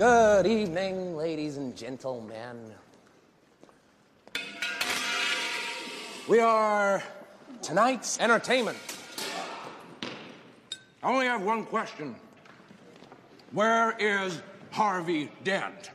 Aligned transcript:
Good 0.00 0.46
evening, 0.46 1.14
ladies 1.14 1.58
and 1.58 1.76
gentlemen. 1.76 2.72
We 6.26 6.40
are 6.40 7.02
tonight's 7.60 8.18
entertainment. 8.18 8.78
I 11.02 11.12
only 11.12 11.26
have 11.26 11.42
one 11.42 11.66
question. 11.66 12.16
Where 13.52 13.94
is 13.98 14.40
Harvey 14.70 15.30
Dent? 15.44 15.90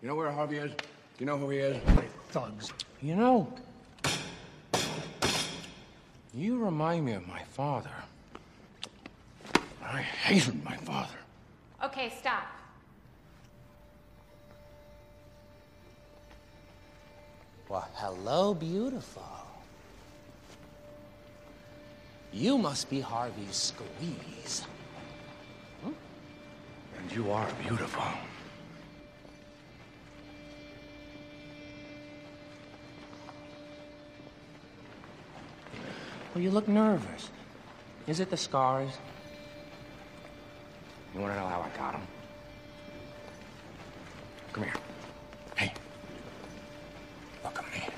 You 0.00 0.08
know 0.08 0.14
where 0.14 0.30
Harvey 0.30 0.56
is? 0.56 0.72
You 1.18 1.26
know 1.26 1.36
who 1.36 1.50
he 1.50 1.58
is? 1.58 1.76
Thugs. 2.30 2.72
You 3.00 3.14
know, 3.14 3.52
you 6.34 6.58
remind 6.58 7.04
me 7.04 7.12
of 7.12 7.26
my 7.28 7.42
father. 7.44 7.90
I 9.84 10.02
hated 10.02 10.64
my 10.64 10.76
father. 10.78 11.14
Okay, 11.84 12.12
stop. 12.18 12.46
Well, 17.68 17.88
hello, 17.94 18.54
beautiful. 18.54 19.22
You 22.32 22.58
must 22.58 22.90
be 22.90 23.00
Harvey's 23.00 23.56
squeeze. 23.56 24.62
And 25.84 27.12
you 27.12 27.30
are 27.30 27.48
beautiful. 27.62 28.02
Well, 36.34 36.42
you 36.44 36.50
look 36.50 36.68
nervous. 36.68 37.30
Is 38.06 38.20
it 38.20 38.30
the 38.30 38.36
scars? 38.36 38.90
You 41.14 41.20
want 41.20 41.32
to 41.32 41.40
know 41.40 41.46
how 41.46 41.60
I 41.60 41.76
got 41.76 41.92
them? 41.92 42.06
Come 44.52 44.64
here. 44.64 44.74
Hey. 45.56 45.72
Look 47.44 47.58
at 47.58 47.64
me. 47.72 47.88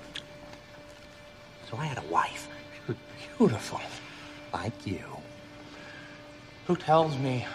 So 1.70 1.76
I 1.76 1.84
had 1.84 1.98
a 1.98 2.06
wife. 2.08 2.48
She 2.86 2.92
was 2.92 2.96
beautiful. 3.36 3.80
Like 4.52 4.86
you. 4.86 5.04
Who 6.66 6.76
tells 6.76 7.16
me 7.18 7.46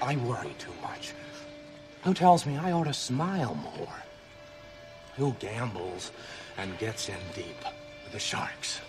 I 0.00 0.16
worry 0.16 0.54
too 0.58 0.72
much? 0.82 1.12
Who 2.04 2.14
tells 2.14 2.46
me 2.46 2.56
I 2.56 2.72
ought 2.72 2.84
to 2.84 2.94
smile 2.94 3.54
more? 3.54 3.94
Who 5.16 5.34
gambles 5.40 6.12
and 6.56 6.78
gets 6.78 7.08
in 7.08 7.18
deep 7.34 7.56
with 8.04 8.12
the 8.12 8.18
sharks? 8.18 8.80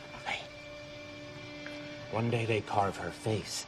One 2.12 2.30
day 2.30 2.46
they 2.46 2.62
carve 2.62 2.98
her 2.98 3.12
face. 3.12 3.66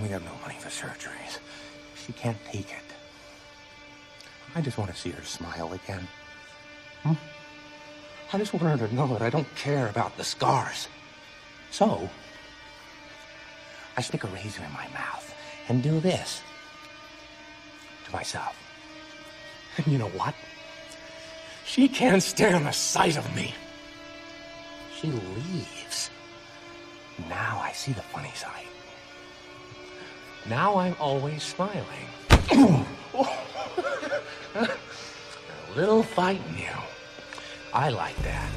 We 0.00 0.08
have 0.08 0.24
no 0.24 0.32
money 0.42 0.56
for 0.58 0.68
surgeries. 0.68 1.38
She 2.06 2.12
can't 2.12 2.38
take 2.46 2.70
it. 2.70 2.90
I 4.54 4.60
just 4.60 4.78
want 4.78 4.90
to 4.90 4.96
see 4.96 5.10
her 5.10 5.22
smile 5.22 5.72
again. 5.72 6.06
Hmm? 7.02 7.12
I 8.32 8.38
just 8.38 8.52
want 8.52 8.80
her 8.80 8.86
to 8.86 8.94
know 8.94 9.06
that 9.08 9.22
I 9.22 9.30
don't 9.30 9.52
care 9.56 9.88
about 9.88 10.16
the 10.16 10.24
scars. 10.24 10.88
So, 11.70 12.08
I 13.96 14.02
stick 14.02 14.24
a 14.24 14.28
razor 14.28 14.62
in 14.64 14.72
my 14.72 14.86
mouth 14.88 15.34
and 15.68 15.82
do 15.82 16.00
this 16.00 16.42
to 18.06 18.12
myself. 18.12 18.56
And 19.76 19.86
you 19.86 19.98
know 19.98 20.08
what? 20.08 20.34
She 21.64 21.88
can't 21.88 22.22
stand 22.22 22.66
the 22.66 22.72
sight 22.72 23.16
of 23.16 23.34
me. 23.36 23.54
She 25.00 25.08
leaves. 25.08 26.10
Now 27.28 27.60
I 27.62 27.72
see 27.72 27.92
the 27.92 28.02
funny 28.02 28.32
side. 28.34 28.66
Now 30.48 30.78
I'm 30.78 30.96
always 30.98 31.42
smiling. 31.42 31.84
a 34.54 34.66
little 35.76 36.02
fight 36.02 36.40
in 36.48 36.58
you. 36.58 36.76
I 37.72 37.90
like 37.90 38.16
that. 38.22 38.50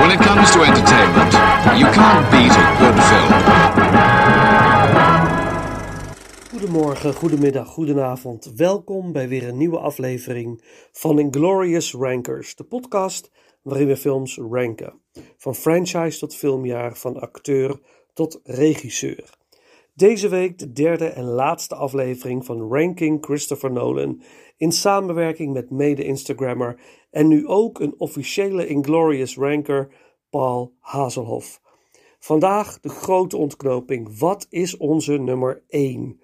When 0.00 0.10
it 0.10 0.20
comes 0.20 0.50
to 0.52 0.62
entertainment, 0.62 1.32
you 1.78 1.86
can't 1.92 2.30
beat 2.32 2.52
a 2.52 2.76
good 2.78 2.96
film. 3.10 3.89
Goedemorgen, 6.60 7.14
goedemiddag, 7.14 7.68
goedenavond. 7.68 8.52
Welkom 8.56 9.12
bij 9.12 9.28
weer 9.28 9.48
een 9.48 9.56
nieuwe 9.56 9.78
aflevering 9.78 10.62
van 10.92 11.18
Inglorious 11.18 11.92
Rankers, 11.92 12.56
de 12.56 12.64
podcast 12.64 13.30
waarin 13.62 13.86
we 13.86 13.96
films 13.96 14.36
ranken. 14.36 15.00
Van 15.36 15.54
franchise 15.54 16.18
tot 16.18 16.34
filmjaar, 16.34 16.96
van 16.96 17.20
acteur 17.20 17.80
tot 18.12 18.40
regisseur. 18.44 19.30
Deze 19.94 20.28
week 20.28 20.58
de 20.58 20.72
derde 20.72 21.06
en 21.06 21.24
laatste 21.24 21.74
aflevering 21.74 22.44
van 22.44 22.72
Ranking 22.72 23.24
Christopher 23.24 23.72
Nolan 23.72 24.22
in 24.56 24.72
samenwerking 24.72 25.52
met 25.52 25.70
mede-Instagrammer 25.70 26.80
en 27.10 27.28
nu 27.28 27.46
ook 27.46 27.80
een 27.80 27.94
officiële 27.98 28.66
Inglorious 28.66 29.36
Ranker 29.36 29.88
Paul 30.30 30.74
Hazelhoff. 30.78 31.60
Vandaag 32.18 32.80
de 32.80 32.88
grote 32.88 33.36
ontknoping. 33.36 34.18
Wat 34.18 34.46
is 34.50 34.76
onze 34.76 35.12
nummer 35.12 35.62
1? 35.68 36.19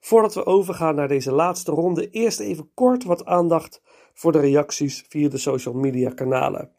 Voordat 0.00 0.34
we 0.34 0.46
overgaan 0.46 0.94
naar 0.94 1.08
deze 1.08 1.32
laatste 1.32 1.72
ronde, 1.72 2.10
eerst 2.10 2.40
even 2.40 2.70
kort 2.74 3.04
wat 3.04 3.24
aandacht 3.24 3.82
voor 4.12 4.32
de 4.32 4.40
reacties 4.40 5.04
via 5.08 5.28
de 5.28 5.38
social 5.38 5.74
media 5.74 6.10
kanalen. 6.10 6.70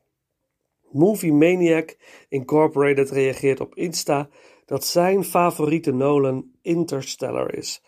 Movie 0.92 1.34
Maniac 1.34 1.98
Incorporated 2.30 3.10
reageert 3.10 3.60
op 3.60 3.76
Insta 3.76 4.30
dat 4.66 4.86
zijn 4.86 5.24
favoriete 5.24 5.92
Nolan 5.92 6.52
Interstellar 6.62 7.56
is. 7.56 7.84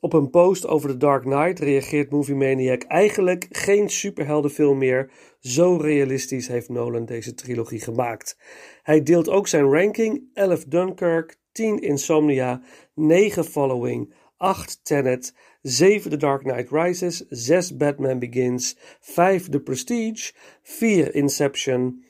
Op 0.00 0.12
een 0.12 0.30
post 0.30 0.66
over 0.66 0.90
The 0.90 0.96
Dark 0.96 1.22
Knight 1.22 1.58
reageert 1.58 2.10
Movie 2.10 2.34
Maniac 2.34 2.82
eigenlijk 2.82 3.46
geen 3.50 3.88
superheldenfilm 3.88 4.78
meer. 4.78 5.10
Zo 5.38 5.76
realistisch 5.76 6.48
heeft 6.48 6.68
Nolan 6.68 7.04
deze 7.04 7.34
trilogie 7.34 7.80
gemaakt. 7.80 8.38
Hij 8.82 9.02
deelt 9.02 9.28
ook 9.28 9.48
zijn 9.48 9.72
ranking: 9.72 10.30
11 10.34 10.64
Dunkirk, 10.64 11.36
10 11.52 11.78
Insomnia, 11.78 12.62
9 12.94 13.44
Following, 13.44 14.14
8 14.42 14.84
Tenet, 14.84 15.32
7 15.62 16.10
The 16.10 16.16
Dark 16.16 16.42
Knight 16.42 16.70
Rises, 16.70 17.24
6 17.28 17.76
Batman 17.76 18.18
Begins, 18.18 18.76
5 19.00 19.48
The 19.48 19.60
Prestige, 19.60 20.32
4 20.62 21.14
Inception, 21.14 22.04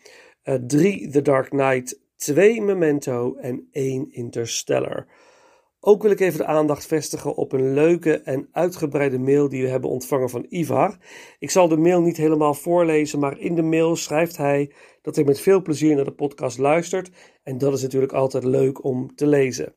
3 0.66 1.10
The 1.10 1.22
Dark 1.22 1.50
Knight, 1.50 1.98
2 2.16 2.60
Memento 2.62 3.34
en 3.34 3.69
1 3.72 4.12
Interstellar. 4.12 5.06
Ook 5.81 6.03
wil 6.03 6.10
ik 6.10 6.21
even 6.21 6.38
de 6.38 6.47
aandacht 6.47 6.87
vestigen 6.87 7.34
op 7.34 7.53
een 7.53 7.75
leuke 7.75 8.21
en 8.21 8.48
uitgebreide 8.53 9.19
mail 9.19 9.48
die 9.48 9.62
we 9.62 9.69
hebben 9.69 9.91
ontvangen 9.91 10.31
van 10.31 10.47
Ivar. 10.48 10.97
Ik 11.38 11.50
zal 11.50 11.69
de 11.69 11.76
mail 11.76 12.00
niet 12.00 12.16
helemaal 12.16 12.54
voorlezen, 12.54 13.19
maar 13.19 13.38
in 13.38 13.54
de 13.54 13.62
mail 13.62 13.97
schrijft 13.97 14.37
hij 14.37 14.72
dat 15.03 15.15
hij 15.15 15.25
met 15.25 15.41
veel 15.41 15.62
plezier 15.62 15.94
naar 15.94 16.04
de 16.04 16.12
podcast 16.12 16.59
luistert. 16.59 17.10
En 17.42 17.59
dat 17.59 17.72
is 17.72 17.82
natuurlijk 17.82 18.12
altijd 18.12 18.44
leuk 18.44 18.84
om 18.84 19.15
te 19.15 19.26
lezen. 19.26 19.75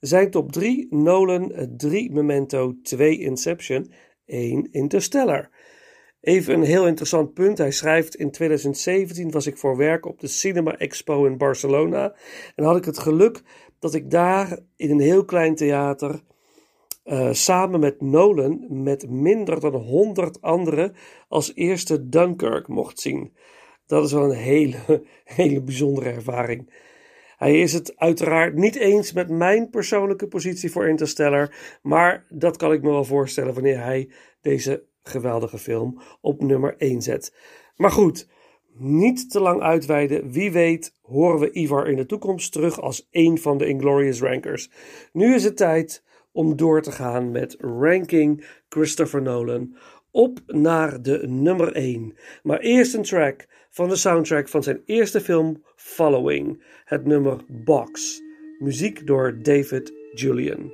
Zijn 0.00 0.30
top 0.30 0.52
3 0.52 0.86
Nolan, 0.90 1.52
3 1.76 2.12
Memento, 2.12 2.74
2 2.82 3.18
Inception, 3.18 3.92
1 4.26 4.68
Interstellar. 4.70 5.50
Even 6.20 6.54
een 6.54 6.62
heel 6.62 6.86
interessant 6.86 7.34
punt. 7.34 7.58
Hij 7.58 7.70
schrijft: 7.70 8.14
In 8.14 8.30
2017 8.30 9.30
was 9.30 9.46
ik 9.46 9.58
voor 9.58 9.76
werk 9.76 10.06
op 10.06 10.20
de 10.20 10.26
Cinema 10.26 10.76
Expo 10.76 11.24
in 11.24 11.38
Barcelona. 11.38 12.14
En 12.54 12.64
had 12.64 12.76
ik 12.76 12.84
het 12.84 12.98
geluk 12.98 13.42
dat 13.78 13.94
ik 13.94 14.10
daar 14.10 14.58
in 14.76 14.90
een 14.90 15.00
heel 15.00 15.24
klein 15.24 15.54
theater. 15.54 16.20
Uh, 17.04 17.32
samen 17.32 17.80
met 17.80 18.00
Nolan 18.00 18.82
met 18.82 19.10
minder 19.10 19.60
dan 19.60 19.74
100 19.74 20.40
anderen 20.40 20.94
als 21.28 21.54
eerste 21.54 22.08
Dunkirk 22.08 22.68
mocht 22.68 23.00
zien. 23.00 23.32
Dat 23.86 24.04
is 24.04 24.12
wel 24.12 24.24
een 24.24 24.36
hele, 24.36 24.76
hele 25.24 25.62
bijzondere 25.62 26.10
ervaring. 26.10 26.72
Hij 27.38 27.60
is 27.60 27.72
het 27.72 27.96
uiteraard 27.96 28.54
niet 28.54 28.76
eens 28.76 29.12
met 29.12 29.28
mijn 29.28 29.70
persoonlijke 29.70 30.26
positie 30.28 30.70
voor 30.70 30.88
Interstellar, 30.88 31.78
maar 31.82 32.26
dat 32.28 32.56
kan 32.56 32.72
ik 32.72 32.82
me 32.82 32.90
wel 32.90 33.04
voorstellen 33.04 33.54
wanneer 33.54 33.82
hij 33.82 34.10
deze 34.40 34.84
geweldige 35.02 35.58
film 35.58 36.00
op 36.20 36.42
nummer 36.42 36.74
1 36.78 37.02
zet. 37.02 37.34
Maar 37.76 37.90
goed, 37.90 38.28
niet 38.74 39.30
te 39.30 39.40
lang 39.40 39.62
uitweiden. 39.62 40.30
Wie 40.30 40.52
weet 40.52 40.94
horen 41.02 41.40
we 41.40 41.52
Ivar 41.52 41.88
in 41.88 41.96
de 41.96 42.06
toekomst 42.06 42.52
terug 42.52 42.80
als 42.80 43.08
een 43.10 43.38
van 43.38 43.58
de 43.58 43.66
Inglorious 43.66 44.20
Rankers. 44.20 44.70
Nu 45.12 45.34
is 45.34 45.44
het 45.44 45.56
tijd 45.56 46.04
om 46.32 46.56
door 46.56 46.82
te 46.82 46.92
gaan 46.92 47.30
met 47.30 47.56
Ranking 47.58 48.46
Christopher 48.68 49.22
Nolan 49.22 49.76
op 50.10 50.40
naar 50.46 51.02
de 51.02 51.28
nummer 51.28 51.72
1. 51.72 52.16
Maar 52.42 52.58
eerst 52.58 52.94
een 52.94 53.02
track 53.02 53.46
van 53.78 53.88
de 53.88 53.96
soundtrack 53.96 54.48
van 54.48 54.62
zijn 54.62 54.82
eerste 54.84 55.20
film 55.20 55.62
Following, 55.76 56.62
het 56.84 57.04
nummer 57.04 57.36
Box. 57.48 58.20
Muziek 58.58 59.06
door 59.06 59.42
David 59.42 59.92
Julian. 60.14 60.72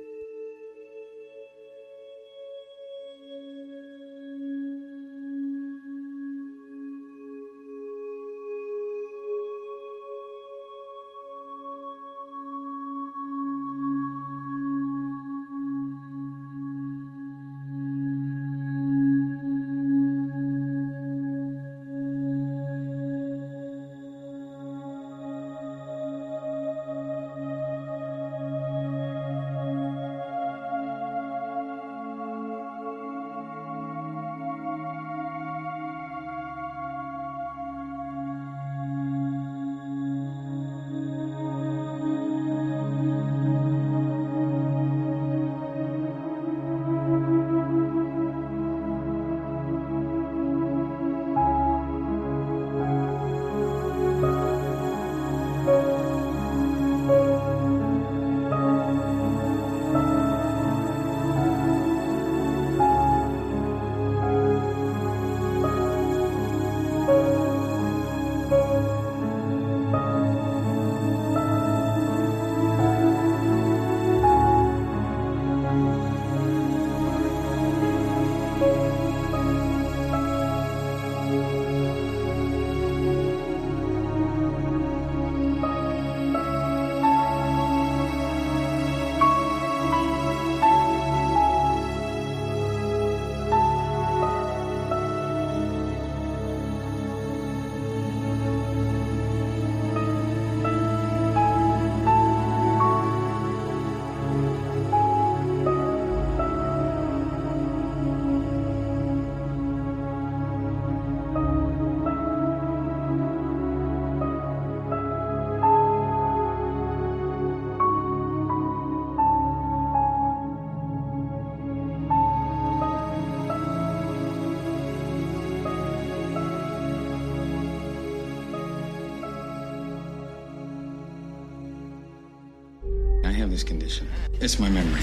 It's 134.45 134.59
my 134.59 134.69
memory. 134.69 135.01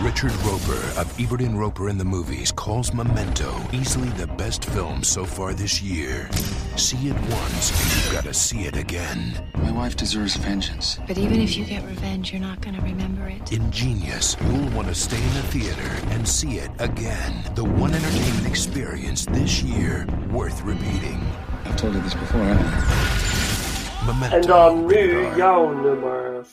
Richard 0.00 0.30
Roper 0.44 0.78
of 1.00 1.12
Ebert 1.18 1.40
and 1.40 1.58
Roper 1.58 1.88
in 1.88 1.98
the 1.98 2.04
Movies 2.04 2.52
calls 2.52 2.94
Memento 2.94 3.52
easily 3.72 4.08
the 4.10 4.28
best 4.28 4.66
film 4.66 5.02
so 5.02 5.24
far 5.24 5.52
this 5.52 5.82
year. 5.82 6.30
See 6.76 7.08
it 7.08 7.16
once 7.16 7.72
and 7.72 8.04
you've 8.04 8.12
got 8.12 8.22
to 8.22 8.32
see 8.32 8.66
it 8.66 8.76
again. 8.76 9.44
My 9.56 9.72
wife 9.72 9.96
deserves 9.96 10.36
vengeance. 10.36 11.00
But 11.08 11.18
even 11.18 11.40
if 11.40 11.56
you 11.56 11.64
get 11.64 11.84
revenge, 11.86 12.30
you're 12.30 12.40
not 12.40 12.60
going 12.60 12.76
to 12.76 12.82
remember 12.82 13.26
it. 13.26 13.50
Ingenious, 13.50 14.36
you'll 14.42 14.70
want 14.70 14.86
to 14.86 14.94
stay 14.94 15.20
in 15.20 15.34
the 15.34 15.42
theater 15.50 16.06
and 16.10 16.28
see 16.28 16.58
it 16.58 16.70
again. 16.78 17.52
The 17.56 17.64
one 17.64 17.94
entertainment 17.94 18.46
experience 18.46 19.26
this 19.26 19.60
year 19.60 20.06
worth 20.30 20.62
repeating. 20.62 21.20
I've 21.64 21.76
told 21.76 21.94
you 21.94 22.00
this 22.02 22.14
before, 22.14 22.44
haven't 22.44 22.64
I? 22.64 24.06
Memento. 24.06 24.36
En 24.36 24.46
dan 24.46 24.86
nu 24.86 25.36
jouw 25.36 25.82
nummer 25.82 26.46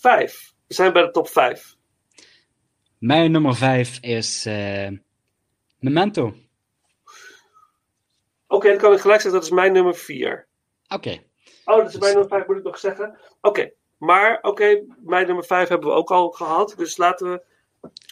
5. 0.00 0.43
Zijn 0.74 0.92
bij 0.92 1.02
de 1.02 1.10
top 1.10 1.28
5. 1.28 1.76
Mijn 2.98 3.30
nummer 3.30 3.56
5 3.56 3.98
is 4.00 4.46
eh, 4.46 4.88
Memento. 5.78 6.34
Oké, 8.46 8.68
dan 8.68 8.78
kan 8.78 8.92
ik 8.92 9.00
gelijk 9.00 9.20
zeggen 9.20 9.40
dat 9.40 9.42
is 9.42 9.54
mijn 9.54 9.72
nummer 9.72 9.94
4. 9.94 10.46
Oké, 10.88 11.18
Oh, 11.64 11.76
dat 11.76 11.88
is 11.88 11.98
mijn 11.98 12.12
nummer 12.12 12.28
5, 12.28 12.46
moet 12.46 12.56
ik 12.56 12.62
nog 12.62 12.78
zeggen. 12.78 13.18
Oké, 13.40 13.72
maar 13.98 14.38
oké, 14.42 14.84
mijn 14.98 15.26
nummer 15.26 15.44
5 15.44 15.68
hebben 15.68 15.88
we 15.88 15.94
ook 15.94 16.10
al 16.10 16.30
gehad. 16.30 16.74
Dus 16.76 16.96
laten 16.96 17.30
we. 17.30 17.42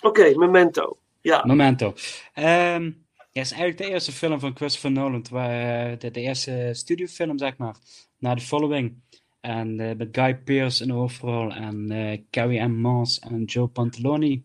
Oké, 0.01 0.39
Memento. 0.39 0.99
Ja, 1.21 1.45
Memento. 1.45 1.95
Ehm 2.35 2.91
ja, 3.33 3.41
is 3.41 3.51
eigenlijk 3.51 3.83
de 3.83 3.89
eerste 3.89 4.13
film 4.13 4.41
van 4.41 4.57
Christopher 4.57 4.91
Nolan. 4.91 5.25
Waar, 5.31 5.91
eh, 5.91 5.99
de, 5.99 6.11
de 6.11 6.21
eerste 6.21 6.71
studiofilm, 6.73 7.39
zeg 7.39 7.57
maar. 7.57 7.77
Na 8.19 8.35
The 8.35 8.45
Following. 8.45 9.03
En 9.43 9.81
eh, 9.81 9.97
met 9.97 10.09
Guy 10.13 10.37
Pearce 10.37 10.83
in 10.85 10.91
hoofdrol. 10.91 11.53
En 11.53 11.91
eh 11.91 12.19
Carrie 12.31 12.63
Ann 12.63 12.81
Moss 12.81 13.19
en 13.19 13.45
Joe 13.45 13.67
Pantaloni. 13.67 14.45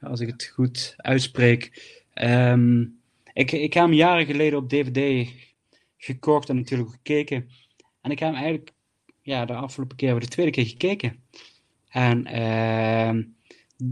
Als 0.00 0.20
ik 0.20 0.28
het 0.28 0.44
goed 0.44 0.94
uitspreek. 0.96 1.92
Ehm, 2.12 2.80
ik, 3.32 3.52
ik 3.52 3.74
heb 3.74 3.82
hem 3.84 3.92
jaren 3.92 4.26
geleden 4.26 4.58
op 4.58 4.68
DVD 4.68 5.28
gekocht 5.96 6.48
en 6.48 6.56
natuurlijk 6.56 6.90
gekeken. 6.90 7.48
En 8.00 8.10
ik 8.10 8.18
heb 8.18 8.28
hem 8.28 8.38
eigenlijk 8.38 8.72
ja, 9.22 9.44
de 9.44 9.54
afgelopen 9.54 9.96
keer 9.96 10.20
de 10.20 10.28
tweede 10.28 10.52
keer 10.52 10.66
gekeken. 10.66 11.22
En 11.88 12.26
ehm, 12.26 13.22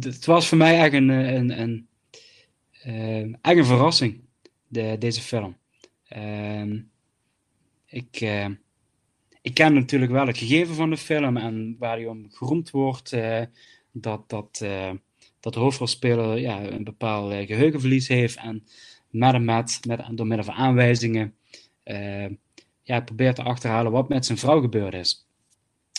d- 0.00 0.04
het 0.04 0.24
was 0.26 0.48
voor 0.48 0.58
mij 0.58 0.80
echt 0.80 0.92
een, 0.92 1.08
een, 1.08 1.60
een, 1.60 1.88
eh, 2.82 3.22
echt 3.22 3.56
een 3.56 3.64
verrassing, 3.64 4.20
de, 4.68 4.96
deze 4.98 5.20
film. 5.20 5.56
Ehm, 6.08 6.80
ik, 7.86 8.20
eh, 8.20 8.46
ik 9.42 9.54
ken 9.54 9.74
natuurlijk 9.74 10.12
wel 10.12 10.26
het 10.26 10.38
gegeven 10.38 10.74
van 10.74 10.90
de 10.90 10.96
film 10.96 11.36
en 11.36 11.76
waar 11.78 11.96
hij 11.96 12.06
om 12.06 12.26
geroemd 12.30 12.70
wordt, 12.70 13.12
eh, 13.12 13.42
dat, 13.92 14.28
dat, 14.28 14.60
eh, 14.62 14.90
dat 15.40 15.54
de 15.54 15.60
hoofdrolspeler 15.60 16.38
ja, 16.38 16.62
een 16.62 16.84
bepaald 16.84 17.32
eh, 17.32 17.46
geheugenverlies 17.46 18.08
heeft 18.08 18.36
en 18.36 18.64
met 19.10 19.34
en 19.34 19.44
met, 19.44 19.80
met, 19.86 20.04
door 20.10 20.26
middel 20.26 20.46
van 20.46 20.54
aanwijzingen 20.54 21.34
ja, 22.82 23.00
probeert 23.00 23.36
te 23.36 23.42
achterhalen 23.42 23.92
wat 23.92 24.08
met 24.08 24.26
zijn 24.26 24.38
vrouw 24.38 24.60
gebeurd 24.60 24.94
is. 24.94 25.26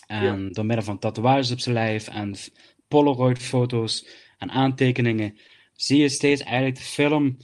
En 0.07 0.51
door 0.51 0.65
middel 0.65 0.85
van 0.85 0.99
tatoeages 0.99 1.51
op 1.51 1.59
zijn 1.59 1.75
lijf 1.75 2.07
en 2.07 2.35
Polaroid-foto's 2.87 4.07
en 4.37 4.49
aantekeningen 4.49 5.37
zie 5.73 6.01
je 6.01 6.09
steeds 6.09 6.41
eigenlijk 6.41 6.75
de 6.75 6.83
film 6.83 7.37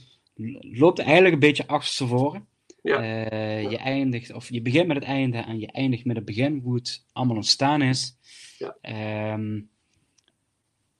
loopt 0.60 0.98
eigenlijk 0.98 1.34
een 1.34 1.40
beetje 1.40 1.66
achterstevoren. 1.66 2.46
Ja. 2.82 3.02
Eh, 3.30 3.70
je 3.70 3.76
eindigt, 3.76 4.32
of 4.32 4.50
je 4.50 4.62
begint 4.62 4.86
met 4.86 4.96
het 4.96 5.06
einde 5.06 5.38
en 5.38 5.60
je 5.60 5.66
eindigt 5.66 6.04
met 6.04 6.16
het 6.16 6.24
begin, 6.24 6.60
hoe 6.62 6.74
het 6.74 7.04
allemaal 7.12 7.36
ontstaan 7.36 7.82
is. 7.82 8.16
Ja. 8.58 8.76
Ehm, 8.80 9.60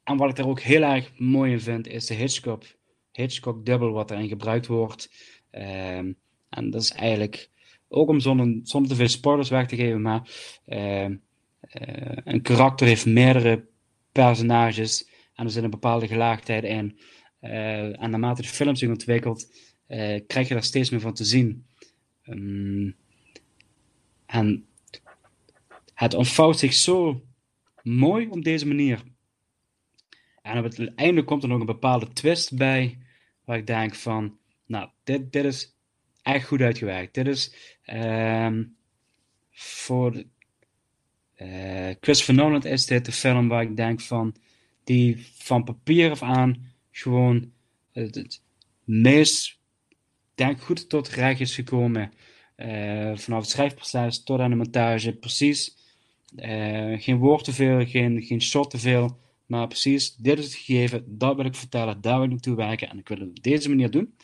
en 0.04 0.16
wat 0.16 0.30
ik 0.30 0.38
er 0.38 0.48
ook 0.48 0.60
heel 0.60 0.82
erg 0.82 1.12
mooi 1.18 1.52
in 1.52 1.60
vind, 1.60 1.86
is 1.86 2.06
de 2.06 2.14
Hitchcock, 2.14 2.64
Hitchcock 3.12 3.66
dubbel 3.66 3.92
wat 3.92 4.10
erin 4.10 4.28
gebruikt 4.28 4.66
wordt. 4.66 5.10
Ehm, 5.50 6.12
en 6.48 6.70
dat 6.70 6.82
is 6.82 6.92
eigenlijk, 6.92 7.50
ook 7.88 8.08
om 8.08 8.20
zonder, 8.20 8.60
zonder 8.62 8.90
te 8.90 8.96
veel 8.96 9.08
spoilers 9.08 9.48
weg 9.48 9.66
te 9.66 9.76
geven, 9.76 10.02
maar 10.02 10.30
ehm, 10.66 11.16
eh, 11.60 12.16
een 12.24 12.42
karakter 12.42 12.86
heeft 12.86 13.06
meerdere 13.06 13.64
personages 14.12 15.08
en 15.34 15.44
er 15.44 15.50
zit 15.50 15.64
een 15.64 15.70
bepaalde 15.70 16.06
gelaagdheid 16.06 16.64
in. 16.64 16.98
Eh, 17.40 18.02
en 18.02 18.10
naarmate 18.10 18.42
de 18.42 18.48
film 18.48 18.74
zich 18.74 18.88
ontwikkelt, 18.88 19.68
krijg 20.26 20.48
je 20.48 20.54
daar 20.54 20.62
steeds 20.62 20.90
meer 20.90 21.00
van 21.00 21.14
te 21.14 21.24
zien. 21.24 21.68
Ehm, 22.30 22.90
en 24.26 24.66
het 25.94 26.14
ontvouwt 26.14 26.58
zich 26.58 26.72
zo 26.72 27.24
mooi 27.82 28.28
op 28.28 28.44
deze 28.44 28.66
manier. 28.66 29.02
En 30.42 30.58
op 30.58 30.64
het 30.64 30.94
einde 30.94 31.24
komt 31.24 31.42
er 31.42 31.48
nog 31.48 31.60
een 31.60 31.66
bepaalde 31.66 32.08
twist 32.08 32.56
bij, 32.56 32.98
waar 33.44 33.56
ik 33.56 33.66
denk 33.66 33.94
van, 33.94 34.38
nou, 34.66 34.88
dit, 35.04 35.32
dit 35.32 35.44
is 35.44 35.76
echt 36.22 36.46
goed 36.46 36.60
uitgewerkt. 36.60 37.14
Dit 37.14 37.26
is 37.26 37.54
ehm, 37.82 38.64
voor 39.50 40.24
Uh, 41.42 41.90
Christopher 42.00 42.34
Nolan 42.34 42.62
is 42.62 42.86
dit 42.86 43.04
de 43.04 43.12
film 43.12 43.48
waar 43.48 43.62
ik 43.62 43.76
denk 43.76 44.00
van, 44.00 44.34
die 44.84 45.26
van 45.32 45.64
papier 45.64 46.10
af 46.10 46.22
aan 46.22 46.72
gewoon 46.90 47.52
het, 47.92 48.14
het 48.14 48.42
meest, 48.84 49.59
denk 50.40 50.60
goed 50.60 50.88
tot 50.88 51.08
recht 51.08 51.40
is 51.40 51.54
gekomen. 51.54 52.12
Uh, 52.56 53.16
vanaf 53.16 53.40
het 53.40 53.50
schrijfproces 53.50 54.22
tot 54.22 54.40
aan 54.40 54.50
de 54.50 54.56
montage, 54.56 55.12
precies. 55.12 55.76
Uh, 56.36 57.00
geen 57.00 57.16
woord 57.18 57.44
te 57.44 57.52
veel, 57.52 57.86
geen, 57.86 58.22
geen 58.22 58.42
shot 58.42 58.70
te 58.70 58.78
veel. 58.78 59.18
Maar 59.46 59.66
precies, 59.66 60.14
dit 60.16 60.38
is 60.38 60.44
het 60.44 60.54
gegeven, 60.54 61.04
dat 61.06 61.36
wil 61.36 61.44
ik 61.44 61.54
vertellen, 61.54 62.00
daar 62.00 62.16
wil 62.16 62.24
ik 62.24 62.30
naartoe 62.30 62.56
werken 62.56 62.88
en 62.88 62.98
ik 62.98 63.08
wil 63.08 63.18
het 63.18 63.28
op 63.28 63.42
deze 63.42 63.68
manier 63.68 63.90
doen. 63.90 64.14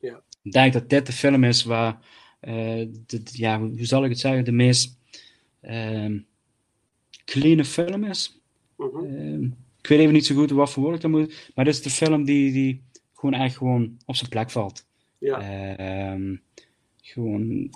Ja. 0.00 0.22
Ik 0.42 0.52
denk 0.52 0.72
dat 0.72 0.90
dit 0.90 1.06
de 1.06 1.12
film 1.12 1.44
is 1.44 1.64
waar, 1.64 1.98
uh, 2.40 2.86
de, 3.06 3.20
ja, 3.24 3.60
hoe 3.60 3.86
zal 3.86 4.04
ik 4.04 4.10
het 4.10 4.20
zeggen, 4.20 4.44
de 4.44 4.52
meest 4.52 4.96
uh, 5.62 6.20
clean 7.24 7.64
film 7.64 8.04
is. 8.04 8.40
Mhm. 8.76 9.04
Uh, 9.04 9.42
ik 9.78 9.88
weet 9.88 9.98
even 9.98 10.12
niet 10.12 10.26
zo 10.26 10.34
goed 10.34 10.50
wat 10.50 10.70
voor 10.70 10.82
woord 10.82 10.94
ik 10.94 11.00
dan 11.00 11.10
moet, 11.10 11.50
maar 11.54 11.64
dit 11.64 11.74
is 11.74 11.82
de 11.82 11.90
film 11.90 12.24
die, 12.24 12.52
die 12.52 12.82
gewoon 13.14 13.34
echt 13.34 13.56
gewoon 13.56 13.96
op 14.06 14.16
zijn 14.16 14.30
plek 14.30 14.50
valt. 14.50 14.86
Ja. 15.22 15.76
Ehm, 15.76 16.36
gewoon, 17.02 17.70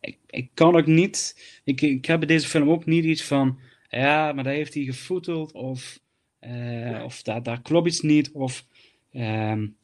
ik, 0.00 0.18
ik 0.26 0.50
kan 0.54 0.76
ook 0.76 0.86
niet, 0.86 1.36
ik, 1.64 1.80
ik 1.80 2.04
heb 2.04 2.18
bij 2.18 2.28
deze 2.28 2.48
film 2.48 2.70
ook 2.70 2.86
niet 2.86 3.04
iets 3.04 3.24
van, 3.24 3.58
ja, 3.88 4.32
maar 4.32 4.44
daar 4.44 4.52
heeft 4.52 4.74
hij 4.74 4.82
gevoeteld, 4.84 5.52
of, 5.52 6.00
uh, 6.40 7.02
of 7.04 7.22
daar, 7.22 7.42
daar 7.42 7.62
klopt 7.62 7.86
iets 7.88 8.00
niet, 8.00 8.32
of 8.32 8.66
um, 9.12 9.76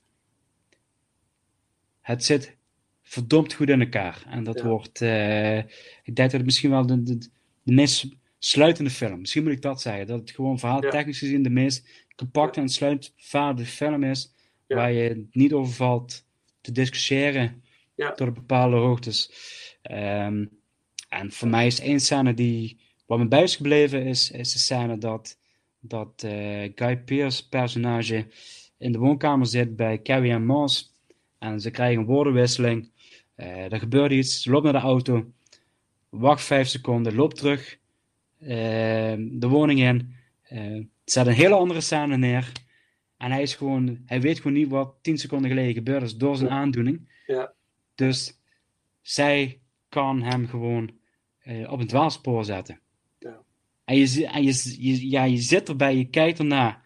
het 2.01 2.25
zit 2.25 2.57
verdomd 3.03 3.53
goed 3.53 3.69
in 3.69 3.81
elkaar. 3.81 4.23
En 4.29 4.45
dat 4.45 4.59
Ja. 4.59 4.65
wordt, 4.67 5.01
uh, 5.01 5.59
ik 5.59 6.15
denk 6.15 6.17
dat 6.17 6.33
het 6.33 6.45
misschien 6.45 6.71
wel 6.71 6.87
de, 6.87 7.03
de, 7.03 7.19
de 7.63 7.73
meest 7.73 8.07
sluitende 8.39 8.91
film, 8.91 9.21
misschien 9.21 9.43
moet 9.43 9.53
ik 9.53 9.63
dat 9.63 9.81
zeggen, 9.81 10.07
dat 10.07 10.21
het 10.21 10.31
gewoon 10.31 10.59
verhaal 10.59 10.83
Ja. 10.83 10.91
technisch 10.91 11.19
gezien 11.19 11.43
de 11.43 11.51
meest 11.51 11.89
compacte 12.17 12.61
en 12.61 12.69
sluitvaardige 12.69 13.71
film 13.71 14.05
is, 14.05 14.35
waar 14.67 14.93
je 14.93 15.27
niet 15.31 15.53
over 15.53 15.73
valt 15.75 16.26
te 16.67 16.73
discussiëren 16.73 17.63
Ja. 17.95 18.13
tot 18.13 18.29
op 18.29 18.35
bepaalde 18.35 18.77
hoogtes. 18.77 19.31
Ehm, 19.83 20.45
en 21.09 21.33
voor 21.33 21.49
mij 21.49 21.67
is 21.67 21.81
één 21.81 22.01
scène 22.01 22.35
die 22.35 22.81
wat 23.07 23.19
me 23.19 23.29
bij 23.29 23.43
is 23.43 23.57
gebleven, 23.57 24.07
is, 24.07 24.31
is 24.31 24.53
de 24.53 24.59
scène 24.59 24.99
dat, 24.99 25.39
dat 25.81 26.23
eh, 26.23 26.73
Guy 26.75 26.97
Pearce 26.99 27.49
personage 27.49 28.27
in 28.79 28.93
de 28.93 28.99
woonkamer 28.99 29.47
zit 29.47 29.77
bij 29.77 30.03
Carrie 30.03 30.33
en 30.33 30.47
Moss. 30.47 30.95
En 31.39 31.61
ze 31.61 31.71
krijgen 31.71 32.01
een 32.01 32.07
woordenwisseling. 32.07 32.91
Eh, 33.35 33.73
er 33.73 33.79
gebeurt 33.79 34.13
iets, 34.13 34.43
ze 34.43 34.51
loopt 34.51 34.65
naar 34.65 34.73
de 34.73 34.79
auto, 34.79 35.33
wacht 36.09 36.43
vijf 36.45 36.69
seconden, 36.69 37.15
loopt 37.15 37.37
terug 37.37 37.79
eh, 38.39 38.49
de 39.19 39.49
woning 39.49 39.81
in, 39.81 40.15
zet 41.05 41.27
een 41.27 41.33
hele 41.33 41.55
andere 41.55 41.81
scène 41.81 42.17
neer. 42.17 42.53
En 43.17 43.31
hij 43.31 43.43
is 43.43 43.55
gewoon, 43.55 44.03
hij 44.07 44.21
weet 44.21 44.37
gewoon 44.37 44.53
niet 44.53 44.69
wat 44.69 44.95
tien 45.03 45.19
seconden 45.19 45.51
geleden 45.51 45.75
gebeurd 45.75 46.03
is 46.03 46.17
door 46.17 46.37
zijn 46.37 46.51
aandoening. 46.51 47.23
Ja. 47.27 47.53
Dus 47.95 48.41
zij 49.03 49.61
kan 49.89 50.23
hem 50.23 50.47
gewoon 50.47 50.91
eh, 51.39 51.73
op 51.73 51.81
een 51.81 51.87
dwaalspoor 51.87 52.45
zetten. 52.45 52.81
Ja. 53.19 53.39
En, 53.85 53.97
je, 53.97 54.27
en 54.27 54.43
je, 54.43 54.75
je, 54.79 55.11
ja, 55.11 55.25
je 55.25 55.37
zit 55.37 55.69
erbij, 55.69 55.97
je 55.97 56.05
kijkt 56.05 56.39
ernaar. 56.39 56.85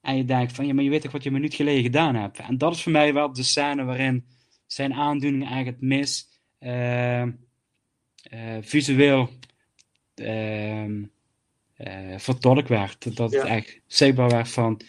En 0.00 0.16
je 0.16 0.24
denkt 0.24 0.52
van, 0.52 0.66
ja, 0.66 0.74
maar 0.74 0.84
je 0.84 0.90
weet 0.90 1.02
toch 1.02 1.12
wat 1.12 1.22
je 1.22 1.28
een 1.28 1.34
minuut 1.34 1.54
geleden 1.54 1.82
gedaan 1.82 2.14
hebt. 2.14 2.38
En 2.38 2.58
dat 2.58 2.74
is 2.74 2.82
voor 2.82 2.92
mij 2.92 3.12
wel 3.12 3.32
de 3.32 3.42
scène 3.42 3.84
waarin 3.84 4.24
zijn 4.66 4.94
aandoening 4.94 5.42
eigenlijk 5.44 5.76
het 5.76 5.88
meest 5.88 6.40
eh, 6.58 7.22
eh, 7.22 7.28
visueel 8.60 9.30
ehm 10.14 11.02
eh, 11.76 12.18
vertolkt 12.18 12.68
werd. 12.68 13.16
Dat 13.16 13.32
Ja. 13.32 13.38
het 13.38 13.48
echt 13.48 13.80
zichtbaar 13.86 14.30
werd 14.30 14.48
van, 14.48 14.80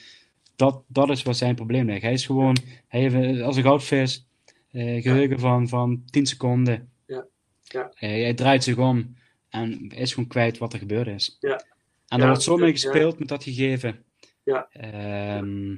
dat, 0.57 0.83
dat 0.87 1.09
is 1.09 1.23
wat 1.23 1.37
zijn 1.37 1.55
probleem 1.55 1.85
ligt. 1.85 2.01
Hij 2.01 2.13
is 2.13 2.25
gewoon, 2.25 2.57
hij 2.87 2.99
heeft 2.99 3.41
als 3.41 3.55
een 3.55 3.63
goudvis, 3.63 4.27
eh, 4.71 5.01
geheugen 5.01 5.39
van, 5.39 5.67
van 5.67 6.03
10 6.05 6.25
seconden. 6.25 6.91
Ja. 7.05 7.25
Ja. 7.63 7.91
Eh, 7.95 8.09
hij 8.09 8.33
draait 8.33 8.63
zich 8.63 8.77
om 8.77 9.15
en 9.49 9.89
is 9.89 10.13
gewoon 10.13 10.29
kwijt 10.29 10.57
wat 10.57 10.73
er 10.73 10.79
gebeurd 10.79 11.07
is. 11.07 11.37
Ja. 11.39 11.63
En 12.07 12.17
daar 12.17 12.27
wordt 12.27 12.43
zo 12.43 12.57
mee 12.57 12.71
gespeeld 12.71 13.19
met 13.19 13.27
dat 13.27 13.43
gegeven. 13.43 14.03
Ja. 14.43 14.67
Ehm, 14.71 15.75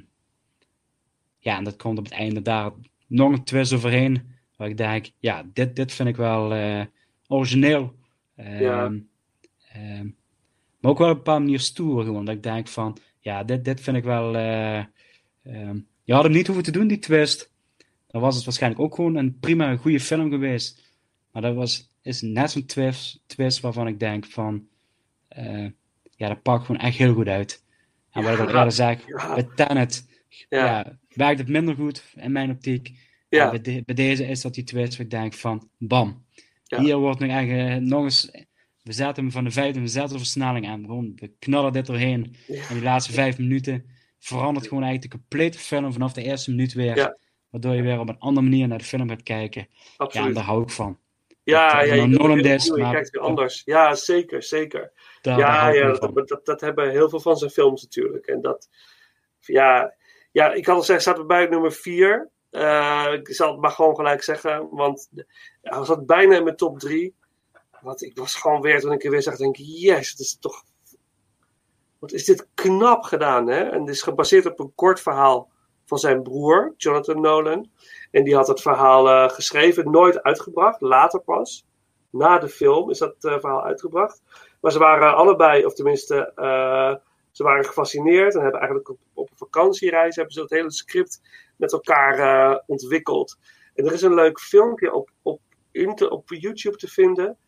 ja, 1.38 1.56
en 1.56 1.64
dat 1.64 1.76
komt 1.76 1.98
op 1.98 2.04
het 2.04 2.14
einde 2.14 2.42
daar 2.42 2.70
nog 3.06 3.32
een 3.32 3.44
twist 3.44 3.72
overheen. 3.72 4.34
Waar 4.56 4.68
ik 4.68 4.76
denk, 4.76 5.10
ja, 5.18 5.44
dit, 5.52 5.76
dit 5.76 5.92
vind 5.92 6.08
ik 6.08 6.16
wel 6.16 6.52
eh, 6.54 6.84
origineel. 7.26 7.94
Ja. 8.36 8.92
ehm, 9.72 10.08
maar 10.80 10.90
ook 10.90 10.98
wel 10.98 11.08
op 11.08 11.12
een 11.12 11.18
bepaalde 11.18 11.44
manier 11.44 11.60
stoer. 11.60 12.04
Gewoon, 12.04 12.24
dat 12.24 12.34
ik 12.34 12.42
denk 12.42 12.68
van, 12.68 12.96
ja, 13.20 13.44
dit, 13.44 13.64
dit 13.64 13.80
vind 13.80 13.96
ik 13.96 14.04
wel... 14.04 14.36
eh, 14.36 14.78
ehm, 15.42 15.78
je 16.02 16.12
had 16.12 16.22
hem 16.22 16.32
niet 16.32 16.46
hoeven 16.46 16.64
te 16.64 16.70
doen, 16.70 16.86
die 16.86 16.98
twist. 16.98 17.50
Dan 18.06 18.20
was 18.20 18.34
het 18.36 18.44
waarschijnlijk 18.44 18.82
ook 18.82 18.94
gewoon 18.94 19.16
een 19.16 19.38
prima, 19.38 19.76
goede 19.76 20.00
film 20.00 20.30
geweest. 20.30 20.82
Maar 21.32 21.42
dat 21.42 21.54
was, 21.54 21.88
is 22.02 22.20
net 22.22 22.50
zo'n 22.50 22.66
twist, 22.66 23.22
twist 23.26 23.60
waarvan 23.60 23.86
ik 23.86 23.98
denk 23.98 24.26
van... 24.26 24.66
eh, 25.28 25.66
ja, 26.16 26.28
dat 26.28 26.42
pakt 26.42 26.66
gewoon 26.66 26.80
echt 26.80 26.96
heel 26.96 27.14
goed 27.14 27.28
uit. 27.28 27.64
En 28.10 28.22
wat 28.22 28.32
ik 28.32 28.38
al 28.38 28.46
eerder 28.46 29.04
ja. 29.06 29.34
bij 29.34 29.48
Tenet 29.56 30.06
Ja. 30.48 30.64
ja. 30.64 30.98
werkt 31.08 31.38
het 31.38 31.48
minder 31.48 31.74
goed 31.74 32.04
in 32.16 32.32
mijn 32.32 32.50
optiek. 32.50 32.92
Ja. 33.28 33.50
Bij, 33.50 33.60
de- 33.60 33.82
bij 33.86 33.94
deze 33.94 34.26
is 34.26 34.40
dat 34.40 34.54
die 34.54 34.64
twist 34.64 34.96
waar 34.96 35.04
ik 35.06 35.10
denk 35.10 35.34
van, 35.34 35.68
bam. 35.78 36.24
Ja. 36.64 36.80
Hier 36.80 36.96
wordt 36.96 37.20
nog, 37.20 37.30
echt, 37.30 37.48
eh, 37.48 37.74
nog 37.76 38.02
eens, 38.04 38.30
we 38.82 38.92
zetten 38.92 39.22
hem 39.22 39.32
van 39.32 39.44
de 39.44 39.50
vijfde, 39.50 39.80
we 39.80 39.86
zetten 39.86 40.12
de 40.12 40.18
versnelling 40.18 40.68
aan. 40.68 40.80
Gewoon, 40.84 41.12
we 41.16 41.32
knallen 41.38 41.72
dit 41.72 41.86
doorheen. 41.86 42.36
Ja. 42.46 42.68
En 42.68 42.74
die 42.74 42.82
laatste 42.82 43.12
vijf 43.12 43.38
minuten 43.38 43.90
verandert 44.18 44.66
gewoon 44.68 44.82
eigenlijk 44.82 45.12
de 45.12 45.18
complete 45.18 45.58
film 45.58 45.92
vanaf 45.92 46.12
de 46.12 46.22
eerste 46.22 46.50
minuut 46.50 46.72
weer. 46.72 46.96
Ja. 46.96 47.16
Waardoor 47.50 47.74
je 47.74 47.82
weer 47.82 47.98
op 47.98 48.08
een 48.08 48.18
andere 48.18 48.46
manier 48.46 48.68
naar 48.68 48.78
de 48.78 48.84
film 48.84 49.08
gaat 49.08 49.22
kijken. 49.22 49.68
Ja, 50.08 50.28
daar 50.28 50.44
hou 50.44 50.62
ik 50.62 50.70
van. 50.70 50.98
Ja, 51.42 51.78
dat- 51.78 51.86
ja, 51.88 51.94
je, 51.94 52.00
maar- 52.78 52.92
kijkt 52.92 53.10
weer 53.10 53.22
anders. 53.22 53.62
Ja, 53.64 53.94
zeker, 53.94 54.42
zeker. 54.42 54.92
Daar, 55.22 55.38
ja, 55.38 55.68
ja 55.68 55.86
dat, 55.86 55.98
van. 55.98 56.24
dat, 56.24 56.40
dat 56.46 56.60
hebben 56.60 56.90
heel 56.90 57.08
veel 57.08 57.20
van 57.20 57.36
zijn 57.36 57.50
films 57.50 57.82
natuurlijk. 57.82 58.26
En 58.26 58.40
dat, 58.40 58.68
ja, 59.40 59.94
ja 60.32 60.52
ik 60.52 60.66
had 60.66 60.74
al 60.74 60.80
gezegd, 60.80 61.00
staat 61.00 61.18
op 61.18 61.28
nummer 61.28 61.72
4. 61.72 62.30
ik 63.12 63.28
zal 63.34 63.52
het 63.52 63.60
maar 63.60 63.70
gewoon 63.70 63.94
gelijk 63.94 64.22
zeggen, 64.22 64.68
want 64.70 65.08
hij 65.62 65.84
zat 65.84 66.06
bijna 66.06 66.36
in 66.36 66.44
mijn 66.44 66.56
top 66.56 66.78
3. 66.78 67.14
Want 67.82 68.02
ik 68.02 68.18
was 68.18 68.34
gewoon 68.34 68.60
weer, 68.60 68.80
toen 68.80 68.92
ik 68.92 69.04
er 69.04 69.10
weer 69.10 69.22
zag, 69.22 69.36
denk 69.36 69.56
ik, 69.56 69.64
yes, 69.66 70.10
het 70.10 70.18
is 70.18 70.38
toch, 70.40 70.62
wat 71.98 72.12
is 72.12 72.24
dit 72.24 72.48
knap 72.54 73.02
gedaan, 73.02 73.48
hè? 73.48 73.60
En 73.60 73.80
het 73.80 73.88
is 73.88 74.02
gebaseerd 74.02 74.46
op 74.46 74.60
een 74.60 74.72
kort 74.74 75.00
verhaal 75.00 75.50
van 75.90 75.98
zijn 75.98 76.22
broer, 76.22 76.74
Jonathan 76.76 77.20
Nolan. 77.20 77.70
En 78.10 78.24
die 78.24 78.34
had 78.34 78.48
het 78.48 78.60
verhaal 78.60 79.08
eh, 79.08 79.28
geschreven, 79.28 79.90
nooit 79.90 80.22
uitgebracht, 80.22 80.80
later 80.80 81.20
pas. 81.20 81.66
Na 82.10 82.38
de 82.38 82.48
film 82.48 82.90
is 82.90 82.98
dat 82.98 83.14
eh, 83.20 83.38
verhaal 83.38 83.64
uitgebracht. 83.64 84.22
Maar 84.60 84.72
ze 84.72 84.78
waren 84.78 85.14
allebei, 85.14 85.64
of 85.64 85.74
tenminste, 85.74 86.32
eh, 86.34 86.94
ze 87.30 87.42
waren 87.42 87.64
gefascineerd 87.64 88.34
en 88.34 88.42
hebben 88.42 88.60
eigenlijk 88.60 88.90
op, 88.90 88.98
op 89.14 89.30
een 89.30 89.36
vakantiereis 89.36 90.16
hebben 90.16 90.34
ze 90.34 90.40
het 90.40 90.50
hele 90.50 90.72
script 90.72 91.20
met 91.56 91.72
elkaar 91.72 92.62
ontwikkeld. 92.66 93.38
En 93.74 93.86
er 93.86 93.92
is 93.92 94.02
een 94.02 94.14
leuk 94.14 94.40
filmpje 94.40 94.92
op, 94.92 95.10
op 95.22 96.22
YouTube 96.26 96.76
te 96.76 96.88
vinden. 96.88 97.38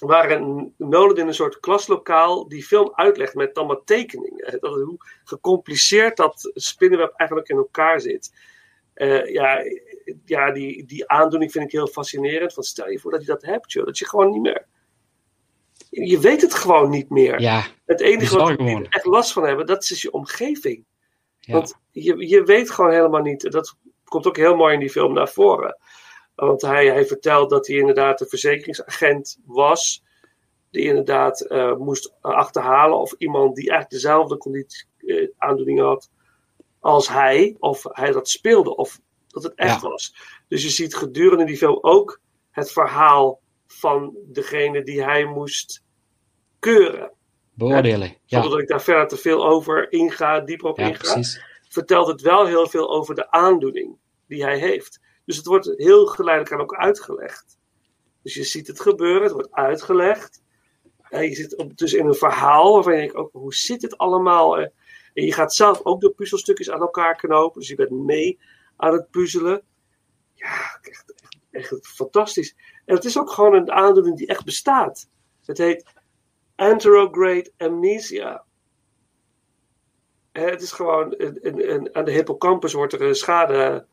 Waarin 0.00 0.74
Nolan 0.76 1.16
in 1.16 1.26
een 1.26 1.34
soort 1.34 1.60
klaslokaal 1.60 2.48
die 2.48 2.64
film 2.64 2.92
uitlegt 2.94 3.34
met 3.34 3.58
allemaal 3.58 3.84
tekeningen. 3.84 4.58
Dat, 4.60 4.74
hoe 4.74 4.96
gecompliceerd 5.24 6.16
dat 6.16 6.50
spinnenweb 6.54 7.12
eigenlijk 7.16 7.48
in 7.48 7.56
elkaar 7.56 8.00
zit. 8.00 8.32
Eh, 8.94 9.32
ja, 9.32 9.64
ja 10.24 10.52
die, 10.52 10.84
die 10.84 11.08
aandoening 11.08 11.52
vind 11.52 11.64
ik 11.64 11.72
heel 11.72 11.86
fascinerend. 11.86 12.54
Van 12.54 12.62
stel 12.62 12.88
je 12.88 12.98
voor 12.98 13.10
dat 13.10 13.20
je 13.20 13.26
dat 13.26 13.42
hebt, 13.42 13.72
joh, 13.72 13.84
dat 13.84 13.98
je 13.98 14.08
gewoon 14.08 14.30
niet 14.30 14.42
meer. 14.42 14.66
Je 15.90 16.20
weet 16.20 16.42
het 16.42 16.54
gewoon 16.54 16.90
niet 16.90 17.10
meer. 17.10 17.40
Ja, 17.40 17.66
het 17.86 18.00
enige 18.00 18.36
wat 18.36 18.48
je 18.48 18.86
echt 18.88 19.04
last 19.04 19.32
van 19.32 19.46
hebben, 19.46 19.66
dat 19.66 19.82
is 19.90 20.02
je 20.02 20.12
omgeving. 20.12 20.84
ja. 21.38 21.52
Want 21.52 21.74
je, 21.90 22.28
je 22.28 22.42
weet 22.42 22.70
gewoon 22.70 22.92
helemaal 22.92 23.22
niet. 23.22 23.50
Dat 23.52 23.76
komt 24.04 24.26
ook 24.26 24.36
heel 24.36 24.56
mooi 24.56 24.74
in 24.74 24.80
die 24.80 24.90
film 24.90 25.12
naar 25.12 25.28
voren. 25.28 25.78
Want 26.34 26.62
hij, 26.62 26.86
hij 26.86 27.06
vertelt 27.06 27.50
dat 27.50 27.66
hij 27.66 27.76
inderdaad 27.76 28.20
een 28.20 28.28
verzekeringsagent 28.28 29.38
was. 29.44 30.02
Die 30.70 30.82
inderdaad 30.84 31.40
eh, 31.40 31.76
moest 31.76 32.12
achterhalen 32.20 32.98
of 32.98 33.12
iemand 33.18 33.54
die 33.56 33.70
eigenlijk 33.70 34.02
dezelfde 34.02 34.36
conditie, 34.36 34.86
eh, 34.98 35.28
aandoeningen 35.38 35.84
had 35.84 36.10
als 36.80 37.08
hij. 37.08 37.56
Of 37.58 37.82
hij 37.88 38.12
dat 38.12 38.28
speelde 38.28 38.76
of 38.76 39.00
dat 39.28 39.42
het 39.42 39.54
echt 39.54 39.82
Ja. 39.82 39.88
was. 39.88 40.14
Dus 40.48 40.62
je 40.62 40.68
ziet 40.70 40.94
gedurende 40.96 41.44
die 41.44 41.56
film 41.56 41.78
ook 41.80 42.20
het 42.50 42.72
verhaal 42.72 43.40
van 43.66 44.16
degene 44.26 44.82
die 44.82 45.02
hij 45.04 45.24
moest 45.24 45.82
keuren. 46.58 47.12
beoordelen. 47.56 48.16
Zonder 48.24 48.48
Ja, 48.48 48.54
dat 48.54 48.58
ik 48.62 48.68
daar 48.68 48.82
verder 48.82 49.08
te 49.08 49.16
veel 49.16 49.46
over 49.46 49.92
inga, 49.92 50.40
dieper 50.40 50.68
op 50.68 50.78
ja 50.78 50.86
inga 50.86 50.98
precies. 50.98 51.44
vertelt 51.68 52.06
het 52.06 52.20
wel 52.20 52.46
heel 52.46 52.68
veel 52.68 52.90
over 52.90 53.14
de 53.14 53.30
aandoening 53.30 53.96
die 54.28 54.42
hij 54.44 54.58
heeft. 54.58 55.00
Dus 55.24 55.36
het 55.36 55.46
wordt 55.46 55.72
heel 55.76 56.06
geleidelijk 56.06 56.54
aan 56.54 56.60
ook 56.60 56.74
uitgelegd. 56.74 57.58
Dus 58.22 58.34
je 58.34 58.44
ziet 58.44 58.66
het 58.66 58.80
gebeuren, 58.80 59.22
het 59.22 59.32
wordt 59.32 59.52
uitgelegd. 59.52 60.42
En 61.08 61.22
je 61.22 61.34
zit 61.34 61.56
op, 61.56 61.76
dus 61.76 61.92
in 61.92 62.06
een 62.06 62.14
verhaal 62.14 62.74
waarvan 62.74 62.92
je 62.92 62.98
denkt, 62.98 63.14
ook, 63.14 63.32
hoe 63.32 63.54
zit 63.54 63.82
het 63.82 63.98
allemaal? 63.98 64.58
En 64.58 64.72
je 65.12 65.32
gaat 65.32 65.54
zelf 65.54 65.80
ook 65.84 66.00
de 66.00 66.10
puzzelstukjes 66.10 66.70
aan 66.70 66.80
elkaar 66.80 67.16
knopen. 67.16 67.60
Dus 67.60 67.68
je 67.68 67.74
bent 67.74 67.90
mee 67.90 68.40
aan 68.76 68.92
het 68.92 69.10
puzzelen. 69.10 69.62
Ja, 70.34 70.78
echt, 70.82 71.14
echt, 71.16 71.36
echt 71.50 71.88
fantastisch. 71.88 72.56
En 72.84 72.94
het 72.94 73.04
is 73.04 73.18
ook 73.18 73.30
gewoon 73.30 73.54
een 73.54 73.72
aandoening 73.72 74.16
die 74.16 74.26
echt 74.26 74.44
bestaat. 74.44 75.08
Het 75.44 75.58
heet 75.58 75.92
anterograde 76.54 77.52
amnesia. 77.56 78.44
Het 80.32 80.62
is 80.62 80.72
gewoon, 80.72 81.14
een, 81.16 81.72
een, 81.72 81.94
aan 81.94 82.04
de 82.04 82.10
hippocampus 82.10 82.72
wordt 82.72 82.92
er 82.92 83.02
een 83.02 83.14
schade, 83.14 83.86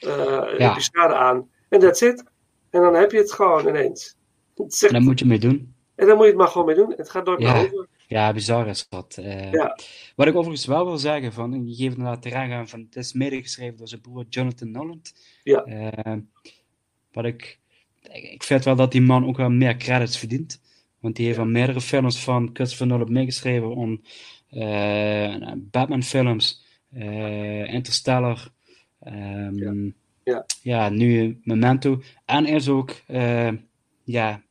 uh, 0.00 0.58
ja. 0.58 0.78
schade 0.78 1.14
aan. 1.14 1.48
En 1.68 1.80
that's 1.80 2.00
it. 2.00 2.24
En 2.70 2.80
dan 2.80 2.94
heb 2.94 3.10
je 3.10 3.18
het 3.18 3.32
gewoon 3.32 3.68
ineens. 3.68 4.16
En 4.56 4.92
dan 4.92 5.02
moet 5.02 5.18
je 5.18 5.24
mee 5.24 5.38
doen. 5.38 5.74
En 5.94 6.06
dan 6.06 6.16
moet 6.16 6.24
je 6.24 6.30
het 6.30 6.40
maar 6.40 6.48
gewoon 6.48 6.66
mee 6.66 6.76
doen. 6.76 6.94
Het 6.96 7.10
gaat 7.10 7.24
nooit 7.24 7.40
ja. 7.40 7.52
meer 7.52 7.62
over. 7.64 7.86
Ja, 8.06 8.32
bizar 8.32 8.66
is 8.66 8.86
dat. 8.88 9.16
Uh, 9.20 9.52
ja. 9.52 9.78
Wat 10.16 10.26
ik 10.26 10.34
overigens 10.34 10.66
wel 10.66 10.84
wil 10.84 10.98
zeggen, 10.98 11.32
van, 11.32 11.66
je 11.66 11.74
geeft 11.74 11.96
inderdaad 11.96 12.22
terrein 12.22 12.52
aan 12.52 12.68
van, 12.68 12.80
het 12.80 12.96
is 12.96 13.12
medegeschreven 13.12 13.76
door 13.76 13.88
zijn 13.88 14.00
broer 14.00 14.24
Jonathan 14.28 14.70
Noland. 14.70 15.14
Ja. 15.42 15.66
Uh, 15.66 16.16
wat 17.12 17.24
ik, 17.24 17.58
ik 18.12 18.42
vind 18.42 18.64
wel 18.64 18.76
dat 18.76 18.92
die 18.92 19.00
man 19.00 19.26
ook 19.26 19.36
wel 19.36 19.50
meer 19.50 19.76
credits 19.76 20.18
verdient. 20.18 20.60
Want 21.00 21.16
die 21.16 21.26
heeft 21.26 21.38
al 21.38 21.44
meerdere 21.44 21.80
films 21.80 22.24
van 22.24 22.50
Christopher 22.52 22.86
Nolan 22.86 23.12
meegeschreven 23.12 23.74
om 23.74 24.02
uh, 24.50 25.34
Batman 25.56 26.02
films, 26.02 26.64
Interstellar, 27.66 28.48
um, 29.06 29.56
ja. 29.58 29.94
Ja. 30.24 30.46
ja. 30.62 30.88
nu 30.88 31.40
Memento. 31.42 32.02
En 32.24 32.46
is 32.46 32.68
ook 32.68 32.94
ja, 34.04 34.42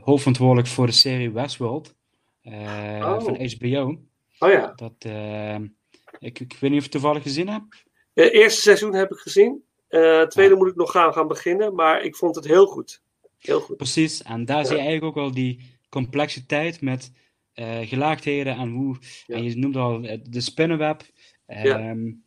hoofdverantwoordelijk 0.00 0.68
voor 0.68 0.86
de 0.86 0.92
serie 0.92 1.30
Westworld. 1.30 1.94
Uh, 2.44 2.52
oh. 3.02 3.20
van 3.20 3.50
HBO. 3.56 4.00
Oh 4.38 4.50
ja. 4.50 4.72
Dat, 4.76 4.92
uh, 5.06 5.54
ik, 6.18 6.40
ik 6.40 6.56
weet 6.60 6.70
niet 6.70 6.70
of 6.70 6.76
je 6.76 6.80
het 6.80 6.90
toevallig 6.90 7.22
gezien 7.22 7.48
hebt. 7.48 7.84
Het 8.14 8.32
eerste 8.32 8.60
seizoen 8.60 8.94
heb 8.94 9.10
ik 9.10 9.18
gezien. 9.18 9.64
Het 9.88 10.30
tweede 10.30 10.52
ja. 10.52 10.58
moet 10.58 10.68
ik 10.68 10.76
nog 10.76 10.90
gaan, 10.90 11.12
gaan 11.12 11.28
beginnen. 11.28 11.74
Maar 11.74 12.02
ik 12.02 12.16
vond 12.16 12.34
het 12.34 12.44
heel 12.44 12.66
goed. 12.66 13.02
Heel 13.38 13.60
goed. 13.60 13.76
Precies. 13.76 14.22
En 14.22 14.44
daar 14.44 14.58
ja. 14.58 14.64
zie 14.64 14.76
je 14.76 14.82
eigenlijk 14.82 15.16
ook 15.16 15.24
al 15.24 15.32
die 15.32 15.78
complexiteit 15.88 16.80
met 16.80 17.12
gelaagdheden 17.82 18.56
en 18.56 18.70
hoe. 18.70 18.96
En 19.26 19.44
je 19.44 19.56
noemde 19.56 19.78
al 19.78 20.00
de 20.22 20.40
spinnenweb. 20.40 21.02
Um, 21.46 22.24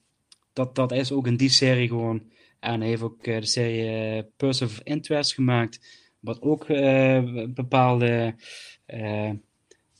dat, 0.55 0.75
dat 0.75 0.91
is 0.91 1.11
ook 1.11 1.27
in 1.27 1.37
die 1.37 1.49
serie 1.49 1.87
gewoon. 1.87 2.23
En 2.59 2.79
hij 2.79 2.89
heeft 2.89 3.01
ook 3.01 3.23
de 3.23 3.45
serie 3.45 4.23
Person 4.37 4.67
of 4.67 4.79
Interest 4.83 5.33
gemaakt. 5.33 6.03
Wat 6.19 6.41
ook 6.41 6.67
bepaalde 7.53 8.35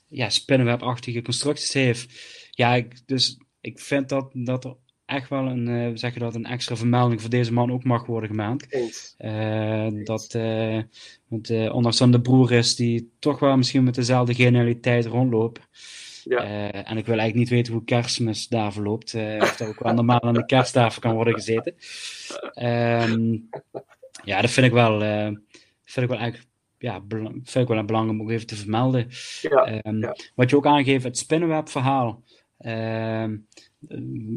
ja, 0.08 0.30
spinnenwebachtige 0.30 1.22
constructies 1.22 1.74
heeft. 1.74 2.14
Ja, 2.52 2.76
ik, 2.76 3.08
dus 3.08 3.38
ik 3.62 3.80
vind 3.80 4.10
dat, 4.10 4.32
dat 4.34 4.66
er 4.66 4.76
echt 5.06 5.30
wel 5.30 5.46
een, 5.46 5.68
uh, 5.68 5.92
zeg 5.94 6.14
je 6.14 6.20
dat, 6.20 6.36
een 6.36 6.46
extra 6.46 6.76
vermelding 6.76 7.22
voor 7.22 7.30
deze 7.30 7.54
man 7.54 7.72
ook 7.72 7.84
mag 7.84 8.06
worden 8.06 8.30
gemaakt. 8.30 8.76
Uh, 9.18 9.88
dat, 10.04 10.34
uh, 10.36 10.82
want 11.28 11.50
ondanks 11.50 11.98
dat 11.98 12.12
de 12.12 12.22
broer 12.22 12.52
is 12.52 12.76
die 12.76 13.12
toch 13.20 13.40
wel 13.40 13.58
misschien 13.58 13.84
met 13.84 13.96
dezelfde 13.96 14.34
genialiteit 14.34 15.06
rondloopt. 15.06 15.60
Ja. 16.30 16.72
en 16.72 16.98
ik 16.98 17.06
wil 17.06 17.18
eigenlijk 17.18 17.36
niet 17.36 17.50
weten 17.50 17.74
hoe 17.74 17.84
kerstmis 17.84 18.48
daar 18.48 18.74
verloopt. 18.74 19.16
of 19.16 19.56
dat 19.56 19.68
ook 19.68 19.84
wel 19.84 19.94
normaal 19.94 20.22
aan 20.22 20.34
de 20.34 20.46
kersttafel 20.46 21.02
kan 21.02 21.14
worden 21.14 21.34
gezeten. 21.34 21.74
Um, 23.10 23.50
ja, 24.24 24.42
dat 24.42 24.50
vind 24.50 24.66
ik 24.66 24.74
wel, 24.74 25.00
vind 25.84 26.06
ik 26.06 26.10
wel 26.10 26.18
eigenlijk 26.18 26.50
ja, 26.78 27.02
vind 27.44 27.56
ik 27.56 27.68
wel 27.68 27.86
belangrijk 27.86 28.20
om 28.20 28.22
ook 28.22 28.30
even 28.30 28.48
te 28.48 28.56
vermelden. 28.56 29.08
Ja, 29.42 29.82
um, 29.86 30.00
ja. 30.00 30.16
Wat 30.36 30.50
je 30.50 30.56
ook 30.56 30.66
aangeeft, 30.66 31.04
het 31.04 31.18
spinnenwebverhaal. 31.18 32.24
Um, 32.60 33.48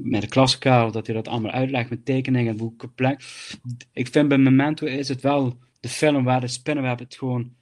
met 0.03 0.21
de 0.21 0.29
klassikaal, 0.29 0.91
dat 0.93 1.07
hij 1.07 1.15
dat 1.15 1.29
allemaal 1.29 1.51
uitlegt 1.51 1.91
met 1.91 2.05
tekeningen. 2.05 2.59
Hoe 2.59 2.77
complex. 2.77 3.51
Ik 3.93 4.09
vind 4.09 4.29
bij 4.29 4.39
Memento 4.39 4.87
is 4.87 5.09
het 5.09 5.21
wel 5.21 5.59
de 5.81 5.89
film 5.89 6.25
waar 6.25 6.41
de 6.41 6.49
spinnenweb 6.49 6.99
het 6.99 7.15
gewoon 7.15 7.57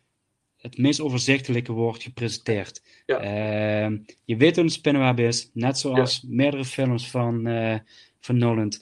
het 0.67 0.79
meest 0.79 1.01
overzichtelijke 1.01 1.73
wordt 1.73 2.03
gepresenteerd. 2.03 2.83
Ja. 3.07 3.23
Uh, 3.23 3.99
je 4.25 4.37
weet 4.37 4.55
hoe 4.55 4.65
een 4.65 4.71
spinnenweb 4.71 5.19
is, 5.19 5.51
net 5.53 5.79
zoals 5.79 6.21
ja. 6.23 6.29
meerdere 6.31 6.65
films 6.65 7.11
van, 7.11 7.49
uh, 7.49 7.79
van 8.21 8.39
Nolan. 8.39 8.73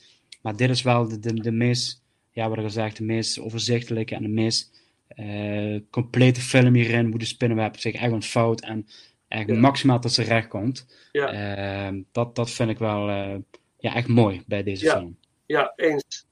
Maar 0.42 0.56
dit 0.56 0.70
is 0.70 0.82
wel 0.82 1.08
de, 1.08 1.18
de, 1.18 1.34
de 1.34 1.52
meest, 1.52 2.02
ja, 2.30 2.48
wat 2.48 2.58
ik 2.58 2.64
al 2.64 2.70
zeg, 2.70 2.92
de 2.92 3.04
meest 3.04 3.40
overzichtelijke 3.40 4.14
en 4.14 4.22
de 4.22 4.28
meest 4.28 4.82
uh, 5.16 5.80
complete 5.90 6.40
film 6.40 6.74
hierin, 6.74 7.06
hoe 7.06 7.18
de 7.18 7.24
spinnenweb 7.24 7.78
zich 7.78 7.94
echt 7.94 8.12
ontvouwt 8.12 8.60
en 8.60 8.86
ja. 9.28 9.54
maximaal 9.54 10.00
tot 10.00 10.12
zijn 10.12 10.26
recht 10.26 10.48
komt. 10.48 10.86
Ja. 11.12 11.92
Uh, 11.92 12.00
dat, 12.12 12.36
dat 12.36 12.50
vind 12.50 12.70
ik 12.70 12.78
wel 12.78 13.08
uh, 13.08 13.36
ja, 13.78 13.94
echt 13.94 14.08
mooi 14.08 14.42
bij 14.46 14.62
deze 14.62 14.90
film. 14.90 15.16
Ja, 15.46 15.72
eens. 15.76 16.26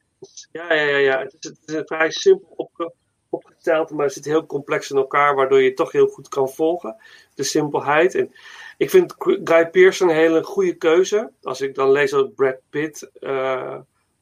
Ja, 0.52 0.74
ja, 0.74 0.82
ja. 0.82 0.96
ja. 0.96 1.18
Het, 1.18 1.36
is, 1.38 1.50
het 1.50 1.76
is 1.76 1.82
vrij 1.84 2.10
simpel 2.10 2.48
opge, 2.56 2.92
opgeteld, 3.33 3.90
maar 3.90 4.05
het 4.05 4.14
zit 4.14 4.25
heel 4.25 4.47
complex 4.47 4.90
in 4.90 4.97
elkaar, 4.97 5.35
waardoor 5.35 5.61
je 5.61 5.66
het 5.66 5.77
toch 5.77 5.92
heel 5.92 6.07
goed 6.07 6.29
kan 6.29 6.49
volgen. 6.49 6.97
De 7.35 7.42
simpelheid. 7.42 8.14
En 8.14 8.35
ik 8.77 8.90
vind 8.90 9.14
Guy 9.18 9.66
Pearce 9.66 10.05
een 10.05 10.11
hele 10.11 10.42
goede 10.42 10.75
keuze. 10.75 11.31
Als 11.42 11.61
ik 11.61 11.75
dan 11.75 11.90
lees 11.90 12.11
dat 12.11 12.35
Brad 12.35 12.57
Pitt 12.71 13.11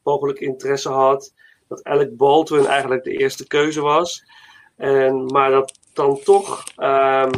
mogelijk 0.02 0.38
interesse 0.38 0.88
had, 0.88 1.32
dat 1.68 1.84
Alec 1.84 2.16
Baldwin 2.16 2.66
eigenlijk 2.66 3.04
de 3.04 3.16
eerste 3.16 3.46
keuze 3.46 3.80
was. 3.80 4.24
En, 4.76 5.24
maar 5.24 5.50
dat 5.50 5.78
dan 5.92 6.20
toch, 6.24 6.64
um, 6.76 7.30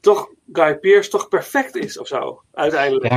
toch 0.00 0.30
Guy 0.52 0.78
Pearce 0.78 1.10
toch 1.10 1.28
perfect 1.28 1.76
is 1.76 1.98
of 1.98 2.06
zo, 2.06 2.42
uiteindelijk. 2.52 3.12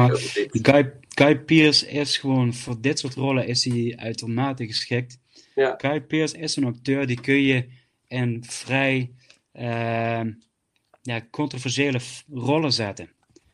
Guy, 0.51 0.93
Guy 1.09 1.39
Pearce 1.39 1.87
is 1.87 2.17
gewoon, 2.17 2.53
voor 2.53 2.75
dit 2.81 2.99
soort 2.99 3.15
rollen 3.15 3.47
is 3.47 3.63
hij 3.63 3.93
uitermate 3.97 4.65
geschikt. 4.65 5.17
Ja. 5.59 5.73
Guy 5.77 6.01
Pearce 6.01 6.37
is 6.37 6.55
een 6.55 6.63
acteur, 6.63 7.07
die 7.07 7.21
kun 7.21 7.41
je 7.41 7.67
in 8.07 8.43
vrij 8.47 9.11
uh, 9.53 10.21
ja, 11.01 11.27
controversiële 11.31 11.99
rollen 12.29 12.73
zetten. 12.73 13.05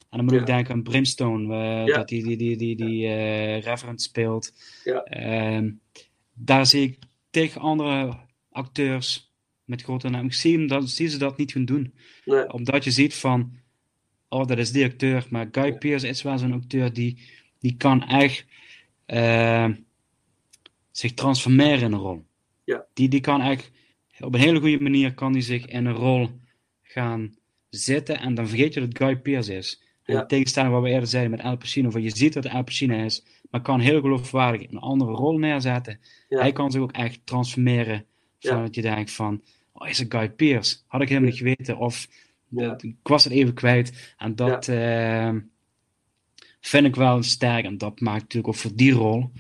En 0.09 0.17
dan 0.17 0.23
moet 0.23 0.33
ja. 0.33 0.39
ik 0.39 0.45
denken 0.45 0.73
aan 0.73 0.83
Brimstone, 0.83 1.53
uh, 1.53 1.87
ja. 1.87 1.95
dat 1.95 2.07
die, 2.07 2.23
die, 2.23 2.37
die, 2.37 2.57
die, 2.57 2.75
die 2.75 3.05
uh, 3.05 3.61
referent 3.61 4.01
speelt. 4.01 4.53
Ja. 4.83 5.07
Uh, 5.57 5.71
daar 6.33 6.65
zie 6.65 6.81
ik 6.81 6.97
tegen 7.29 7.61
andere 7.61 8.17
acteurs 8.51 9.33
met 9.63 9.81
grote 9.81 10.09
naam. 10.09 10.25
Ik 10.25 10.33
zie, 10.33 10.57
hem 10.57 10.67
dat, 10.67 10.89
zie 10.89 11.07
ze 11.07 11.17
dat 11.17 11.37
niet 11.37 11.51
gaan 11.51 11.65
doen. 11.65 11.93
Nee. 12.25 12.53
Omdat 12.53 12.83
je 12.83 12.91
ziet 12.91 13.15
van, 13.15 13.57
oh 14.29 14.47
dat 14.47 14.57
is 14.57 14.71
die 14.71 14.85
acteur. 14.85 15.27
Maar 15.29 15.47
Guy. 15.51 15.77
Pearce 15.77 16.07
is 16.07 16.21
wel 16.21 16.37
zo'n 16.37 16.53
acteur 16.53 16.93
die, 16.93 17.19
die 17.59 17.75
kan 17.77 18.07
echt 18.07 18.45
uh, 19.07 19.69
zich 20.97 21.13
transformeren 21.13 21.79
in 21.81 21.91
een 21.91 21.99
rol. 21.99 22.25
Ja. 22.63 22.85
Die, 22.93 23.07
die 23.09 23.19
kan 23.19 23.41
echt, 23.41 23.71
op 24.19 24.33
een 24.33 24.39
hele 24.39 24.59
goede 24.59 24.79
manier 24.81 25.13
kan 25.13 25.31
hij 25.31 25.41
zich 25.41 25.65
in 25.65 25.85
een 25.85 25.93
rol 25.93 26.29
gaan 26.81 27.35
zitten. 27.69 28.19
En 28.19 28.33
dan 28.35 28.47
vergeet 28.47 28.73
je 28.73 28.79
dat 28.79 28.97
Guy 28.97 29.17
Pearce 29.17 29.55
is. 29.55 29.81
Ja. 30.03 30.21
In 30.21 30.27
tegenstelling 30.27 30.73
wat 30.73 30.81
we 30.83 30.89
eerder 30.89 31.07
zeiden 31.07 31.31
met 31.31 31.41
Al 31.41 31.57
Pacino. 31.57 31.89
Van 31.89 32.01
je 32.01 32.15
ziet 32.15 32.33
dat 32.33 32.49
Al 32.49 32.63
Pacino 32.63 33.03
is, 33.05 33.25
maar 33.51 33.61
kan 33.61 33.79
heel 33.79 34.01
geloofwaardig 34.01 34.69
een 34.71 34.77
andere 34.79 35.11
rol 35.11 35.37
neerzetten. 35.37 35.99
Ja. 36.29 36.39
Hij 36.39 36.51
kan 36.51 36.71
zich 36.71 36.81
ook 36.81 36.91
echt 36.91 37.19
transformeren. 37.25 38.05
Van 38.39 38.55
Ja. 38.57 38.61
dat 38.63 38.75
je 38.75 38.81
denkt 38.81 39.11
van, 39.11 39.41
oh, 39.71 39.87
is 39.87 39.97
het 39.97 40.13
Guy 40.13 40.29
Pearce? 40.29 40.77
Had 40.87 41.01
ik 41.01 41.07
helemaal 41.07 41.29
niet 41.29 41.39
geweten. 41.39 41.77
Of 41.77 42.07
Ja. 42.47 42.67
dat- 42.67 42.83
ik 42.83 42.95
was 43.03 43.23
het 43.23 43.33
even 43.33 43.53
kwijt. 43.53 44.15
En 44.17 44.35
dat 44.35 44.67
eh, 44.67 45.33
vind 46.59 46.85
ik 46.85 46.95
wel 46.95 47.23
sterk. 47.23 47.65
En 47.65 47.77
dat 47.77 47.99
maakt 47.99 48.21
natuurlijk 48.21 48.47
ook 48.53 48.59
voor 48.61 48.75
die 48.75 48.91
rol, 48.91 49.31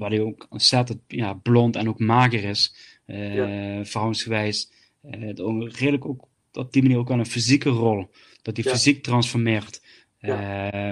waar 0.00 0.10
hij 0.10 0.20
ook 0.20 0.46
ontzettend 0.48 1.00
ja, 1.06 1.32
blond 1.32 1.76
en 1.76 1.88
ook 1.88 1.98
mager 1.98 2.44
is, 2.44 2.74
eh 3.06 3.80
verhoudingsgewijs, 3.82 4.72
eh, 5.02 5.32
redelijk 5.68 6.06
ook 6.06 6.28
op 6.52 6.72
die 6.72 6.82
manier 6.82 6.98
ook 6.98 7.08
wel 7.08 7.18
een 7.18 7.26
fysieke 7.26 7.68
rol. 7.68 8.10
Dat 8.42 8.56
hij 8.56 8.64
Ja. 8.66 8.70
fysiek 8.72 9.02
transformeert. 9.02 9.82
Eh, 10.18 10.88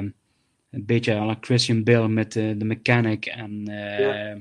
een 0.71 0.85
beetje 0.87 1.15
aan 1.15 1.37
Christian 1.41 1.85
Bale 1.85 2.09
met 2.09 2.33
de, 2.33 2.55
de 2.59 2.65
mechanic 2.65 3.27
en 3.27 3.63
Ja. 3.65 4.39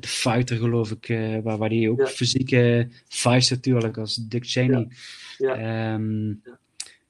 de 0.00 0.08
fighter 0.08 0.56
geloof 0.56 0.90
ik, 0.90 1.06
waar, 1.42 1.58
waar 1.58 1.68
hij 1.70 1.88
ook 1.88 1.98
Ja. 2.00 2.06
fysieke 2.06 2.88
fights 3.08 3.50
natuurlijk 3.50 3.98
als 3.98 4.14
Dick 4.14 4.44
Cheney. 4.46 4.88
Ja. 5.38 5.54
Ehm, 5.56 6.28
Ja. 6.28 6.58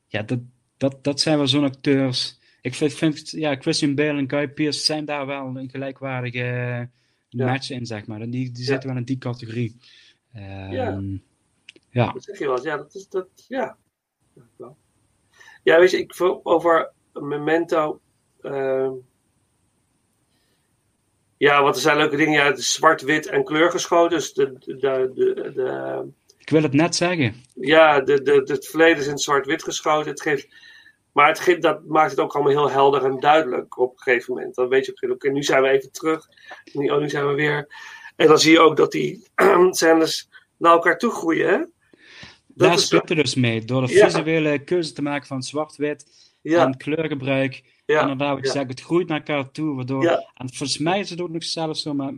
ja, 0.08 0.22
dat, 0.22 0.38
dat, 0.76 1.04
dat 1.04 1.20
zijn 1.20 1.36
wel 1.38 1.46
zo'n 1.48 1.64
acteurs. 1.64 2.38
Ik 2.66 2.74
vind, 2.74 2.92
vind 2.94 3.30
ja, 3.30 3.56
Christian 3.56 3.94
Bale 3.94 4.18
en 4.18 4.30
Guy 4.30 4.48
Pearce 4.48 4.80
zijn 4.80 5.04
daar 5.04 5.26
wel 5.26 5.56
een 5.56 5.70
gelijkwaardige 5.70 6.88
Ja. 7.28 7.46
match 7.46 7.70
in, 7.70 7.86
zeg 7.86 8.06
maar. 8.06 8.20
En 8.20 8.30
die, 8.30 8.50
die 8.52 8.64
zitten 8.64 8.88
wel 8.88 8.98
in 8.98 9.04
die 9.04 9.18
categorie. 9.18 9.76
Ehm, 10.32 10.72
Ja. 10.72 11.00
ja. 11.90 12.12
Dat 12.12 12.24
zeg 12.24 12.38
je 12.38 12.46
wel. 12.46 12.64
Ja, 12.64 12.76
dat 12.76 12.94
is 12.94 13.08
dat. 13.08 13.28
Ja. 13.48 13.76
Ja, 15.62 15.78
weet 15.78 15.90
je, 15.90 15.98
ik 15.98 16.14
over 16.42 16.92
Memento. 17.12 18.00
ehm, 18.42 18.92
ja, 21.36 21.62
want 21.62 21.74
er 21.74 21.80
zijn 21.80 21.96
leuke 21.96 22.16
dingen. 22.16 22.32
Ja, 22.32 22.46
het 22.46 22.58
is 22.58 22.72
zwart-wit 22.72 23.26
en 23.26 23.44
kleurgeschoten. 23.44 24.18
Dus 24.18 24.32
de, 24.32 24.52
de, 24.58 24.76
de, 25.14 25.52
de, 25.54 26.08
Ik 26.38 26.50
wil 26.50 26.62
het 26.62 26.72
net 26.72 26.94
zeggen. 26.96 27.34
Ja, 27.54 28.00
de, 28.00 28.22
de, 28.22 28.42
de, 28.42 28.52
het 28.52 28.66
verleden 28.66 28.98
is 28.98 29.06
in 29.06 29.18
zwart-wit 29.18 29.62
geschoten. 29.62 30.10
Het 30.10 30.22
geeft, 30.22 30.48
maar 31.16 31.28
het 31.44 31.62
dat 31.62 31.84
maakt 31.86 32.10
het 32.10 32.20
ook 32.20 32.34
allemaal 32.34 32.52
heel 32.52 32.70
helder 32.70 33.04
en 33.04 33.20
duidelijk 33.20 33.78
op 33.78 33.92
een 33.92 33.98
gegeven 33.98 34.34
moment. 34.34 34.54
Dan 34.54 34.68
weet 34.68 34.86
je, 34.86 35.10
oké, 35.12 35.30
nu 35.30 35.42
zijn 35.42 35.62
we 35.62 35.68
even 35.68 35.92
terug. 35.92 36.28
Nu, 36.72 36.88
oh, 36.88 37.00
nu 37.00 37.08
zijn 37.08 37.26
we 37.26 37.34
weer. 37.34 37.66
En 38.16 38.26
dan 38.26 38.38
zie 38.38 38.52
je 38.52 38.60
ook 38.60 38.76
dat 38.76 38.92
die 38.92 39.26
scènes 39.70 40.28
naar 40.56 40.72
elkaar 40.72 40.98
toe 40.98 41.10
groeien. 41.10 41.48
Hè? 41.48 41.56
Dat 41.58 41.68
Daar 42.68 42.78
speelt 42.78 43.10
er 43.10 43.16
dus 43.16 43.34
mee. 43.34 43.64
Door 43.64 43.86
de 43.86 43.92
Ja. 43.92 44.04
visuele 44.10 44.64
keuze 44.64 44.92
te 44.92 45.02
maken 45.02 45.26
van 45.26 45.42
zwart-wit 45.42 46.06
Ja, 46.42 46.66
en 46.66 46.76
kleurgebruik. 46.76 47.62
ja, 47.86 48.00
Inderdaad, 48.00 48.34
wat 48.34 48.46
ja. 48.46 48.52
zegt, 48.52 48.68
het 48.68 48.80
groeit 48.80 49.08
naar 49.08 49.18
elkaar 49.18 49.50
toe. 49.50 49.74
Waardoor. 49.76 50.04
En 50.34 50.48
volgens 50.54 50.78
mij 50.78 50.98
is 51.00 51.10
het 51.10 51.20
ook 51.20 51.30
nog 51.30 51.44
zelfs 51.44 51.82
zo, 51.82 51.94
maar 51.94 52.12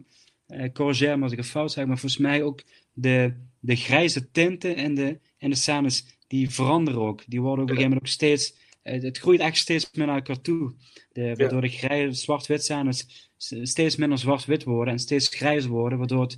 eh, 0.46 0.72
corrigeer 0.72 1.16
me 1.16 1.22
als 1.22 1.32
ik 1.32 1.38
het 1.38 1.46
fout 1.46 1.72
zeg, 1.72 1.86
maar 1.86 1.98
volgens 1.98 2.20
mij 2.20 2.42
ook 2.42 2.60
de, 2.92 3.34
de 3.60 3.76
grijze 3.76 4.30
tinten 4.30 4.76
in 4.76 4.94
de, 4.94 5.18
in 5.38 5.50
de 5.50 5.56
scènes, 5.56 6.04
die 6.26 6.50
veranderen 6.50 7.00
ook. 7.00 7.22
Die 7.26 7.40
worden 7.40 7.64
op 7.64 7.70
een 7.70 7.76
gegeven 7.76 7.90
moment 7.90 8.08
ook 8.10 8.14
steeds, 8.14 8.54
eh, 8.88 9.02
het 9.02 9.18
groeit 9.18 9.40
echt 9.40 9.56
steeds 9.56 9.90
meer 9.92 10.06
naar 10.06 10.16
elkaar 10.16 10.40
toe. 10.40 10.74
De, 11.12 11.34
waardoor 11.36 11.60
de 11.60 11.68
grijze 11.68 12.12
zwart-wit 12.20 12.64
scènes 12.64 13.30
s- 13.36 13.54
steeds 13.62 13.96
minder 13.96 14.18
zwart-wit 14.18 14.64
worden 14.64 14.92
en 14.92 14.98
steeds 14.98 15.28
grijzer 15.28 15.70
worden, 15.70 15.98
waardoor 15.98 16.20
het, 16.22 16.36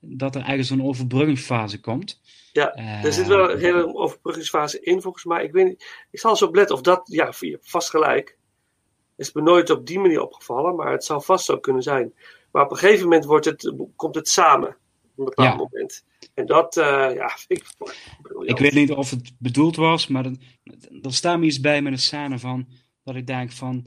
dat 0.00 0.34
er 0.34 0.40
eigenlijk 0.42 0.68
zo'n 0.68 0.88
overbruggingsfase 0.88 1.80
komt. 1.80 2.20
Ja, 2.52 2.74
Eh, 2.74 3.04
er 3.04 3.12
zit 3.12 3.26
wel 3.26 3.50
een 3.50 3.58
hele 3.58 3.94
overbruggingsfase 3.94 4.80
in 4.80 5.02
volgens 5.02 5.24
mij. 5.24 5.44
Ik 5.44 5.52
weet 5.52 5.66
niet, 5.66 5.84
ik 6.10 6.18
zal 6.20 6.30
eens 6.30 6.42
op 6.42 6.54
letten 6.54 6.74
of 6.76 6.82
dat, 6.82 7.00
ja, 7.04 7.32
je 7.40 7.50
hebt 7.50 7.70
vast 7.70 7.90
gelijk. 7.90 8.36
Is 9.16 9.32
me 9.32 9.42
nooit 9.42 9.70
op 9.70 9.86
die 9.86 9.98
manier 9.98 10.20
opgevallen, 10.22 10.74
maar 10.76 10.92
het 10.92 11.04
zou 11.04 11.22
vast 11.22 11.44
zo 11.44 11.58
kunnen 11.58 11.82
zijn. 11.82 12.14
Maar 12.52 12.64
op 12.64 12.70
een 12.70 12.76
gegeven 12.76 13.02
moment 13.04 13.24
wordt 13.24 13.44
het, 13.44 13.72
komt 13.96 14.14
het 14.14 14.28
samen. 14.28 14.76
Op 15.18 15.24
een 15.26 15.34
bepaald 15.34 15.48
Ja. 15.58 15.68
moment. 15.72 16.04
En 16.34 16.46
dat, 16.46 16.76
eh, 16.76 16.84
ja, 17.14 17.30
ik, 17.48 17.64
Ik 18.44 18.58
weet 18.58 18.72
niet 18.74 18.90
of 18.92 19.10
het 19.10 19.32
bedoeld 19.38 19.76
was, 19.76 20.06
maar 20.06 20.24
er, 20.24 21.12
staat 21.12 21.38
me 21.38 21.46
iets 21.46 21.60
bij 21.60 21.82
met 21.82 21.92
een 21.92 21.98
scène 21.98 22.38
van 22.38 22.68
dat 23.04 23.14
ik 23.14 23.26
denk 23.26 23.52
van 23.52 23.86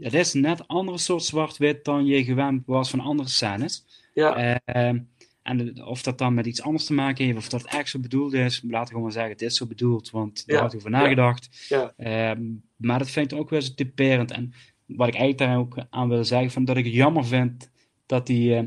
het 0.00 0.14
is 0.14 0.32
net 0.32 0.60
een 0.60 0.66
andere 0.66 0.98
soort 0.98 1.22
zwart-wit 1.24 1.84
dan 1.84 2.06
je 2.06 2.24
gewend 2.24 2.62
was 2.66 2.90
van 2.90 3.00
andere 3.00 3.28
scènes. 3.28 3.84
Ja, 4.14 4.60
Ehm, 4.64 4.98
en 5.42 5.84
of 5.84 6.02
dat 6.02 6.18
dan 6.18 6.34
met 6.34 6.46
iets 6.46 6.62
anders 6.62 6.84
te 6.84 6.92
maken 6.92 7.24
heeft, 7.24 7.38
of 7.38 7.48
dat 7.48 7.64
echt 7.66 7.88
zo 7.90 7.98
bedoeld 7.98 8.32
is, 8.32 8.62
laten 8.68 8.88
we 8.88 8.94
gewoon 8.94 9.12
zeggen, 9.12 9.32
het 9.32 9.42
is 9.42 9.56
zo 9.56 9.66
bedoeld, 9.66 10.10
want 10.10 10.46
daar 10.46 10.56
Ja, 10.56 10.62
had 10.62 10.72
ik 10.72 10.78
over 10.78 10.90
nagedacht. 10.90 11.66
ja. 11.68 11.92
Ehm, 11.96 12.42
maar 12.76 12.98
dat 12.98 13.10
vind 13.10 13.32
ik 13.32 13.38
ook 13.38 13.50
wel 13.50 13.62
zo 13.62 13.74
typerend. 13.74 14.30
En 14.30 14.52
wat 14.86 15.08
ik 15.08 15.14
eigenlijk 15.14 15.50
daar 15.50 15.58
ook 15.58 15.76
aan 15.90 16.08
wil 16.08 16.24
zeggen, 16.24 16.50
van 16.50 16.64
dat 16.64 16.76
ik 16.76 16.84
het 16.84 16.94
jammer 16.94 17.24
vind 17.26 17.70
dat 18.06 18.26
die 18.26 18.54
eh, 18.56 18.62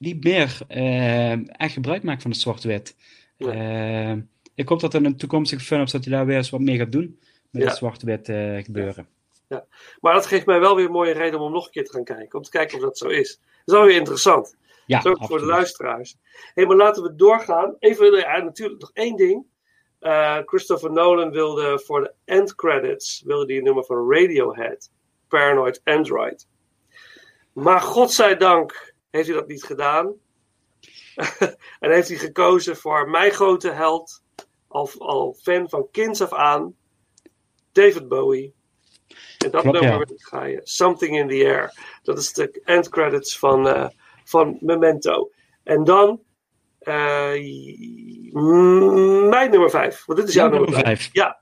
niet 0.00 0.24
meer 0.24 0.58
eh, 0.68 1.32
echt 1.60 1.72
gebruik 1.72 2.02
maakt 2.02 2.22
van 2.22 2.30
het 2.30 2.40
zwart-wit. 2.40 2.96
Nee. 3.36 3.50
Ehm, 3.50 4.20
ik 4.54 4.68
hoop 4.68 4.80
dat 4.80 4.94
in 4.94 5.04
een 5.04 5.16
toekomstige 5.16 5.64
films 5.64 5.92
dat 5.92 6.04
hij 6.04 6.12
daar 6.12 6.26
weer 6.26 6.36
eens 6.36 6.50
wat 6.50 6.60
mee 6.60 6.76
gaat 6.78 6.92
doen 6.92 7.18
met 7.50 7.62
Ja. 7.62 7.68
het 7.68 7.76
zwart-wit 7.76 8.28
eh, 8.28 8.56
gebeuren. 8.64 9.08
maar 10.00 10.14
dat 10.14 10.26
geeft 10.26 10.46
mij 10.46 10.60
wel 10.60 10.76
weer 10.76 10.84
een 10.84 10.92
mooie 10.92 11.12
reden 11.12 11.40
om 11.40 11.52
nog 11.52 11.64
een 11.64 11.70
keer 11.70 11.84
te 11.84 11.92
gaan 11.92 12.04
kijken. 12.04 12.38
Om 12.38 12.44
te 12.44 12.50
kijken 12.50 12.76
of 12.76 12.82
dat 12.82 12.98
zo 12.98 13.08
is. 13.08 13.40
Dat 13.40 13.62
is 13.64 13.72
wel 13.74 13.84
weer 13.84 13.96
interessant. 13.96 14.56
Ja, 14.86 15.00
voor 15.02 15.38
de 15.38 15.44
luisteraars. 15.44 16.16
Hey, 16.54 16.66
maar 16.66 16.76
laten 16.76 17.02
we 17.02 17.14
doorgaan. 17.14 17.76
Even, 17.78 18.16
ja, 18.16 18.38
natuurlijk 18.42 18.80
nog 18.80 18.90
één 18.92 19.16
ding. 19.16 19.44
Eh, 19.98 20.38
Christopher 20.44 20.92
Nolan 20.92 21.30
wilde 21.30 21.80
voor 21.84 22.00
de 22.00 22.12
end 22.24 22.54
credits 22.54 23.22
wilde 23.26 23.46
die 23.46 23.58
een 23.58 23.64
nummer 23.64 23.84
van 23.84 24.12
Radiohead, 24.12 24.90
Paranoid 25.28 25.80
Android. 25.84 26.46
Maar 27.52 27.80
godzijdank 27.80 28.89
heeft 29.10 29.26
hij 29.26 29.36
dat 29.36 29.48
niet 29.48 29.64
gedaan. 29.64 30.14
en 31.80 31.90
heeft 31.90 32.08
hij 32.08 32.16
gekozen 32.16 32.76
voor 32.76 33.10
mijn 33.10 33.30
grote 33.30 33.70
held, 33.70 34.22
al, 34.68 34.90
al 34.98 35.36
fan 35.42 35.68
van 35.68 35.88
kinds 35.90 36.22
af 36.22 36.32
aan, 36.32 36.74
David 37.72 38.08
Bowie. 38.08 38.54
En 39.38 39.50
dat 39.50 39.62
Klopt, 39.62 39.80
nummer 39.80 40.08
ja. 40.08 40.14
ga 40.16 40.44
je 40.44 40.60
Something 40.62 41.16
in 41.18 41.28
the 41.28 41.44
Air. 41.44 41.74
Dat 42.02 42.18
is 42.18 42.32
de 42.32 42.60
end 42.64 42.88
credits 42.88 43.38
van, 43.38 43.68
eh, 43.68 43.88
van 44.24 44.58
Memento. 44.60 45.30
En 45.62 45.84
dan 45.84 46.20
eh, 46.80 47.32
mijn 49.28 49.50
nummer 49.50 49.70
5. 49.70 50.04
Want 50.06 50.18
dit 50.18 50.28
is 50.28 50.34
jouw 50.34 50.48
nummer 50.48 50.70
nummer 50.70 50.86
5. 50.86 51.00
vijf. 51.00 51.12
Ja. 51.12 51.40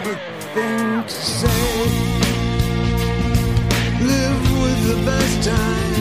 A 0.00 0.16
thing 0.54 1.02
to 1.02 1.08
say. 1.08 1.84
Live 4.00 4.42
with 4.62 4.86
the 4.88 5.04
best 5.04 5.48
times. 5.48 5.91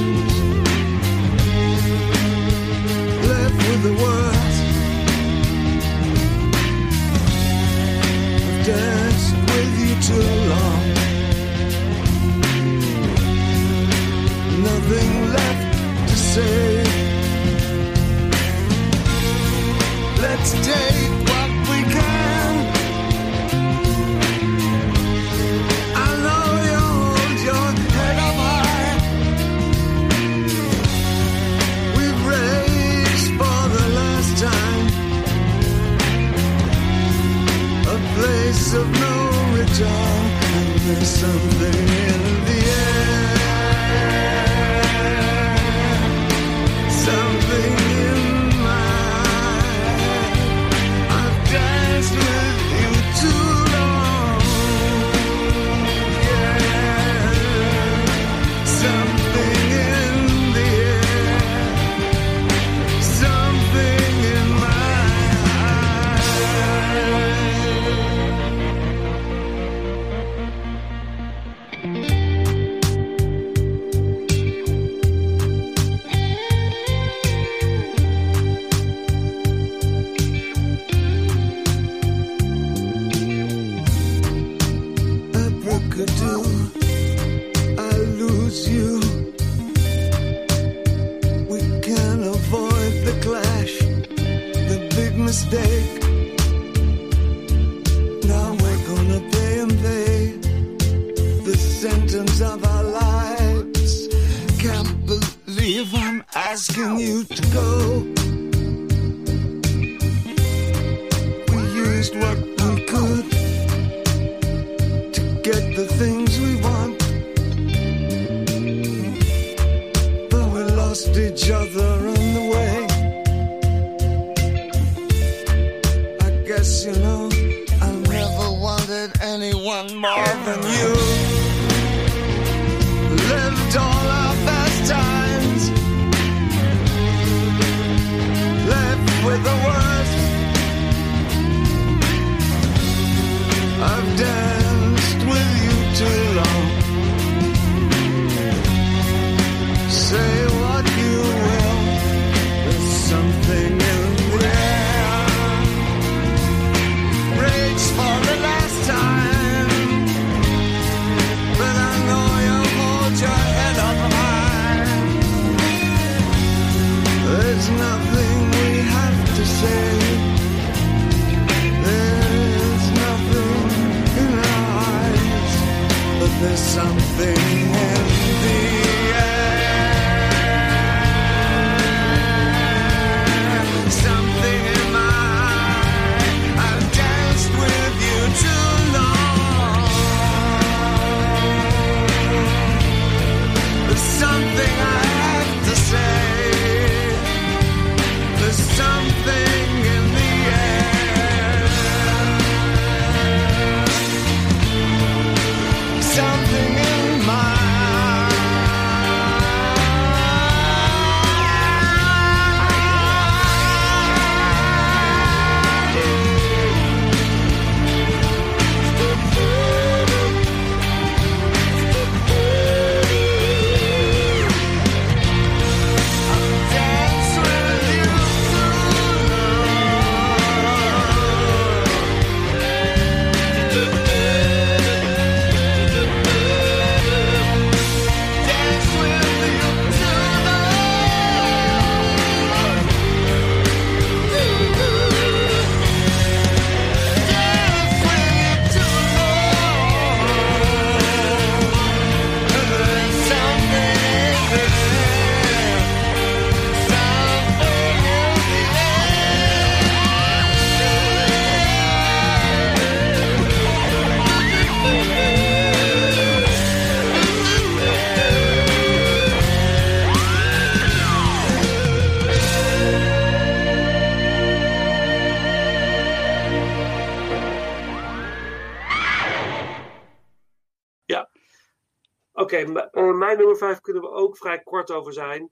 Over 284.89 285.13
zijn. 285.13 285.49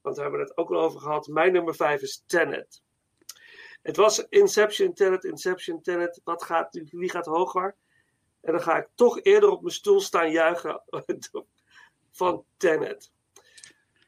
Want 0.00 0.16
daar 0.16 0.24
hebben 0.24 0.42
we 0.42 0.48
het 0.48 0.56
ook 0.56 0.70
al 0.70 0.80
over 0.80 1.00
gehad. 1.00 1.26
Mijn 1.26 1.52
nummer 1.52 1.74
5 1.74 2.02
is 2.02 2.22
Tenet. 2.26 2.82
Het 3.82 3.96
was 3.96 4.26
Inception, 4.28 4.94
Tenet, 4.94 5.24
Inception, 5.24 5.82
Tenet. 5.82 6.20
Wat 6.24 6.42
gaat, 6.42 6.80
wie 6.90 7.10
gaat 7.10 7.26
hoger? 7.26 7.76
En 8.40 8.52
dan 8.52 8.62
ga 8.62 8.76
ik 8.78 8.88
toch 8.94 9.22
eerder 9.22 9.50
op 9.50 9.62
mijn 9.62 9.74
stoel 9.74 10.00
staan 10.00 10.30
juichen 10.30 10.82
van 12.10 12.44
Tenet. 12.56 13.12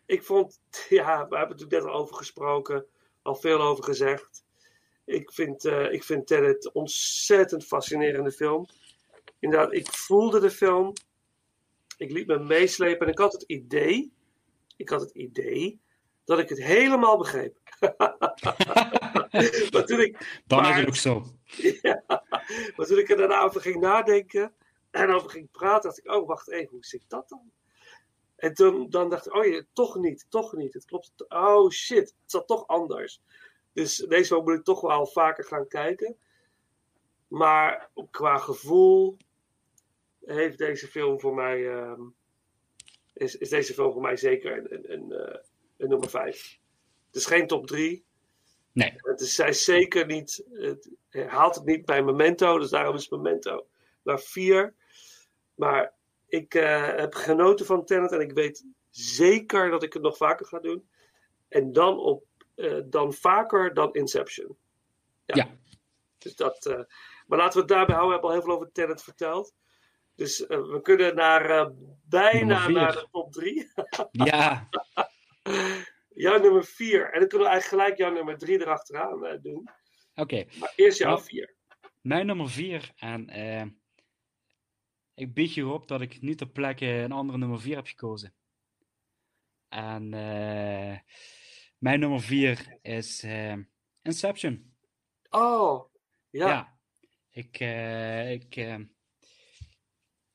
Ik 0.07 0.23
vond, 0.23 0.61
ja, 0.89 1.29
we 1.29 1.37
hebben 1.37 1.39
het 1.39 1.49
natuurlijk 1.49 1.71
net 1.71 1.85
al 1.85 2.01
over 2.01 2.17
gesproken, 2.17 2.87
al 3.23 3.35
veel 3.35 3.61
over 3.61 3.85
gezegd. 3.85 4.45
Ik 5.05 5.33
vind, 5.33 5.65
eh 5.65 5.93
ik 5.93 6.05
vind 6.05 6.27
Tenet 6.27 6.73
ontzettend 6.73 7.65
fascinerende 7.65 8.33
film. 8.33 8.67
Inderdaad, 9.39 9.73
ik 9.73 9.89
voelde 9.89 10.41
de 10.41 10.51
film. 10.51 10.93
Ik 11.97 12.11
liet 12.11 12.27
me 12.27 12.39
meeslepen 12.39 13.07
en 13.07 13.13
ik 13.13 13.19
had 13.19 13.33
het 13.33 13.43
idee, 13.43 14.13
ik 14.77 14.89
had 14.89 15.01
het 15.01 15.11
idee 15.11 15.81
dat 16.25 16.39
ik 16.39 16.49
het 16.49 16.63
helemaal 16.63 17.19
begreep. 17.19 17.59
maar 19.73 19.85
toen 19.85 20.01
ik, 20.01 20.43
Dan 20.47 20.61
is 20.61 20.69
maar- 20.69 20.79
het 20.79 20.89
ook 20.89 20.97
zo. 20.97 21.25
ja, 21.83 22.03
maar 22.77 22.87
toen 22.87 22.99
ik 22.99 23.11
er 23.11 23.17
daarna 23.17 23.43
over 23.43 23.61
ging 23.61 23.81
nadenken 23.81 24.55
en 24.91 25.11
over 25.11 25.31
ging 25.31 25.51
praten, 25.51 25.83
dacht 25.83 25.99
ik, 25.99 26.13
oh 26.13 26.27
wacht 26.27 26.51
even, 26.51 26.71
hoe 26.71 26.85
zit 26.85 27.05
dat 27.09 27.29
dan? 27.29 27.53
En 28.37 28.55
toen 28.55 28.91
dan 28.91 29.11
dacht 29.11 29.27
ik, 29.27 29.35
oh 29.35 29.45
ja, 29.45 29.63
toch 29.73 29.97
niet, 29.97 30.27
toch 30.29 30.53
niet. 30.53 30.75
Het 30.75 30.85
klopt. 30.85 31.13
Oh 31.29 31.71
shit, 31.71 31.99
het 31.99 32.15
zat 32.31 32.47
toch 32.47 32.67
anders. 32.67 33.21
Dus 33.73 33.97
deze 33.97 34.35
moet 34.35 34.59
ik 34.59 34.65
toch 34.65 34.81
wel 34.81 35.07
vaker 35.07 35.45
gaan 35.45 35.69
kijken. 35.69 36.17
Maar 37.29 37.91
qua 38.11 38.39
gevoel 38.39 39.17
heeft 40.25 40.59
deze 40.59 40.87
film 40.87 41.21
voor 41.21 41.35
mij, 41.35 41.73
ehm, 41.73 42.01
is, 43.15 43.37
is 43.37 43.49
deze 43.49 43.75
film 43.75 43.93
voor 43.93 44.03
mij 44.03 44.17
zeker 44.17 44.59
een, 44.59 44.75
een, 44.75 44.93
een, 44.93 45.13
eh, 45.13 45.39
een 45.77 45.89
nummer 45.89 46.11
5. 46.11 46.59
Het 47.07 47.17
is 47.17 47.27
geen 47.27 47.47
top 47.47 47.67
3. 47.67 48.05
Nee. 48.73 48.95
Het 48.97 49.21
is, 49.21 49.35
zij 49.35 49.49
is 49.49 49.65
zeker 49.65 50.07
niet, 50.07 50.45
het 50.53 50.89
haalt 51.13 51.55
het 51.55 51.65
niet 51.65 51.85
bij 51.85 52.03
Memento, 52.03 52.59
dus 52.59 52.71
daarom 52.71 52.95
is 52.95 53.09
Memento 53.09 53.67
naar 54.03 54.21
4. 54.21 54.75
Maar 55.55 55.95
ik 56.27 56.55
eh, 56.55 56.97
heb 56.97 57.15
genoten 57.15 57.67
van 57.67 57.85
Tenet 57.85 58.13
en 58.13 58.21
ik 58.21 58.33
weet 58.33 58.65
zeker 58.91 59.71
dat 59.71 59.83
ik 59.83 59.93
het 59.93 60.03
nog 60.03 60.17
vaker 60.17 60.47
ga 60.47 60.59
doen. 60.59 60.89
En 61.49 61.73
dan, 61.73 61.99
op, 61.99 62.25
eh, 62.55 62.81
dan 62.85 63.13
vaker 63.13 63.75
dan 63.75 63.95
Inception. 63.95 64.57
Ja. 65.27 65.57
Dus 66.19 66.37
dat, 66.37 66.87
maar 67.27 67.39
laten 67.39 67.55
we 67.55 67.59
het 67.59 67.69
daarbij 67.69 67.97
houden. 67.97 68.07
We 68.07 68.13
hebben 68.13 68.31
al 68.31 68.37
heel 68.37 68.43
veel 68.43 68.55
over 68.55 68.73
Tenet 68.73 69.03
verteld. 69.03 69.55
Dus 70.15 70.47
eh, 70.47 70.59
we 70.59 70.81
kunnen 70.83 71.15
naar, 71.15 71.51
eh, 71.51 71.71
bijna 72.09 72.69
naar 72.69 72.93
de 72.93 73.09
top 73.11 73.33
3. 73.33 73.73
Ja, 74.11 74.69
jouw 76.15 76.41
nummer 76.41 76.65
4. 76.65 77.13
En 77.13 77.21
dan 77.21 77.29
kunnen 77.29 77.47
we 77.47 77.53
eigenlijk 77.53 77.83
gelijk 77.83 77.97
jouw 77.97 78.13
nummer 78.13 78.39
3 78.39 78.61
erachteraan 78.61 79.27
eh, 79.27 79.43
doen. 79.43 79.69
oké. 80.15 80.45
Maar 80.59 80.73
eerst 80.77 80.99
jouw 80.99 81.11
Nou, 81.11 81.23
4. 81.23 81.55
Mijn 82.01 82.27
nummer 82.27 82.51
4. 82.51 82.93
En 82.97 83.29
eh, 83.29 83.67
ik 85.15 85.35
bied 85.35 85.55
je 85.55 85.67
op 85.67 85.89
dat 85.89 86.01
ik 86.01 86.21
niet 86.21 86.39
ter 86.39 86.49
plekke 86.49 86.87
een 86.87 87.13
andere 87.13 87.39
nummer 87.39 87.61
4 87.61 87.77
heb 87.77 87.87
gekozen. 87.87 88.35
En 89.69 90.15
eh, 90.15 90.99
mijn 91.79 92.01
nummer 92.01 92.21
4 92.21 92.79
is 92.83 93.27
Inception. 94.03 94.73
Oh, 95.31 95.95
ja. 96.31 96.49
Ja. 96.49 96.73
Ik, 97.31 97.61
ik, 98.31 98.79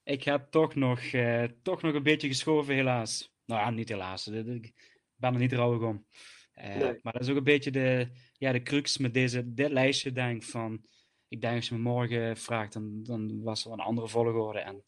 ik 0.10 0.24
heb 0.24 0.48
toch 0.52 0.76
nog, 0.76 1.00
eh, 1.00 1.44
toch 1.64 1.82
nog 1.82 1.94
een 1.94 2.04
beetje 2.04 2.28
geschoven, 2.28 2.74
helaas. 2.76 3.34
Nou 3.46 3.62
ja, 3.62 3.70
niet 3.70 3.90
helaas. 3.90 4.28
Ik- 4.28 4.98
ben 5.16 5.34
er 5.34 5.40
niet 5.40 5.54
rouwig 5.54 5.82
om. 5.82 6.06
Eh, 6.54 6.76
Nee. 6.76 7.00
Maar 7.02 7.14
dat 7.14 7.22
is 7.22 7.30
ook 7.30 7.38
een 7.38 7.44
beetje 7.44 7.72
de, 7.72 8.08
ja, 8.38 8.52
de 8.52 8.62
crux 8.62 8.98
met 8.98 9.14
deze, 9.14 9.54
dit 9.54 9.72
lijstje, 9.72 10.12
denk 10.12 10.44
ik, 10.44 10.50
van... 10.50 10.86
Ik 11.28 11.42
denk 11.42 11.56
als 11.56 11.68
je 11.70 11.76
me 11.76 11.82
morgen 11.82 12.38
vraagt, 12.38 12.74
dan, 12.74 13.04
dan 13.04 13.42
was 13.44 13.66
er 13.66 13.72
een 13.72 13.80
andere 13.80 14.08
volgorde. 14.08 14.60
En 14.60 14.84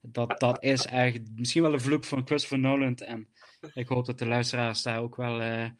dat, 0.00 0.40
dat 0.40 0.62
is 0.62 0.86
eigenlijk 0.86 1.28
misschien 1.34 1.62
wel 1.62 1.70
de 1.70 1.78
vloek 1.78 2.04
van 2.04 2.26
Christopher 2.26 2.58
Nolan. 2.58 2.94
En 2.96 3.28
ik 3.74 3.88
hoop 3.88 4.06
dat 4.06 4.18
de 4.18 4.26
luisteraars 4.26 4.82
daar 4.82 5.00
ook 5.00 5.16
wel 5.16 5.40
eh, 5.40 5.70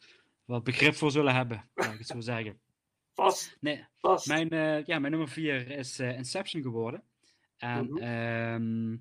wat 0.44 0.64
begrip 0.64 0.94
voor 0.94 1.11
zullen 1.11 1.35
hebben, 1.35 1.70
laat 1.74 1.92
ik 1.92 1.98
het 1.98 2.07
zo 2.07 2.20
zeggen. 2.20 2.61
Vast, 3.14 3.57
Nee, 3.61 3.85
vast. 3.96 4.26
mijn, 4.26 4.48
ja, 4.87 4.98
mijn 4.98 5.11
nummer 5.12 5.28
vier 5.28 5.70
is 5.70 5.98
Inception 5.98 6.62
geworden. 6.62 7.02
En 7.62 7.87
Mhm. 7.90 7.96
ehm, 8.03 8.96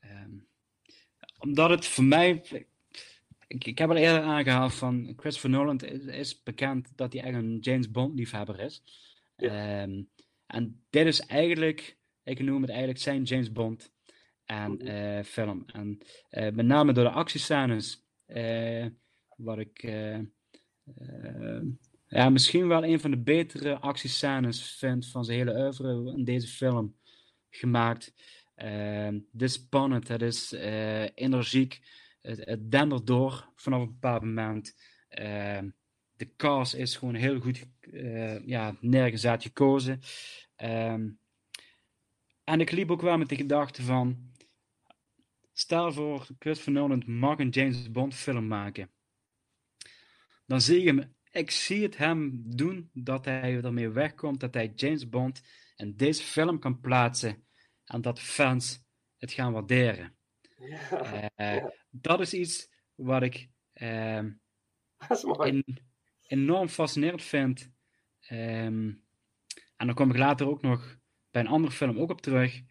ehm, 0.00 0.30
omdat 1.38 1.70
het 1.70 1.86
voor 1.86 2.04
mij. 2.04 2.42
Ik, 3.46 3.64
ik 3.64 3.78
heb 3.78 3.90
al 3.90 3.96
eerder 3.96 4.22
aangehaald 4.22 4.74
van 4.74 5.12
Christopher 5.16 5.50
Nolan 5.50 5.78
is, 5.80 6.04
is 6.04 6.42
bekend 6.42 6.92
dat 6.96 7.12
hij 7.12 7.22
eigenlijk 7.22 7.52
een 7.54 7.60
James 7.60 7.90
Bond 7.90 8.14
liefhebber 8.18 8.60
is. 8.60 8.82
Ehm, 9.36 10.02
en 10.46 10.82
dit 10.90 11.06
is 11.06 11.20
eigenlijk, 11.20 11.96
ik 12.22 12.40
noem 12.40 12.60
het 12.60 12.70
eigenlijk 12.70 13.00
zijn 13.00 13.22
James 13.22 13.52
Bond 13.52 13.92
en 14.44 14.72
Mhm. 14.72 14.86
eh, 14.86 15.24
film. 15.24 15.64
En 15.66 15.98
eh, 16.28 16.52
met 16.52 16.66
name 16.66 16.92
door 16.92 17.04
de 17.04 17.10
actiescènes, 17.10 18.06
eh, 18.26 18.86
wat 19.36 19.58
ik 19.58 19.82
ja, 22.08 22.28
misschien 22.30 22.68
wel 22.68 22.84
een 22.84 23.00
van 23.00 23.10
de 23.10 23.18
betere 23.22 23.78
actiescènes 23.78 24.74
vind 24.74 25.08
van 25.08 25.24
zijn 25.24 25.38
hele 25.38 25.58
oeuvre 25.62 26.12
in 26.16 26.24
deze 26.24 26.46
film 26.48 26.96
gemaakt. 27.54 28.12
Ehm, 28.54 29.18
het 29.32 29.42
is 29.42 29.52
spannend, 29.52 30.08
het 30.08 30.22
is 30.22 30.52
eh, 30.52 31.02
energiek, 31.02 31.80
het, 32.20 32.38
het 32.44 33.06
door 33.06 33.48
vanaf 33.54 33.80
een 33.80 33.86
bepaald 33.86 34.22
moment. 34.22 34.76
Ehm, 35.08 35.68
de 36.16 36.36
cast 36.36 36.74
is 36.74 36.96
gewoon 36.96 37.14
heel 37.14 37.40
goed 37.40 37.66
eh, 37.80 38.46
ja, 38.46 38.76
neergezet, 38.80 39.42
gekozen. 39.42 40.00
Ehm, 40.56 41.08
en 42.44 42.60
ik 42.60 42.70
liep 42.70 42.90
ook 42.90 43.02
wel 43.02 43.18
met 43.18 43.28
de 43.28 43.36
gedachte 43.36 43.82
van, 43.82 44.30
stel 45.52 45.92
voor 45.92 46.26
Christopher 46.38 46.72
Nolan 46.72 47.02
mag 47.06 47.38
een 47.38 47.48
James 47.48 47.90
Bond 47.90 48.14
film 48.14 48.46
maken. 48.46 48.90
Dan 50.46 50.60
zie 50.60 50.80
je 50.80 50.86
hem, 50.86 51.14
ik 51.30 51.50
zie 51.50 51.82
het 51.82 51.96
hem 51.96 52.42
doen, 52.44 52.90
dat 52.92 53.24
hij 53.24 53.62
ermee 53.62 53.88
wegkomt, 53.88 54.40
dat 54.40 54.54
hij 54.54 54.72
James 54.76 55.08
Bond 55.08 55.42
in 55.82 55.96
deze 55.96 56.22
film 56.22 56.58
kan 56.58 56.80
plaatsen 56.80 57.46
en 57.84 58.00
dat 58.00 58.20
fans 58.20 58.84
het 59.16 59.32
gaan 59.32 59.52
waarderen. 59.52 60.16
Ja, 60.58 61.30
Eh, 61.34 61.56
ja. 61.56 61.72
Dat 61.90 62.20
is 62.20 62.34
iets 62.34 62.70
wat 62.94 63.22
ik 63.22 63.48
ehm, 63.72 64.30
dat 65.08 65.62
enorm 66.26 66.68
fascinerend 66.68 67.22
vind. 67.22 67.70
Ehm, 68.20 68.92
en 69.76 69.86
dan 69.86 69.94
kom 69.94 70.10
ik 70.10 70.16
later 70.16 70.48
ook 70.48 70.62
nog 70.62 70.98
bij 71.30 71.42
een 71.42 71.48
andere 71.48 71.74
film 71.74 71.98
ook 71.98 72.10
op 72.10 72.20
terug. 72.20 72.62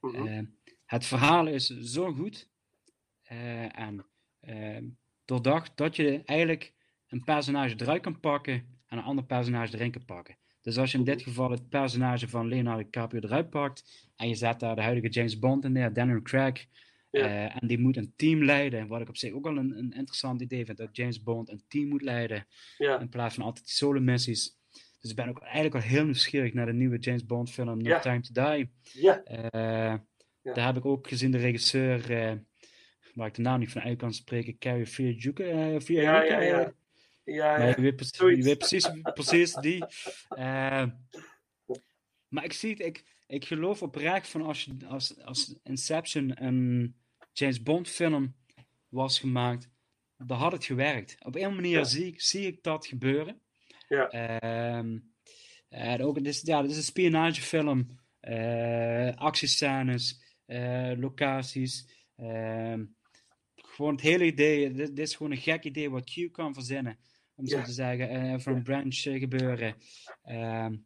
Mhm. 0.00 0.26
Eh, 0.26 0.42
het 0.84 1.06
verhaal 1.06 1.46
is 1.46 1.66
zo 1.66 2.12
goed 2.12 2.50
eh, 3.22 3.78
en 3.78 4.06
ehm, 4.40 4.88
doordacht 5.24 5.76
dat 5.76 5.96
je 5.96 6.22
eigenlijk 6.24 6.74
een 7.06 7.24
personage 7.24 7.74
eruit 7.76 8.02
kan 8.02 8.20
pakken 8.20 8.54
en 8.86 8.98
een 8.98 9.04
ander 9.04 9.24
personage 9.24 9.74
erin 9.74 9.90
kan 9.90 10.04
pakken. 10.04 10.38
Dus 10.64 10.78
als 10.78 10.92
je 10.92 10.98
in 10.98 11.04
dit 11.04 11.22
geval 11.22 11.50
het 11.50 11.68
personage 11.68 12.28
van 12.28 12.48
Leonardo 12.48 12.82
DiCaprio 12.82 13.20
eruit 13.20 13.50
pakt 13.50 14.08
en 14.16 14.28
je 14.28 14.34
zet 14.34 14.60
daar 14.60 14.74
de 14.76 14.82
huidige 14.82 15.08
James 15.08 15.38
Bond 15.38 15.64
in 15.64 15.72
neer, 15.72 15.92
Daniel 15.92 16.22
Craig, 16.22 16.66
Ja. 17.10 17.20
eh, 17.20 17.62
en 17.62 17.66
die 17.68 17.78
moet 17.78 17.96
een 17.96 18.12
team 18.16 18.44
leiden, 18.44 18.86
wat 18.86 19.00
ik 19.00 19.08
op 19.08 19.16
zich 19.16 19.32
ook 19.32 19.44
wel 19.44 19.56
een, 19.56 19.78
een 19.78 19.92
interessant 19.92 20.40
idee 20.42 20.64
vind, 20.64 20.78
dat 20.78 20.96
James 20.96 21.22
Bond 21.22 21.50
een 21.50 21.62
team 21.68 21.88
moet 21.88 22.02
leiden 22.02 22.46
ja. 22.78 23.00
in 23.00 23.08
plaats 23.08 23.34
van 23.34 23.44
altijd 23.44 23.64
die 23.64 23.74
solo 23.74 24.00
missies. 24.00 24.56
Dus 25.00 25.10
ik 25.10 25.16
ben 25.16 25.28
ook 25.28 25.40
eigenlijk 25.40 25.74
wel 25.74 25.82
heel 25.82 26.04
nieuwsgierig 26.04 26.52
naar 26.52 26.66
de 26.66 26.72
nieuwe 26.72 26.98
James 26.98 27.26
Bond 27.26 27.50
film 27.50 27.82
No 27.82 27.88
Ja. 27.88 27.98
Time 28.00 28.20
to 28.20 28.50
Die. 28.52 28.70
Ja. 28.92 29.22
Eh, 29.22 29.94
Daar 30.54 30.66
heb 30.66 30.76
ik 30.76 30.84
ook 30.84 31.08
gezien 31.08 31.30
de 31.30 31.38
regisseur, 31.38 32.10
eh, 32.10 32.32
waar 33.14 33.26
ik 33.26 33.34
de 33.34 33.42
naam 33.42 33.58
niet 33.58 33.72
van 33.72 33.82
uit 33.82 33.98
kan 33.98 34.14
spreken, 34.14 34.58
Carrie 34.58 34.86
Ja, 35.86 36.22
ja, 36.22 36.40
ja. 36.40 36.72
Ja, 37.24 37.58
ja. 37.58 37.68
je 37.68 37.80
weet, 37.80 37.96
precies, 37.96 38.16
je 38.16 38.22
Zoiets. 38.24 38.46
weet 38.46 38.58
precies, 38.58 38.90
precies 39.14 39.54
die. 39.54 39.84
Eh, 40.28 40.86
maar 42.28 42.44
ik 42.44 42.52
zie 42.52 42.70
het, 42.70 42.80
ik, 42.80 43.04
ik 43.26 43.44
geloof 43.44 43.82
oprecht 43.82 44.28
van 44.28 44.42
als, 44.42 44.64
je, 44.64 44.76
als, 44.86 45.20
als 45.20 45.54
Inception 45.62 46.42
een 46.44 46.94
James 47.32 47.62
Bond 47.62 47.88
film 47.88 48.34
was 48.88 49.18
gemaakt, 49.18 49.68
dan 50.16 50.38
had 50.38 50.52
het 50.52 50.64
gewerkt. 50.64 51.24
Op 51.24 51.34
een 51.36 51.54
manier 51.54 51.78
Ja. 51.78 51.84
zie, 51.84 52.06
ik, 52.06 52.20
zie 52.20 52.46
ik 52.46 52.62
dat 52.62 52.86
gebeuren. 52.86 53.40
Ja. 53.88 54.08
En 55.68 56.02
ook, 56.02 56.16
het 56.16 56.26
is, 56.26 56.40
ja, 56.40 56.62
het 56.62 56.70
is 56.70 56.76
een 56.76 56.82
spionagefilm. 56.82 58.02
eh 58.20 59.14
actiescènes, 59.14 60.22
eh, 60.46 60.92
locaties. 60.96 62.02
ehm, 62.16 62.84
gewoon 63.54 63.92
het 63.92 64.00
hele 64.00 64.24
idee. 64.24 64.72
Dit, 64.72 64.96
dit 64.96 64.98
is 65.06 65.14
gewoon 65.14 65.32
een 65.32 65.38
gek 65.38 65.64
idee 65.64 65.90
wat 65.90 66.10
Q 66.10 66.32
kan 66.32 66.54
verzinnen. 66.54 66.98
Om 67.34 67.46
zo 67.46 67.62
te 67.62 67.72
zeggen. 67.72 68.08
eh 68.08 68.38
van 68.38 68.54
een 68.54 68.62
branch 68.62 69.04
eh, 69.04 69.18
gebeuren. 69.18 69.74
Ehm, 70.24 70.76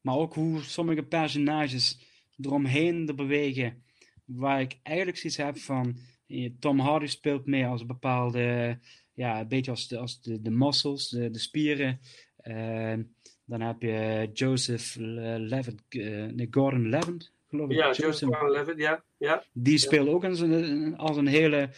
maar 0.00 0.16
ook 0.16 0.34
hoe 0.34 0.62
sommige 0.62 1.02
personages 1.02 2.00
eromheen 2.40 3.08
er 3.08 3.14
bewegen. 3.14 3.82
Waar 4.24 4.60
ik 4.60 4.78
eigenlijk 4.82 5.18
zoiets 5.18 5.38
heb 5.38 5.58
van. 5.58 5.98
eh, 6.26 6.50
Tom 6.58 6.78
Hardy 6.78 7.06
speelt 7.06 7.46
mee 7.46 7.66
als 7.66 7.80
een 7.80 7.86
bepaalde. 7.86 8.78
Ja, 9.14 9.40
een 9.40 9.48
beetje 9.48 9.70
als 9.70 9.88
de, 9.88 9.98
als 9.98 10.20
de, 10.22 10.40
de 10.40 10.50
muscles, 10.50 11.08
de, 11.08 11.30
de 11.30 11.38
spieren. 11.38 12.00
Ehm, 12.36 13.02
dan 13.44 13.60
heb 13.60 13.82
je 13.82 14.30
Joseph 14.32 14.94
Le- 14.98 15.38
Levitt, 15.38 15.82
nee, 16.34 16.46
Gordon 16.50 16.88
Levitt, 16.88 17.32
geloof 17.48 17.70
ik. 17.70 17.76
Ja, 17.76 17.92
Joseph 17.92 18.30
Gordon-Levitt, 18.36 18.78
ja. 18.78 19.04
ja. 19.16 19.44
Die 19.52 19.78
speelt 19.78 20.08
ook 20.08 20.24
als 20.24 20.40
een, 20.40 20.96
als 20.96 21.16
een 21.16 21.26
hele 21.26 21.70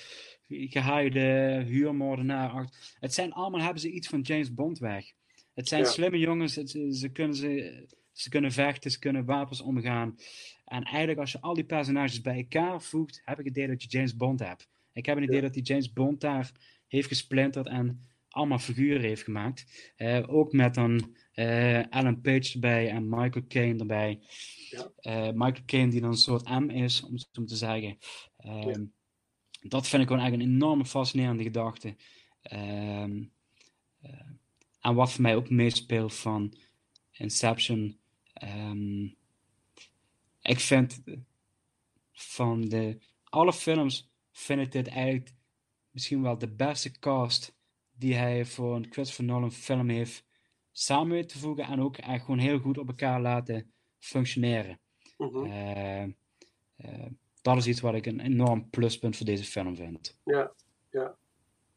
gehaaide 0.70 1.62
huurmoordenaar. 1.66 2.68
Het 3.00 3.14
zijn 3.14 3.32
allemaal, 3.32 3.60
hebben 3.60 3.80
ze 3.80 3.90
iets 3.90 4.08
van 4.08 4.20
James 4.20 4.54
Bond 4.54 4.78
weg. 4.78 5.12
Het 5.54 5.68
zijn 5.68 5.82
Ja. 5.82 5.88
slimme 5.88 6.18
jongens, 6.18 6.54
het- 6.54 6.70
ze, 6.90 7.08
kunnen 7.12 7.36
ze, 7.36 7.86
ze 8.12 8.28
kunnen 8.28 8.52
vechten, 8.52 8.90
ze 8.90 8.98
kunnen 8.98 9.24
wapens 9.24 9.60
omgaan. 9.60 10.16
En 10.64 10.82
eigenlijk 10.82 11.18
als 11.18 11.32
je 11.32 11.40
al 11.40 11.54
die 11.54 11.64
personages 11.64 12.20
bij 12.20 12.36
elkaar 12.36 12.82
voegt, 12.82 13.20
heb 13.24 13.38
ik 13.38 13.44
het 13.44 13.56
idee 13.56 13.68
dat 13.68 13.82
je 13.82 13.88
James 13.88 14.16
Bond 14.16 14.40
hebt. 14.40 14.68
Ik 14.92 15.06
heb 15.06 15.16
een 15.16 15.22
idee 15.22 15.36
Ja. 15.36 15.42
dat 15.42 15.54
die 15.54 15.62
James 15.62 15.92
Bond 15.92 16.20
daar 16.20 16.52
heeft 16.88 17.08
gesplinterd 17.08 17.66
en 17.66 18.00
allemaal 18.28 18.58
figuren 18.58 19.00
heeft 19.02 19.22
gemaakt. 19.22 19.92
Eh, 19.96 20.22
ook 20.26 20.52
met 20.52 20.74
dan 20.74 21.16
eh, 21.32 21.80
Alan 21.90 22.20
Page 22.20 22.52
erbij 22.54 22.88
en 22.90 23.08
Michael 23.08 23.44
Caine 23.48 23.78
erbij. 23.78 24.20
Ja. 24.70 24.90
Eh, 24.96 25.30
Michael 25.32 25.64
Caine 25.66 25.90
die 25.90 26.00
dan 26.00 26.10
een 26.10 26.16
soort 26.16 26.48
M 26.48 26.70
is, 26.70 27.02
om 27.02 27.12
het 27.12 27.28
zo 27.32 27.44
te 27.44 27.56
zeggen. 27.56 27.98
Ehm, 28.36 28.84
Dat 29.62 29.88
vind 29.88 30.02
ik 30.02 30.08
gewoon 30.08 30.22
eigenlijk 30.22 30.50
een 30.50 30.56
enorme 30.56 30.84
fascinerende 30.84 31.42
gedachte. 31.42 31.96
Ehm, 32.42 33.22
eh, 34.00 34.20
en 34.80 34.94
wat 34.94 35.12
voor 35.12 35.22
mij 35.22 35.36
ook 35.36 35.50
meespeelt 35.50 36.14
van 36.14 36.54
Inception. 37.10 38.00
ehm, 38.32 39.04
ik 40.42 40.60
vind 40.60 41.02
van 42.12 42.60
de 42.68 42.98
alle 43.24 43.52
films 43.52 44.10
vind 44.30 44.60
ik 44.60 44.72
dit 44.72 44.88
eigenlijk 44.88 45.34
misschien 45.90 46.22
wel 46.22 46.38
de 46.38 46.48
beste 46.48 46.98
cast 46.98 47.54
die 47.92 48.14
hij 48.14 48.44
voor 48.44 48.76
een 48.76 48.86
Christopher 48.90 49.24
Nolan 49.24 49.52
film 49.52 49.88
heeft 49.88 50.24
samen 50.72 51.26
te 51.26 51.38
voegen 51.38 51.64
en 51.64 51.80
ook 51.80 51.96
echt 51.96 52.24
gewoon 52.24 52.40
heel 52.40 52.58
goed 52.58 52.78
op 52.78 52.88
elkaar 52.88 53.20
laten 53.20 53.72
functioneren. 53.98 54.80
Mhm. 55.18 55.44
Eh, 55.44 56.02
eh, 56.76 57.06
dat 57.42 57.56
is 57.56 57.66
iets 57.66 57.80
wat 57.80 57.94
ik 57.94 58.06
een 58.06 58.20
enorm 58.20 58.70
pluspunt 58.70 59.16
voor 59.16 59.26
deze 59.26 59.44
film 59.44 59.76
vind. 59.76 60.18
Ja, 60.24 60.52
ja. 60.90 61.16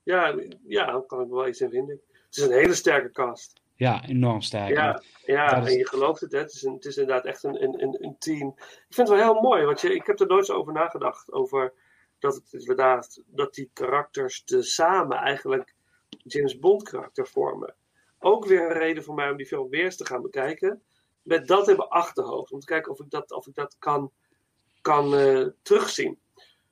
Ja, 0.04 0.36
ja, 0.64 0.86
daar 0.86 1.02
kan 1.02 1.22
ik 1.22 1.30
wel 1.30 1.48
iets 1.48 1.62
in 1.62 1.70
vinden. 1.70 2.02
Het 2.12 2.38
is 2.38 2.44
een 2.44 2.52
hele 2.52 2.74
sterke 2.74 3.12
cast. 3.12 3.62
Ja, 3.76 4.06
enorm 4.06 4.42
sterk. 4.42 4.70
Ja, 4.70 5.02
ja 5.26 5.62
is- 5.62 5.72
en 5.72 5.78
je 5.78 5.88
gelooft 5.88 6.22
het, 6.22 6.32
hè? 6.32 6.38
Het, 6.38 6.54
is 6.54 6.64
een, 6.64 6.74
het 6.74 6.86
is 6.86 6.98
inderdaad 6.98 7.26
echt 7.26 7.44
een, 7.44 7.64
een, 7.64 8.04
een, 8.04 8.16
team. 8.20 8.48
Ik 8.58 8.96
vind 8.96 9.08
het 9.08 9.18
wel 9.18 9.34
heel 9.34 9.42
mooi, 9.42 9.66
want 9.66 9.82
je, 9.82 9.96
ik 9.96 10.06
heb 10.06 10.20
er 10.20 10.28
nooit 10.28 10.46
zo 10.46 10.54
over 10.54 10.74
nagedacht. 10.74 11.32
Over 11.32 11.74
dat 12.20 12.36
het 12.36 12.54
inderdaad, 12.54 13.22
dat 13.26 13.54
die 13.54 13.70
karakters 13.74 14.44
te 14.44 14.62
samen 14.62 15.18
eigenlijk 15.18 15.76
James 16.24 16.60
Bond 16.60 16.90
karakter 16.90 17.28
vormen. 17.28 17.76
Ook 18.20 18.46
weer 18.46 18.62
een 18.62 18.78
reden 18.78 19.04
voor 19.04 19.16
mij 19.16 19.32
om 19.32 19.38
die 19.38 19.46
film 19.46 19.70
weer 19.70 19.84
eens 19.84 19.98
te 19.98 20.06
gaan 20.06 20.22
bekijken. 20.22 20.82
Met 21.22 21.48
dat 21.48 21.68
in 21.68 21.76
mijn 21.76 21.90
achterhoofd. 21.90 22.52
Om 22.52 22.60
te 22.60 22.66
kijken 22.66 22.92
of 22.92 23.00
ik 23.00 23.10
dat, 23.10 23.32
of 23.32 23.48
ik 23.48 23.56
dat 23.56 23.76
kan, 23.80 24.12
kan 24.86 25.16
eh, 25.16 25.46
terugzien. 25.62 26.20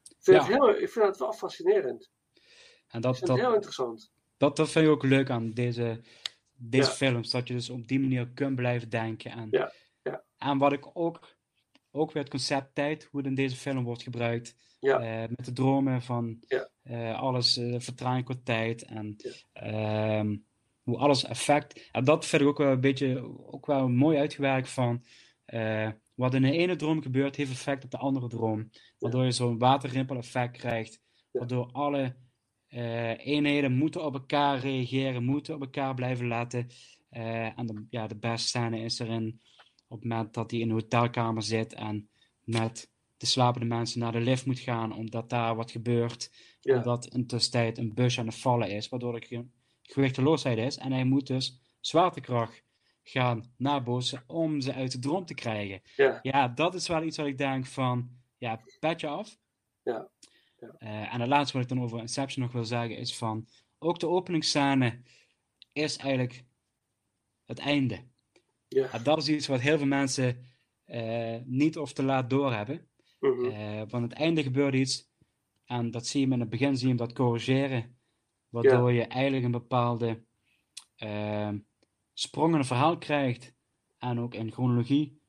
Ik 0.03 0.17
vind, 0.19 0.37
Ja. 0.37 0.43
het 0.43 0.53
heel, 0.53 0.69
ik 0.69 0.89
vind 0.89 1.05
het 1.05 1.17
wel 1.17 1.33
fascinerend. 1.33 2.11
En 2.87 2.97
Ik 2.97 3.01
dat, 3.01 3.17
vind 3.17 3.27
het 3.29 3.37
heel 3.37 3.45
dat, 3.47 3.55
interessant. 3.55 4.11
dat, 4.37 4.55
dat 4.55 4.69
vind 4.69 4.85
ik 4.85 4.91
ook 4.91 5.03
leuk 5.03 5.29
aan 5.29 5.49
deze, 5.51 6.01
deze 6.55 6.89
Ja. 6.89 6.95
films. 6.95 7.29
Dat 7.29 7.47
je 7.47 7.53
dus 7.53 7.69
op 7.69 7.87
die 7.87 7.99
manier 7.99 8.29
kunt 8.29 8.55
blijven 8.55 8.89
denken. 8.89 9.31
En, 9.31 9.47
Ja, 9.51 9.71
ja. 10.01 10.23
en 10.37 10.57
wat 10.57 10.71
ik 10.73 10.89
ook, 10.93 11.35
ook 11.91 12.11
weer 12.11 12.23
het 12.23 12.31
concept 12.31 12.75
tijd, 12.75 13.03
hoe 13.11 13.19
het 13.19 13.29
in 13.29 13.35
deze 13.35 13.55
film 13.55 13.83
wordt 13.83 14.03
gebruikt. 14.03 14.55
Ja. 14.79 14.99
eh, 14.99 15.29
met 15.35 15.45
de 15.45 15.53
dromen 15.53 16.01
van 16.01 16.43
eh, 16.83 17.19
alles 17.21 17.53
vertraging 17.77 18.25
qua 18.25 18.35
tijd 18.43 18.83
en 18.83 19.15
ehm, 19.53 20.37
hoe 20.81 20.97
alles 20.97 21.23
effect. 21.23 21.89
En 21.91 22.03
dat 22.03 22.25
vind 22.25 22.41
ik 22.41 22.47
ook 22.47 22.57
wel 22.57 22.71
een 22.71 22.81
beetje 22.81 23.21
ook 23.51 23.65
wel 23.65 23.87
mooi 23.89 24.17
uitgewerkt 24.17 24.69
van 24.69 25.03
wat 26.13 26.33
in 26.33 26.41
de 26.41 26.51
ene 26.51 26.75
droom 26.75 27.01
gebeurt, 27.01 27.35
heeft 27.35 27.51
effect 27.51 27.83
op 27.83 27.91
de 27.91 27.97
andere 27.97 28.27
droom. 28.27 28.69
Waardoor 28.99 29.23
je 29.23 29.31
zo'n 29.31 29.57
waterrimpel 29.57 30.15
effect 30.17 30.57
krijgt. 30.57 31.01
Waardoor 31.31 31.71
alle 31.71 32.15
eh, 32.67 33.25
eenheden 33.25 33.71
moeten 33.77 34.05
op 34.05 34.13
elkaar 34.13 34.59
reageren, 34.59 35.23
moeten 35.23 35.55
op 35.55 35.61
elkaar 35.61 35.93
blijven 35.93 36.27
letten. 36.27 36.67
Eh, 37.09 37.59
en 37.59 37.65
de, 37.65 37.85
ja, 37.89 38.07
de 38.07 38.17
beste 38.17 38.47
scène 38.47 38.79
is 38.79 38.99
erin 38.99 39.41
op 39.87 39.99
het 39.99 40.09
moment 40.09 40.33
dat 40.33 40.51
hij 40.51 40.59
in 40.59 40.67
een 40.69 40.73
hotelkamer 40.75 41.41
zit 41.43 41.73
en 41.73 42.09
met 42.43 42.91
de 43.17 43.25
slapende 43.25 43.67
mensen 43.67 43.99
naar 43.99 44.11
de 44.11 44.19
lift 44.19 44.45
moet 44.45 44.59
gaan, 44.59 44.95
omdat 44.95 45.29
daar 45.29 45.55
wat 45.55 45.71
gebeurt. 45.71 46.31
Ja. 46.61 46.77
Omdat 46.77 47.05
in 47.05 47.27
tussentijd 47.27 47.77
een 47.77 47.93
bus 47.93 48.19
aan 48.19 48.25
het 48.27 48.35
vallen 48.35 48.69
is, 48.69 48.89
waardoor 48.89 49.15
er 49.15 49.25
ge- 49.25 49.47
gewichteloosheid 49.81 50.57
is. 50.57 50.77
En 50.77 50.91
hij 50.91 51.03
moet 51.05 51.27
dus 51.27 51.75
zwaartekracht 51.79 52.63
gaan 53.03 53.53
nabootsen 53.57 54.23
om 54.27 54.61
ze 54.61 54.73
uit 54.73 54.91
de 54.91 54.99
droom 54.99 55.25
te 55.25 55.33
krijgen. 55.33 55.81
Ja. 55.95 56.19
Ja, 56.21 56.47
dat 56.47 56.75
is 56.75 56.87
wel 56.87 57.03
iets 57.03 57.17
wat 57.17 57.25
ik 57.25 57.37
denk 57.37 57.65
van, 57.65 58.09
ja, 58.37 58.61
petje 58.79 59.07
af. 59.07 59.37
Ja. 59.83 60.09
Eh, 60.77 61.13
en 61.13 61.19
het 61.19 61.29
laatste 61.29 61.57
wat 61.57 61.65
ik 61.65 61.75
dan 61.75 61.83
over 61.83 61.99
Inception 61.99 62.43
nog 62.43 62.53
wil 62.53 62.65
zeggen 62.65 62.97
is 62.97 63.17
van, 63.17 63.47
ook 63.79 63.99
de 63.99 64.07
openingsscène 64.07 65.01
is 65.71 65.97
eigenlijk 65.97 66.43
het 67.45 67.59
einde. 67.59 68.03
Ja. 68.67 68.91
En 68.91 69.03
dat 69.03 69.17
is 69.17 69.29
iets 69.29 69.47
wat 69.47 69.59
heel 69.59 69.77
veel 69.77 69.87
mensen 69.87 70.45
eh, 70.85 71.37
niet 71.45 71.77
of 71.77 71.93
te 71.93 72.03
laat 72.03 72.29
doorhebben. 72.29 72.87
Mhm. 73.19 73.45
Eh, 73.45 73.81
want 73.87 74.03
het 74.03 74.13
einde 74.13 74.43
gebeurt 74.43 74.73
iets, 74.73 75.11
en 75.65 75.91
dat 75.91 76.07
zie 76.07 76.19
je 76.19 76.25
hem 76.25 76.35
in 76.35 76.39
het 76.39 76.49
begin, 76.49 76.77
zie 76.77 76.87
je 76.87 76.95
hem 76.95 76.97
dat 76.97 77.13
corrigeren, 77.13 77.97
waardoor 78.49 78.91
je 78.91 79.03
eigenlijk 79.03 79.45
een 79.45 79.51
bepaalde 79.51 80.23
eh, 80.95 81.49
sprong 82.13 82.57
het 82.57 82.67
verhaal 82.67 82.97
krijgt, 82.97 83.53
en 83.97 84.19
ook 84.19 84.33
in 84.33 84.51
chronologie, 84.51 85.21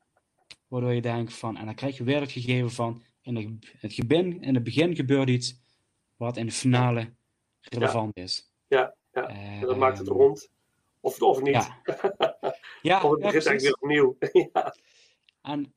waardoor 0.69 0.93
je 0.93 1.01
denkt 1.01 1.35
van, 1.35 1.57
en 1.57 1.65
dan 1.65 1.75
krijg 1.75 1.97
je 1.97 2.05
weer 2.05 2.21
het 2.21 2.33
gegeven 2.33 2.71
van, 2.71 3.03
in 3.23 3.37
het, 3.37 3.97
begin, 3.97 4.43
in 4.43 4.55
het 4.55 4.65
begin 4.65 4.97
gebeurt 4.97 5.29
iets 5.29 5.63
wat 6.17 6.37
in 6.37 6.47
de 6.47 6.53
finale 6.53 7.15
relevant 7.61 8.17
is. 8.17 8.53
Ja, 8.67 8.95
ja. 9.13 9.29
Eh, 9.29 9.61
En 9.61 9.67
dat 9.67 9.77
maakt 9.77 9.99
het 9.99 10.09
rond. 10.09 10.51
Of, 11.01 11.23
of 11.23 11.43
niet. 11.43 11.55
Ja. 11.55 11.81
Ja, 12.83 13.03
of 13.03 13.11
het 13.11 13.21
begint 13.21 13.47
eigenlijk 13.47 13.61
weer 13.61 14.07
opnieuw. 14.07 14.17
ja. 14.53 14.75
En 15.43 15.75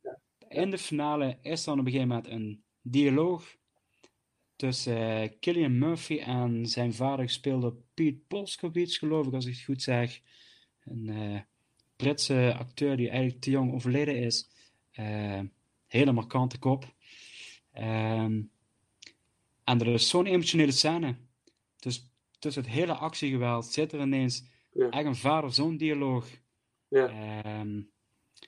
in 0.48 0.70
de 0.70 0.78
finale 0.78 1.38
is 1.42 1.64
dan 1.64 1.80
op 1.80 1.86
een 1.86 1.92
gegeven 1.92 2.08
moment 2.08 2.28
een 2.28 2.64
dialoog 2.82 3.56
tussen 4.56 4.98
eh, 4.98 5.30
Killian 5.40 5.78
Murphy 5.78 6.20
en 6.20 6.66
zijn 6.66 6.94
vader, 6.94 7.26
gespeeld 7.26 7.62
door 7.62 7.76
Pete 7.94 8.20
Polskowitz, 8.28 8.98
geloof 8.98 9.28
ik, 9.28 9.34
als 9.34 9.46
ik 9.46 9.54
het 9.54 9.64
goed 9.64 9.82
zeg. 9.82 10.22
Een 10.90 11.10
eh, 11.10 11.40
Britse 11.96 12.56
acteur 12.60 12.98
die 12.98 13.10
eigenlijk 13.10 13.42
te 13.42 13.50
jong 13.50 13.74
overleden 13.74 14.16
is. 14.18 14.50
Eh, 14.92 15.40
hele 15.88 16.12
markante 16.12 16.60
kop. 16.60 16.94
Ehm, 17.72 18.42
en 19.64 19.80
er 19.80 19.88
is 19.88 20.10
zo'n 20.10 20.26
emotionele 20.26 20.72
scène. 20.72 21.16
Dus 21.80 22.12
tussen 22.40 22.64
het 22.64 22.72
hele 22.72 22.94
actiegeweld 22.94 23.66
zit 23.66 23.92
er 23.92 24.02
ineens 24.02 24.46
Ja. 24.74 24.90
echt 24.90 25.06
een 25.06 25.16
vader-zoon 25.16 25.78
dialoog. 25.78 26.28
Ja. 26.88 27.08
Ehm, 27.08 27.82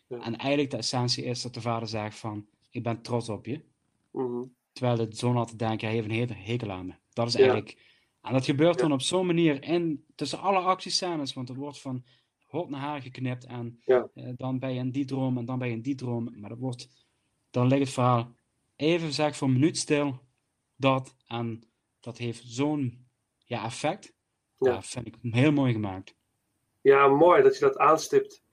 Ja. 0.07 0.19
En 0.21 0.35
eigenlijk 0.37 0.71
de 0.71 0.77
essentie 0.77 1.23
is 1.23 1.41
dat 1.41 1.53
de 1.53 1.61
vader 1.61 1.87
zegt 1.87 2.17
van, 2.19 2.47
ik 2.69 2.83
ben 2.83 3.01
trots 3.01 3.29
op 3.29 3.45
je. 3.45 3.61
Mhm. 4.11 4.43
Terwijl 4.71 5.09
de 5.09 5.15
zoon 5.15 5.35
had 5.35 5.47
te 5.47 5.55
denken, 5.55 5.87
hij 5.87 5.95
heeft 5.95 6.09
een 6.29 6.35
he- 6.35 6.51
hekel 6.51 6.71
aan 6.71 6.85
me. 6.85 6.93
Dat 7.13 7.27
is 7.27 7.35
eigenlijk... 7.35 7.77
En 8.21 8.33
dat 8.33 8.45
gebeurt 8.45 8.79
dan 8.79 8.91
op 8.91 9.01
zo'n 9.01 9.25
manier 9.25 9.63
in, 9.63 10.05
tussen 10.15 10.39
alle 10.39 10.59
actiescènes, 10.59 11.33
want 11.33 11.47
het 11.47 11.57
wordt 11.57 11.79
van 11.81 12.03
hot 12.49 12.69
naar 12.69 12.79
haar 12.79 13.01
geknipt 13.01 13.45
en 13.45 13.81
Ja. 13.85 14.09
eh, 14.13 14.29
dan 14.35 14.59
ben 14.59 14.73
je 14.73 14.79
in 14.79 14.91
die 14.91 15.05
droom 15.05 15.37
en 15.37 15.45
dan 15.45 15.59
ben 15.59 15.67
je 15.67 15.73
in 15.73 15.81
die 15.81 15.95
droom. 15.95 16.39
Maar 16.39 16.49
dat 16.49 16.59
wordt, 16.59 16.87
dan 17.49 17.67
ligt 17.67 17.81
het 17.81 17.89
verhaal 17.89 18.35
even 18.75 19.13
zeg 19.13 19.35
voor 19.35 19.47
een 19.47 19.53
minuut 19.53 19.77
stil, 19.77 20.19
dat, 20.75 21.15
en 21.27 21.63
dat 21.99 22.17
heeft 22.17 22.43
zo'n 22.45 23.07
ja, 23.45 23.65
effect. 23.65 24.13
Ja. 24.57 24.71
Ja, 24.71 24.81
vind 24.81 25.07
ik 25.07 25.15
heel 25.21 25.51
mooi 25.51 25.73
gemaakt. 25.73 26.15
Ja, 26.81 27.07
mooi 27.07 27.41
dat 27.41 27.53
je 27.53 27.59
dat 27.59 27.77
aanstipt. 27.77 28.43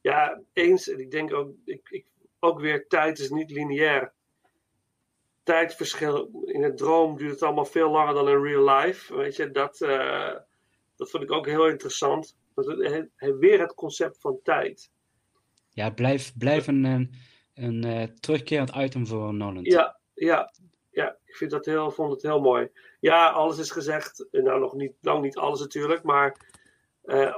Ja, 0.00 0.40
eens. 0.52 0.88
En 0.88 1.00
ik 1.00 1.10
denk 1.10 1.32
ook, 1.34 1.54
ik, 1.64 1.88
ik, 1.90 2.06
ook 2.38 2.60
weer, 2.60 2.86
tijd 2.86 3.18
is 3.18 3.30
niet 3.30 3.50
lineair. 3.50 4.12
Tijdverschil. 5.42 6.42
In 6.44 6.62
een 6.62 6.76
droom 6.76 7.16
duurt 7.16 7.30
het 7.30 7.42
allemaal 7.42 7.64
veel 7.64 7.90
langer 7.90 8.14
dan 8.14 8.28
in 8.28 8.42
real 8.42 8.68
life. 8.76 9.16
Weet 9.16 9.36
je, 9.36 9.50
dat, 9.50 9.80
eh, 9.80 10.34
dat 10.96 11.10
vond 11.10 11.22
ik 11.22 11.32
ook 11.32 11.46
heel 11.46 11.68
interessant. 11.68 12.36
He- 12.64 13.36
weer 13.38 13.60
het 13.60 13.74
concept 13.74 14.20
van 14.20 14.38
tijd. 14.42 14.90
Ja, 15.70 15.90
blijf, 15.90 16.36
blijf 16.38 16.66
een, 16.66 16.84
een, 16.84 17.14
een 17.54 17.84
eh, 17.84 18.02
terugkerend 18.02 18.70
item 18.76 19.06
voor 19.06 19.34
Nolan. 19.34 19.64
Ja, 19.64 19.98
ja, 20.14 20.52
ja. 20.90 21.16
Ik 21.24 21.36
vind 21.36 21.50
dat 21.50 21.64
heel, 21.64 21.90
vond 21.90 22.12
het 22.12 22.22
heel 22.22 22.40
mooi. 22.40 22.70
Ja, 23.00 23.28
alles 23.30 23.58
is 23.58 23.70
gezegd. 23.70 24.26
Nou, 24.30 24.60
nog 24.60 24.74
niet, 24.74 24.92
lang 25.00 25.22
niet 25.22 25.36
alles 25.36 25.60
natuurlijk. 25.60 26.02
Maar 26.02 26.36
eh, 27.02 27.36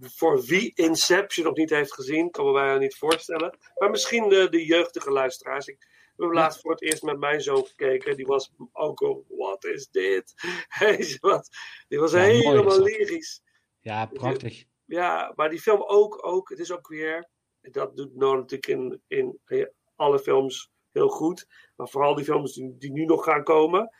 voor 0.00 0.42
wie 0.42 0.72
Inception 0.74 1.46
nog 1.46 1.56
niet 1.56 1.70
heeft 1.70 1.92
gezien, 1.92 2.30
kan 2.30 2.46
me 2.46 2.52
bijna 2.52 2.78
niet 2.78 2.96
voorstellen. 2.96 3.58
Maar 3.76 3.90
misschien 3.90 4.28
de, 4.28 4.48
de 4.48 4.64
jeugdige 4.64 5.10
luisteraars. 5.10 5.66
Ik 5.66 5.86
hebben 6.16 6.36
laatst 6.36 6.60
voor 6.60 6.70
het 6.70 6.82
eerst 6.82 7.02
met 7.02 7.18
mijn 7.18 7.40
zoon 7.40 7.66
gekeken. 7.66 8.16
Die 8.16 8.26
was 8.26 8.52
ook 8.72 9.02
al, 9.02 9.24
wat 9.28 9.64
is 9.64 9.88
dit? 9.90 10.34
Die 11.88 11.98
was 11.98 12.12
Ja, 12.12 12.18
helemaal 12.18 12.82
lyrisch. 12.82 13.42
Ja, 13.84 14.06
prachtig. 14.06 14.64
Ja, 14.84 15.32
maar 15.36 15.50
die 15.50 15.60
film 15.60 15.82
ook, 15.82 16.26
ook, 16.26 16.48
het 16.48 16.58
is 16.58 16.72
ook 16.72 16.88
weer, 16.88 17.28
dat 17.60 17.96
doet 17.96 18.14
Nolan 18.14 18.38
natuurlijk 18.38 18.66
in, 18.66 19.02
in 19.06 19.40
alle 19.96 20.18
films 20.18 20.72
heel 20.92 21.08
goed, 21.08 21.46
maar 21.76 21.88
vooral 21.88 22.14
die 22.14 22.24
films 22.24 22.52
die, 22.54 22.92
nu 22.92 23.04
nog 23.04 23.24
gaan 23.24 23.42
komen, 23.42 23.90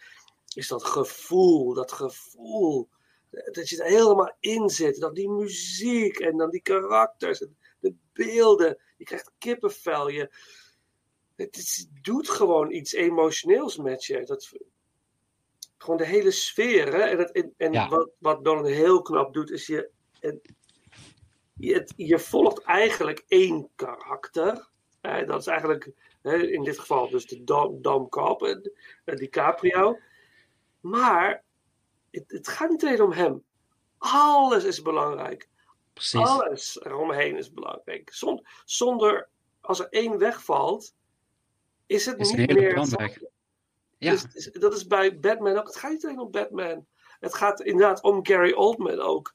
is 0.55 0.69
dat 0.69 0.85
gevoel, 0.85 1.75
dat 1.75 1.93
gevoel, 1.93 2.89
dat 3.31 3.69
je 3.69 3.83
er 3.83 3.91
helemaal 3.91 4.37
in 4.41 4.69
zit, 4.69 5.01
dat 5.01 5.15
die 5.15 5.31
muziek 5.31 6.19
en 6.19 6.37
dan 6.37 6.51
die 6.51 6.63
karakters, 6.63 7.47
de 7.79 7.95
beelden, 8.13 8.79
je 8.97 9.05
krijgt 9.05 9.33
kippenvel, 9.39 10.09
je, 10.09 10.35
het, 11.37 11.89
doet 12.03 12.29
gewoon 12.29 12.73
iets 12.73 12.93
emotioneels 12.93 13.77
met 13.77 14.05
je. 14.05 14.25
Dat, 14.25 14.53
gewoon 15.85 15.99
de 15.99 16.07
hele 16.07 16.31
sfeer. 16.31 16.93
Hè? 16.95 16.99
En, 17.01 17.19
het, 17.19 17.33
en, 17.33 17.55
en 17.57 17.73
Ja. 17.73 17.89
wat, 17.89 18.11
wat 18.19 18.43
Nolan 18.43 18.65
heel 18.67 19.03
knap 19.03 19.35
doet, 19.35 19.51
is 19.51 19.67
je, 19.67 19.91
je, 21.55 21.75
het- 21.75 21.93
je 21.97 22.19
volgt 22.19 22.63
eigenlijk 22.63 23.25
één 23.29 23.69
karakter. 23.75 24.69
Hè? 25.01 25.25
Dat 25.25 25.41
is 25.41 25.47
eigenlijk 25.47 25.91
hè, 26.23 26.37
in 26.37 26.63
dit 26.65 26.79
geval 26.79 27.09
dus 27.11 27.27
de 27.27 27.45
Dom, 27.45 27.83
Dom 27.83 28.09
Cobb, 28.09 28.43
en, 28.43 28.73
en 29.05 29.17
DiCaprio. 29.17 29.99
Maar 30.81 31.43
het, 32.11 32.25
het 32.27 32.49
gaat 32.49 32.71
niet 32.71 32.85
alleen 32.85 33.03
om 33.03 33.13
hem. 33.13 33.45
Alles 33.99 34.65
is 34.65 34.83
belangrijk. 34.83 35.49
Precies. 35.93 36.21
Alles 36.21 36.81
eromheen 36.81 37.37
is 37.37 37.53
belangrijk. 37.53 38.13
Zon- 38.13 38.47
zonder, 38.65 39.29
als 39.61 39.81
er 39.81 39.87
één 39.91 40.19
wegvalt, 40.19 40.95
is 41.87 42.07
het 42.07 42.21
Is 42.21 42.33
niet 42.33 42.53
meer. 42.53 42.75
Ja, 44.05 44.11
Dus, 44.33 44.51
dat 44.53 44.75
is 44.75 44.87
bij 44.87 45.19
Batman 45.19 45.57
ook. 45.57 45.67
Het 45.67 45.77
gaat 45.77 45.91
niet 45.91 46.05
alleen 46.05 46.19
om 46.21 46.31
Batman. 46.31 46.87
Het 47.21 47.35
gaat 47.35 47.61
inderdaad 47.61 48.03
om 48.03 48.27
Gary 48.27 48.53
Oldman 48.53 49.01
ook. 49.01 49.35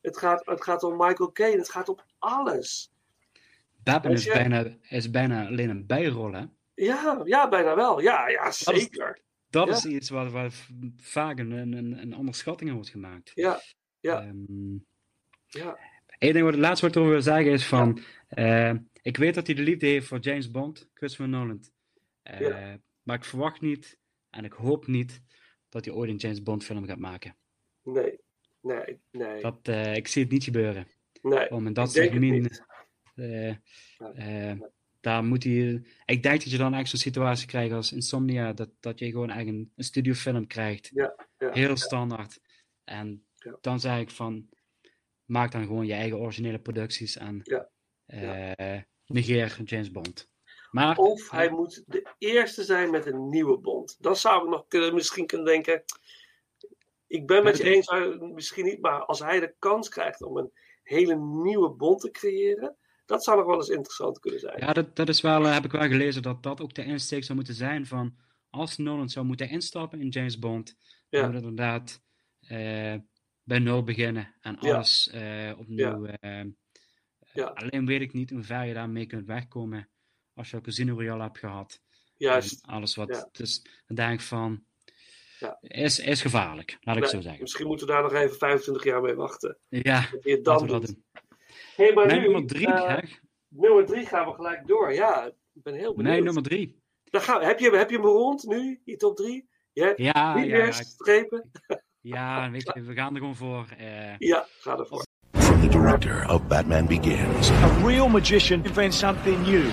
Het 0.00 0.16
gaat, 0.18 0.46
het 0.46 0.62
gaat 0.62 0.82
om 0.82 0.96
Michael 0.96 1.32
Caine. 1.32 1.58
Het 1.58 1.70
gaat 1.70 1.88
om 1.88 1.98
alles. 2.18 2.92
Batman 3.84 4.12
is 4.12 4.24
je- 4.24 4.32
bijna, 4.32 4.76
is 4.88 5.10
bijna 5.10 5.46
alleen 5.46 5.70
een 5.70 5.86
bijrol, 5.86 6.32
hè? 6.32 6.44
Ja, 6.74 7.20
ja 7.24 7.48
bijna 7.48 7.74
wel. 7.76 8.00
Ja, 8.00 8.28
ja 8.28 8.50
zeker. 8.50 9.20
Dat 9.50 9.66
Ja. 9.68 9.74
is 9.74 9.84
iets 9.84 10.10
waar, 10.10 10.30
waar 10.30 10.50
vaak 10.96 11.38
een, 11.38 11.50
een, 11.50 11.72
een 12.02 12.16
onderschatting 12.16 12.72
wordt 12.72 12.88
gemaakt. 12.88 13.30
Ja, 13.34 13.60
ja. 14.00 14.20
Ehm, 14.22 14.72
ja. 15.46 15.78
Eén 16.18 16.32
ding 16.32 16.44
wat 16.44 16.52
het 16.54 16.62
laatste 16.62 16.86
wat 16.86 16.96
ik 16.96 17.02
wil 17.02 17.22
zeggen 17.22 17.52
is 17.52 17.66
van... 17.66 18.00
eh, 18.28 18.72
ik 19.02 19.16
weet 19.16 19.34
dat 19.34 19.46
hij 19.46 19.56
de 19.56 19.62
liefde 19.62 19.86
heeft 19.86 20.06
voor 20.06 20.18
James 20.18 20.50
Bond, 20.50 20.88
Christopher 20.94 21.28
Nolan. 21.28 21.64
Eh. 22.22 22.74
Maar 23.02 23.16
ik 23.16 23.24
verwacht 23.24 23.60
niet, 23.60 23.98
en 24.30 24.44
ik 24.44 24.52
hoop 24.52 24.86
niet, 24.86 25.22
dat 25.68 25.84
hij 25.84 25.94
ooit 25.94 26.10
een 26.10 26.16
James 26.16 26.42
Bond 26.42 26.64
film 26.64 26.86
gaat 26.86 26.98
maken. 26.98 27.36
Nee, 27.82 28.20
nee, 28.60 29.00
nee. 29.10 29.42
Dat, 29.42 29.58
eh, 29.62 29.96
ik 29.96 30.08
zie 30.08 30.22
het 30.22 30.32
niet 30.32 30.44
gebeuren. 30.44 30.86
nee. 31.22 31.50
Om 31.50 31.66
in 31.66 31.72
dat 31.72 31.92
segment... 31.92 32.62
eh, 33.14 33.48
eh, 33.98 34.60
daar 35.00 35.24
moet 35.24 35.44
hij... 35.44 35.82
Ik 36.04 36.22
denk 36.22 36.42
dat 36.42 36.50
je 36.50 36.58
dan 36.58 36.74
echt 36.74 36.88
zo'n 36.88 36.98
situatie 36.98 37.46
krijgt 37.46 37.72
als 37.72 37.92
Insomnia, 37.92 38.52
dat, 38.52 38.70
dat 38.80 38.98
je 38.98 39.10
gewoon 39.10 39.30
echt 39.30 39.46
een, 39.46 39.72
een 39.76 39.84
studiofilm 39.84 40.46
krijgt. 40.46 40.90
Ja, 40.94 41.14
ja. 41.38 41.52
Heel 41.52 41.76
standaard. 41.76 42.40
En 42.84 43.26
dan 43.60 43.80
zeg 43.80 44.00
ik 44.00 44.10
van, 44.10 44.48
maak 45.24 45.52
dan 45.52 45.66
gewoon 45.66 45.86
je 45.86 45.92
eigen 45.92 46.18
originele 46.18 46.58
producties 46.58 47.16
en 47.16 47.40
Ja, 47.42 47.68
negeer 49.06 49.60
James 49.64 49.90
Bond. 49.90 50.30
Maar, 50.70 50.96
Of 50.96 51.30
hij 51.30 51.50
moet 51.50 51.82
de 51.86 52.14
eerste 52.18 52.64
zijn 52.64 52.90
met 52.90 53.06
een 53.06 53.28
nieuwe 53.28 53.58
Bond. 53.58 53.96
Dan 54.00 54.16
zou 54.16 54.44
ik 54.44 54.50
nog 54.50 54.64
kunnen, 54.68 54.94
misschien 54.94 55.26
kunnen 55.26 55.46
denken. 55.46 55.82
ik 57.06 57.26
ben 57.26 57.44
met 57.44 57.56
je 57.56 57.64
eens, 57.64 57.90
misschien 58.34 58.64
niet, 58.64 58.80
maar 58.80 59.04
als 59.04 59.18
hij 59.18 59.40
de 59.40 59.54
kans 59.58 59.88
krijgt 59.88 60.22
om 60.22 60.36
een 60.36 60.52
hele 60.82 61.16
nieuwe 61.16 61.70
bond 61.70 62.00
te 62.00 62.10
creëren, 62.10 62.76
dat 63.06 63.24
zou 63.24 63.36
nog 63.36 63.46
wel 63.46 63.56
eens 63.56 63.68
interessant 63.68 64.18
kunnen 64.18 64.40
zijn. 64.40 64.58
Ja, 64.58 64.72
dat, 64.72 64.96
dat 64.96 65.08
is 65.08 65.20
wel, 65.20 65.44
eh, 65.46 65.52
heb 65.52 65.64
ik 65.64 65.70
wel 65.72 65.88
gelezen, 65.88 66.22
dat 66.22 66.42
dat 66.42 66.60
ook 66.60 66.74
de 66.74 66.84
insteek 66.84 67.24
zou 67.24 67.34
moeten 67.36 67.54
zijn 67.54 67.86
van 67.86 68.16
als 68.50 68.76
Nolan 68.76 69.08
zou 69.08 69.26
moeten 69.26 69.48
instappen 69.48 70.00
in 70.00 70.08
James 70.08 70.38
Bond, 70.38 70.76
Ja. 71.08 71.22
dan 71.22 71.34
inderdaad 71.34 72.02
eh, 72.40 72.94
bij 73.42 73.58
nul 73.58 73.82
beginnen 73.82 74.34
en 74.40 74.56
Ja. 74.60 74.74
alles 74.74 75.08
eh, 75.10 75.52
opnieuw. 75.58 76.06
Ja. 77.32 77.44
Alleen 77.44 77.86
weet 77.86 78.00
ik 78.00 78.12
niet 78.12 78.30
hoe 78.30 78.42
ver 78.42 78.64
je 78.64 78.74
daarmee 78.74 79.06
kunt 79.06 79.26
wegkomen 79.26 79.88
als 80.38 80.50
je 80.50 80.56
al 80.56 80.62
Casino 80.62 80.94
Royale 80.94 81.22
hebt 81.22 81.38
gehad. 81.38 81.80
Juist. 82.16 82.64
En 82.64 82.72
alles 82.72 82.94
wat, 82.94 83.08
Ja. 83.08 83.28
dus 83.32 83.62
dan 83.86 83.96
denk 83.96 84.12
ik 84.12 84.20
van, 84.20 84.64
Ja. 85.38 85.58
is, 85.60 85.98
is 85.98 86.20
gevaarlijk, 86.22 86.76
laat 86.80 86.96
ik 86.96 87.02
Nee, 87.02 87.10
zo 87.10 87.20
zeggen. 87.20 87.40
Misschien 87.42 87.66
moeten 87.66 87.86
we 87.86 87.92
daar 87.92 88.02
nog 88.02 88.12
even 88.12 88.36
25 88.38 88.84
jaar 88.84 89.00
mee 89.02 89.14
wachten. 89.14 89.58
Ja, 89.68 90.08
je 90.22 90.40
dan 90.40 90.60
we 90.62 90.66
dat 90.66 90.86
doen. 90.86 91.04
Hey, 91.76 91.92
maar 91.92 92.06
nu, 92.06 92.20
nummer 92.20 92.46
drie, 92.46 92.68
hè? 92.72 92.98
nummer 93.48 93.86
drie 93.86 94.06
gaan 94.06 94.26
we 94.26 94.34
gelijk 94.34 94.66
door. 94.66 94.92
Ja, 94.94 95.24
ik 95.26 95.62
ben 95.62 95.74
heel 95.74 95.94
benieuwd. 95.94 96.12
Mijn 96.12 96.24
nummer 96.24 96.42
drie. 96.42 96.82
Dan 97.04 97.20
gaan 97.20 97.38
we- 97.38 97.44
heb, 97.44 97.58
je, 97.58 97.70
heb 97.76 97.90
je 97.90 97.96
hem 97.96 98.04
rond 98.06 98.44
nu, 98.46 98.80
die 98.84 98.96
top 98.96 99.16
drie? 99.16 99.48
Ja, 99.72 99.92
Ja, 99.96 100.34
niet 100.34 100.46
ja, 100.46 100.56
meer 100.56 100.72
strepen? 100.74 101.50
ja, 102.00 102.50
weet 102.50 102.70
je, 102.74 102.82
we 102.82 102.94
gaan 102.94 103.12
er 103.14 103.20
gewoon 103.20 103.36
voor. 103.36 103.66
eh, 103.78 104.18
Ja, 104.18 104.46
ga 104.60 104.76
ervoor. 104.78 105.06
From 105.58 105.66
the 105.66 105.72
director 105.72 106.24
of 106.26 106.48
Batman 106.48 106.86
Begins, 106.86 107.50
A 107.50 107.80
real 107.82 108.08
magician 108.08 108.64
invents 108.64 108.96
something 108.96 109.42
new. 109.42 109.64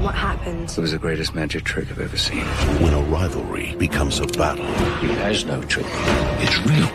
What 0.00 0.14
happened? 0.14 0.70
It 0.70 0.78
was 0.78 0.92
the 0.92 0.98
greatest 0.98 1.34
magic 1.34 1.64
trick 1.64 1.90
I've 1.90 1.98
ever 1.98 2.16
seen. 2.16 2.44
when 2.80 2.94
a 2.94 3.02
rivalry 3.02 3.74
becomes 3.74 4.20
a 4.20 4.26
battle, 4.28 4.64
He 5.00 5.08
has 5.08 5.44
no 5.44 5.60
trick. 5.64 5.86
it's 5.88 6.56
real. 6.60 6.86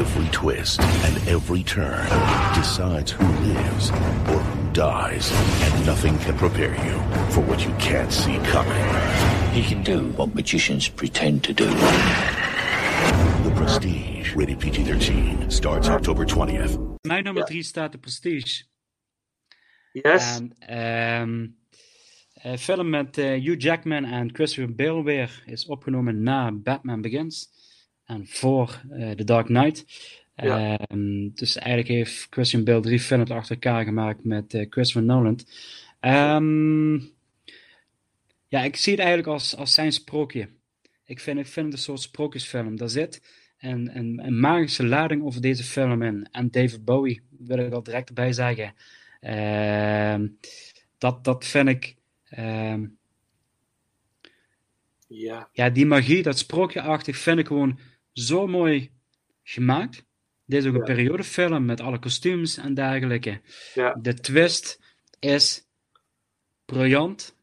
Every 0.00 0.28
twist 0.28 0.80
and 0.80 1.28
every 1.28 1.64
turn 1.64 2.06
decides 2.54 3.10
who 3.10 3.26
lives 3.26 3.90
or 3.90 4.38
who 4.38 4.72
dies, 4.72 5.32
and 5.32 5.84
nothing 5.84 6.16
can 6.18 6.38
prepare 6.38 6.76
you 6.86 6.96
for 7.32 7.40
what 7.40 7.66
you 7.66 7.74
can't 7.80 8.12
see 8.12 8.38
coming. 8.44 9.50
He 9.52 9.64
can 9.64 9.82
do 9.82 10.10
what 10.12 10.32
magicians 10.32 10.86
pretend 10.88 11.42
to 11.42 11.52
do. 11.52 11.66
The 13.46 13.52
Prestige, 13.52 14.34
rated 14.34 14.58
PG-13, 14.58 15.50
starts 15.50 15.88
October 15.88 16.26
20th. 16.26 16.78
Mijn 17.00 17.24
nummer 17.24 17.44
drie 17.44 17.62
staat 17.62 17.92
de 17.92 17.98
Prestige. 17.98 18.64
Yes. 19.92 20.36
En, 20.36 20.54
ehm, 20.58 21.46
een 22.34 22.58
film 22.58 22.90
met 22.90 23.18
eh, 23.18 23.42
Hugh 23.42 23.62
Jackman 23.62 24.04
en 24.04 24.34
Christopher 24.34 24.74
Bale 24.74 25.02
weer 25.02 25.42
is 25.44 25.66
opgenomen 25.66 26.22
na 26.22 26.52
Batman 26.52 27.00
Begins 27.00 27.48
en 28.04 28.26
voor 28.26 28.80
eh, 28.90 29.10
The 29.10 29.24
Dark 29.24 29.46
Knight. 29.46 29.84
Ja. 30.36 30.78
Ehm, 30.78 31.28
dus 31.34 31.56
eigenlijk 31.56 31.88
heeft 31.88 32.26
Christian 32.30 32.64
Bale 32.64 32.80
drie 32.80 33.00
films 33.00 33.30
achter 33.30 33.54
elkaar 33.54 33.84
gemaakt 33.84 34.24
met 34.24 34.54
eh, 34.54 34.66
Christopher 34.70 35.02
Nolan. 35.02 35.38
Ehm, 36.00 36.94
ja, 38.48 38.62
ik 38.62 38.76
zie 38.76 38.92
het 38.92 39.00
eigenlijk 39.00 39.28
als, 39.28 39.56
als 39.56 39.74
zijn 39.74 39.92
sprookje. 39.92 40.48
Ik 41.06 41.20
vind, 41.20 41.38
ik 41.38 41.46
vind 41.46 41.66
het 41.66 41.74
een 41.74 41.80
soort 41.80 42.00
sprookjesfilm. 42.00 42.76
Daar 42.76 42.88
zit 42.88 43.22
een, 43.58 43.96
een, 43.96 44.26
een 44.26 44.40
magische 44.40 44.86
lading 44.86 45.22
over 45.22 45.40
deze 45.40 45.64
film 45.64 46.02
in. 46.02 46.28
En 46.30 46.50
David 46.50 46.84
Bowie, 46.84 47.22
wil 47.38 47.58
ik 47.58 47.72
al 47.72 47.82
direct 47.82 48.08
erbij 48.08 48.32
zeggen. 48.32 48.74
Ehm, 49.20 50.28
dat, 50.98 51.24
dat 51.24 51.44
vind 51.46 51.68
ik. 51.68 51.96
ehm, 52.24 52.86
Ja. 55.08 55.48
ja, 55.52 55.70
die 55.70 55.86
magie, 55.86 56.22
dat 56.22 56.38
sprookjeachtig, 56.38 57.16
vind 57.16 57.38
ik 57.38 57.46
gewoon 57.46 57.78
zo 58.12 58.46
mooi 58.46 58.90
gemaakt. 59.42 60.04
Dit 60.44 60.62
is 60.62 60.68
ook 60.68 60.74
een 60.74 60.78
Ja. 60.80 60.94
periodefilm 60.94 61.64
met 61.64 61.80
alle 61.80 61.98
kostuums 61.98 62.56
en 62.56 62.74
dergelijke. 62.74 63.40
Ja. 63.74 63.94
De 63.94 64.14
twist 64.14 64.80
is 65.18 65.66
briljant. 66.64 67.36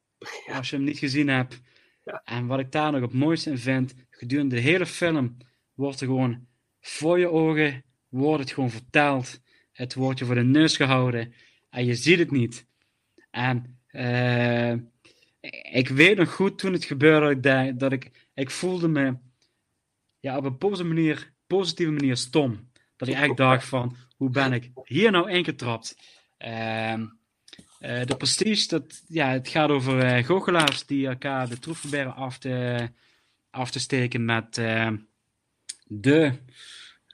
Als 0.48 0.70
je 0.70 0.76
hem 0.76 0.86
niet 0.86 0.98
gezien 0.98 1.28
hebt. 1.28 1.62
Ja. 2.04 2.22
En 2.26 2.48
wat 2.48 2.60
ik 2.60 2.72
daar 2.72 2.92
nog 2.92 3.02
het 3.02 3.14
mooiste 3.14 3.50
in 3.50 3.58
vind, 3.58 3.94
gedurende 4.10 4.56
de 4.56 4.62
hele 4.62 4.86
film 4.86 5.38
wordt 5.74 6.02
er 6.02 6.08
gewoon 6.08 6.48
voor 6.80 7.20
je 7.20 7.30
ogen, 7.30 7.84
wordt 8.10 8.44
het 8.44 8.52
gewoon 8.52 8.70
verteld. 8.70 9.42
Het 9.72 9.94
wordt 9.94 10.20
je 10.20 10.26
voor 10.26 10.36
de 10.36 10.44
neus 10.44 10.76
gehouden. 10.76 11.34
En 11.70 11.86
je 11.86 11.96
ziet 11.96 12.20
het 12.20 12.32
niet. 12.32 12.66
En 13.32 13.80
eh, 13.88 14.74
ik 15.72 15.90
weet 15.90 16.18
nog 16.18 16.34
goed 16.34 16.58
toen 16.58 16.74
het 16.74 16.86
gebeurde, 16.86 17.76
dat 17.76 17.92
ik, 17.92 18.28
ik, 18.34 18.50
voelde 18.50 18.88
me 18.88 19.18
ja, 20.20 20.38
op 20.38 20.46
een 20.46 20.58
positieve 20.58 20.94
manier, 20.94 21.34
positieve 21.48 21.92
manier 21.92 22.18
stom. 22.18 22.72
Dat 22.96 23.08
ik 23.08 23.14
eigenlijk 23.14 23.50
dacht 23.50 23.66
van, 23.66 23.96
hoe 24.16 24.30
ben 24.30 24.54
ik 24.54 24.72
hier 24.84 25.12
nou 25.12 25.30
ingetrapt? 25.32 25.98
Ehm 26.38 27.06
eh, 27.84 28.06
de 28.06 28.16
Prestige, 28.16 28.68
dat, 28.68 29.04
ja, 29.08 29.32
het 29.32 29.48
gaat 29.48 29.70
over 29.70 30.00
eh 30.00 30.26
goochelaars 30.26 30.86
die 30.86 31.08
elkaar 31.08 31.50
de 31.50 31.60
troef 31.60 31.82
proberen 31.82 32.16
af 32.16 32.38
te, 32.38 32.90
af 33.50 33.72
te 33.72 33.80
steken 33.80 34.26
met 34.26 34.58
eh, 34.58 34.92
de 35.88 36.32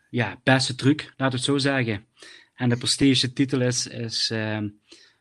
ja, 0.09 0.39
beste 0.43 0.75
truc, 0.75 1.01
laten 1.01 1.15
we 1.17 1.35
het 1.35 1.43
zo 1.43 1.57
zeggen. 1.57 2.05
En 2.55 2.69
de 2.69 2.77
Prestige 2.77 3.27
de 3.27 3.33
titel 3.33 3.61
is, 3.61 3.87
is, 3.87 4.29
ehm, 4.29 4.69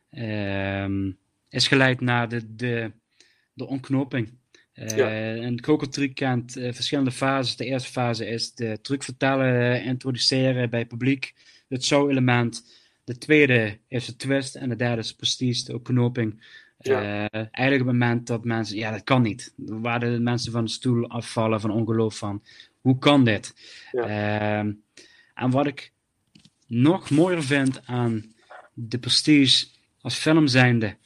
ehm, 0.09 1.11
is 1.49 1.67
geleid 1.67 2.01
naar 2.01 2.29
de, 2.29 2.55
de, 2.55 2.91
de 3.53 3.67
ontknoping. 3.67 4.37
Ja. 4.73 5.35
Een 5.35 5.63
goocheltruc 5.63 6.15
kent 6.15 6.51
verschillende 6.51 7.11
fases. 7.11 7.55
De 7.55 7.65
eerste 7.65 7.91
fase 7.91 8.25
is 8.25 8.53
de 8.53 8.79
truc 8.81 9.03
vertellen, 9.03 9.83
introduceren 9.83 10.69
bij 10.69 10.79
het 10.79 10.87
publiek, 10.87 11.33
het 11.67 11.85
show-element. 11.85 12.63
De 13.09 13.17
tweede 13.17 13.79
is 13.87 14.05
de 14.05 14.15
twist 14.15 14.55
en 14.55 14.69
de 14.69 14.75
derde 14.75 15.01
is 15.01 15.15
prestige, 15.15 15.65
de 15.65 15.73
ontknoping. 15.73 16.43
Ja. 16.79 17.01
Eh, 17.01 17.39
eigenlijk 17.51 17.81
op 17.81 17.87
het 17.87 17.97
moment 17.97 18.27
dat 18.27 18.43
mensen, 18.43 18.77
ja, 18.77 18.91
dat 18.91 19.03
kan 19.03 19.21
niet. 19.21 19.53
Waar 19.55 19.99
de 19.99 20.19
mensen 20.19 20.51
van 20.51 20.65
de 20.65 20.71
stoel 20.71 21.09
afvallen 21.09 21.61
van 21.61 21.71
ongeloof 21.71 22.17
van, 22.17 22.43
hoe 22.81 22.97
kan 22.97 23.23
dit? 23.25 23.53
Ja. 23.91 24.01
Ehm, 24.01 24.71
en 25.33 25.51
wat 25.51 25.67
ik 25.67 25.91
nog 26.67 27.09
mooier 27.09 27.43
vind 27.43 27.85
aan 27.85 28.33
de 28.73 28.99
prestige 28.99 29.67
als 30.01 30.15
film 30.15 30.47
zijnde, 30.47 30.97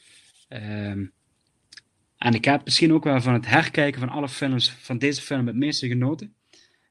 ehm, 0.48 1.06
en 2.18 2.34
ik 2.34 2.44
heb 2.44 2.64
misschien 2.64 2.92
ook 2.92 3.04
wel 3.04 3.20
van 3.20 3.32
het 3.32 3.46
herkijken 3.46 4.00
van 4.00 4.08
alle 4.08 4.28
films 4.28 4.70
van 4.70 4.98
deze 4.98 5.20
film 5.20 5.46
het 5.46 5.56
meeste 5.56 5.88
genoten. 5.88 6.34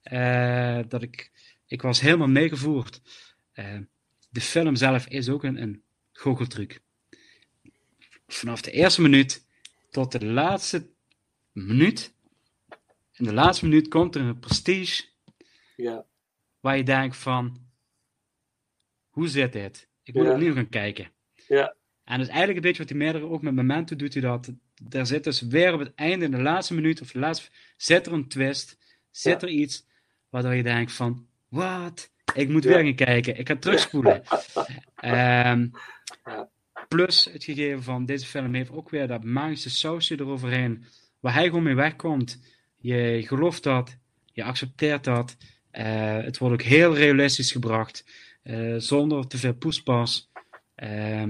Eh, 0.03 0.79
dat 0.87 1.01
ik, 1.01 1.31
ik 1.67 1.81
was 1.81 2.01
helemaal 2.01 2.27
meegevoerd. 2.27 3.01
De 4.33 4.41
film 4.41 4.75
zelf 4.75 5.07
is 5.07 5.29
ook 5.29 5.43
een, 5.43 5.61
een 5.61 5.83
goocheltruc. 6.11 6.79
Vanaf 8.27 8.61
de 8.61 8.71
eerste 8.71 9.01
minuut 9.01 9.45
tot 9.89 10.11
de 10.11 10.25
laatste 10.25 10.89
minuut. 11.51 12.13
In 13.13 13.25
de 13.25 13.33
laatste 13.33 13.65
minuut 13.65 13.87
komt 13.87 14.15
er 14.15 14.21
een 14.21 14.39
prestige 14.39 15.03
Ja. 15.75 16.05
waar 16.59 16.77
je 16.77 16.83
denkt 16.83 17.17
van, 17.17 17.67
hoe 19.09 19.27
zit 19.27 19.53
dit? 19.53 19.89
Ik 20.03 20.13
moet 20.13 20.25
Ja. 20.25 20.31
opnieuw 20.33 20.53
gaan 20.53 20.69
kijken. 20.69 21.11
Ja. 21.47 21.75
En 22.03 22.17
dat 22.17 22.27
is 22.27 22.33
eigenlijk 22.33 22.55
een 22.55 22.61
beetje 22.61 22.81
wat 22.81 22.89
hij 22.89 22.97
meerdere, 22.99 23.25
ook 23.25 23.41
met 23.41 23.53
Memento 23.53 23.95
doet 23.95 24.13
hij 24.13 24.21
dat. 24.21 24.51
Er 24.89 25.05
zit 25.05 25.23
dus 25.23 25.41
weer 25.41 25.73
op 25.73 25.79
het 25.79 25.93
einde, 25.95 26.25
in 26.25 26.31
de 26.31 26.41
laatste 26.41 26.73
minuut 26.73 27.01
of 27.01 27.11
de 27.11 27.19
laatste, 27.19 27.49
zit 27.77 28.05
er 28.05 28.13
een 28.13 28.27
twist, 28.27 28.77
zit 29.11 29.41
Ja. 29.41 29.47
er 29.47 29.53
iets 29.53 29.85
waardoor 30.29 30.53
je 30.53 30.63
denkt 30.63 30.91
van, 30.91 31.27
wat? 31.47 32.11
Ik 32.33 32.49
moet 32.49 32.63
Ja. 32.63 32.69
weer 32.69 32.83
gaan 32.83 32.95
kijken, 32.95 33.37
ik 33.39 33.47
ga 33.47 33.55
terugspoelen. 33.55 34.21
Ja. 35.01 35.69
plus 36.87 37.29
het 37.31 37.43
gegeven 37.43 37.83
van 37.83 38.05
deze 38.05 38.25
film 38.25 38.53
heeft 38.53 38.71
ook 38.71 38.89
weer 38.89 39.07
dat 39.07 39.23
magische 39.23 39.69
sausje 39.69 40.19
eroverheen, 40.19 40.85
waar 41.19 41.33
hij 41.33 41.43
gewoon 41.45 41.63
mee 41.63 41.75
wegkomt. 41.75 42.39
Je 42.77 43.23
gelooft 43.25 43.63
dat, 43.63 43.97
je 44.31 44.43
accepteert 44.43 45.03
dat. 45.03 45.37
Eh, 45.71 46.17
het 46.17 46.37
wordt 46.37 46.53
ook 46.53 46.67
heel 46.67 46.95
realistisch 46.95 47.51
gebracht, 47.51 48.05
eh, 48.43 48.75
zonder 48.77 49.27
te 49.27 49.37
veel 49.37 49.53
poespas. 49.53 50.31
Ehm, 50.75 51.29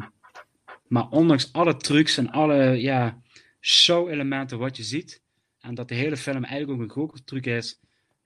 maar 0.87 1.07
ondanks 1.09 1.53
alle 1.53 1.77
trucs 1.77 2.17
en 2.17 2.29
alle 2.31 2.81
ja, 2.81 3.21
show-elementen 3.59 4.57
wat 4.59 4.77
je 4.77 4.83
ziet, 4.83 5.21
en 5.59 5.75
dat 5.75 5.87
de 5.87 5.95
hele 5.95 6.17
film 6.17 6.43
eigenlijk 6.43 6.81
ook 6.81 6.87
een 6.87 6.93
goocheltruc 6.93 7.45
is, 7.45 7.79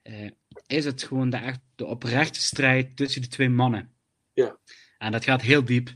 eh, 0.08 0.30
is 0.66 0.84
het 0.84 1.02
gewoon 1.02 1.30
de, 1.30 1.36
echt, 1.36 1.60
de 1.74 1.86
oprechte 1.86 2.40
strijd 2.40 2.96
tussen 2.96 3.20
die 3.20 3.30
twee 3.30 3.48
mannen. 3.48 3.92
Ja. 4.32 4.56
En 4.98 5.12
dat 5.12 5.24
gaat 5.24 5.42
heel 5.42 5.64
diep. 5.64 5.90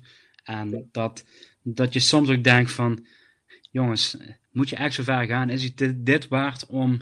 En 0.45 0.89
dat, 0.93 1.25
dat 1.63 1.93
je 1.93 2.01
soms 2.01 2.31
ook 2.31 2.45
denkt 2.45 2.73
van, 2.73 3.07
jongens, 3.71 4.17
moet 4.51 4.69
je 4.69 4.77
echt 4.77 4.95
zo 4.95 5.03
ver 5.03 5.27
gaan? 5.27 5.51
Is 5.51 5.65
het 5.65 5.77
dit, 5.77 6.07
dit 6.07 6.29
waard 6.29 6.67
om... 6.67 6.99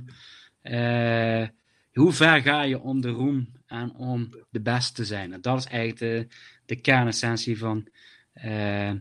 eh, 0.63 1.47
hoe 1.93 2.13
ver 2.13 2.43
ga 2.43 2.63
je 2.63 2.81
om 2.81 3.01
de 3.01 3.11
roem 3.11 3.53
en 3.67 3.95
om 3.95 4.31
de 4.51 4.61
beste 4.61 4.93
te 4.93 5.05
zijn? 5.05 5.33
En 5.33 5.41
dat 5.41 5.59
is 5.59 5.65
eigenlijk 5.65 5.99
de, 5.99 6.37
de 6.67 6.81
kernessentie 6.81 7.59
van, 7.59 7.89
eh, 8.33 8.93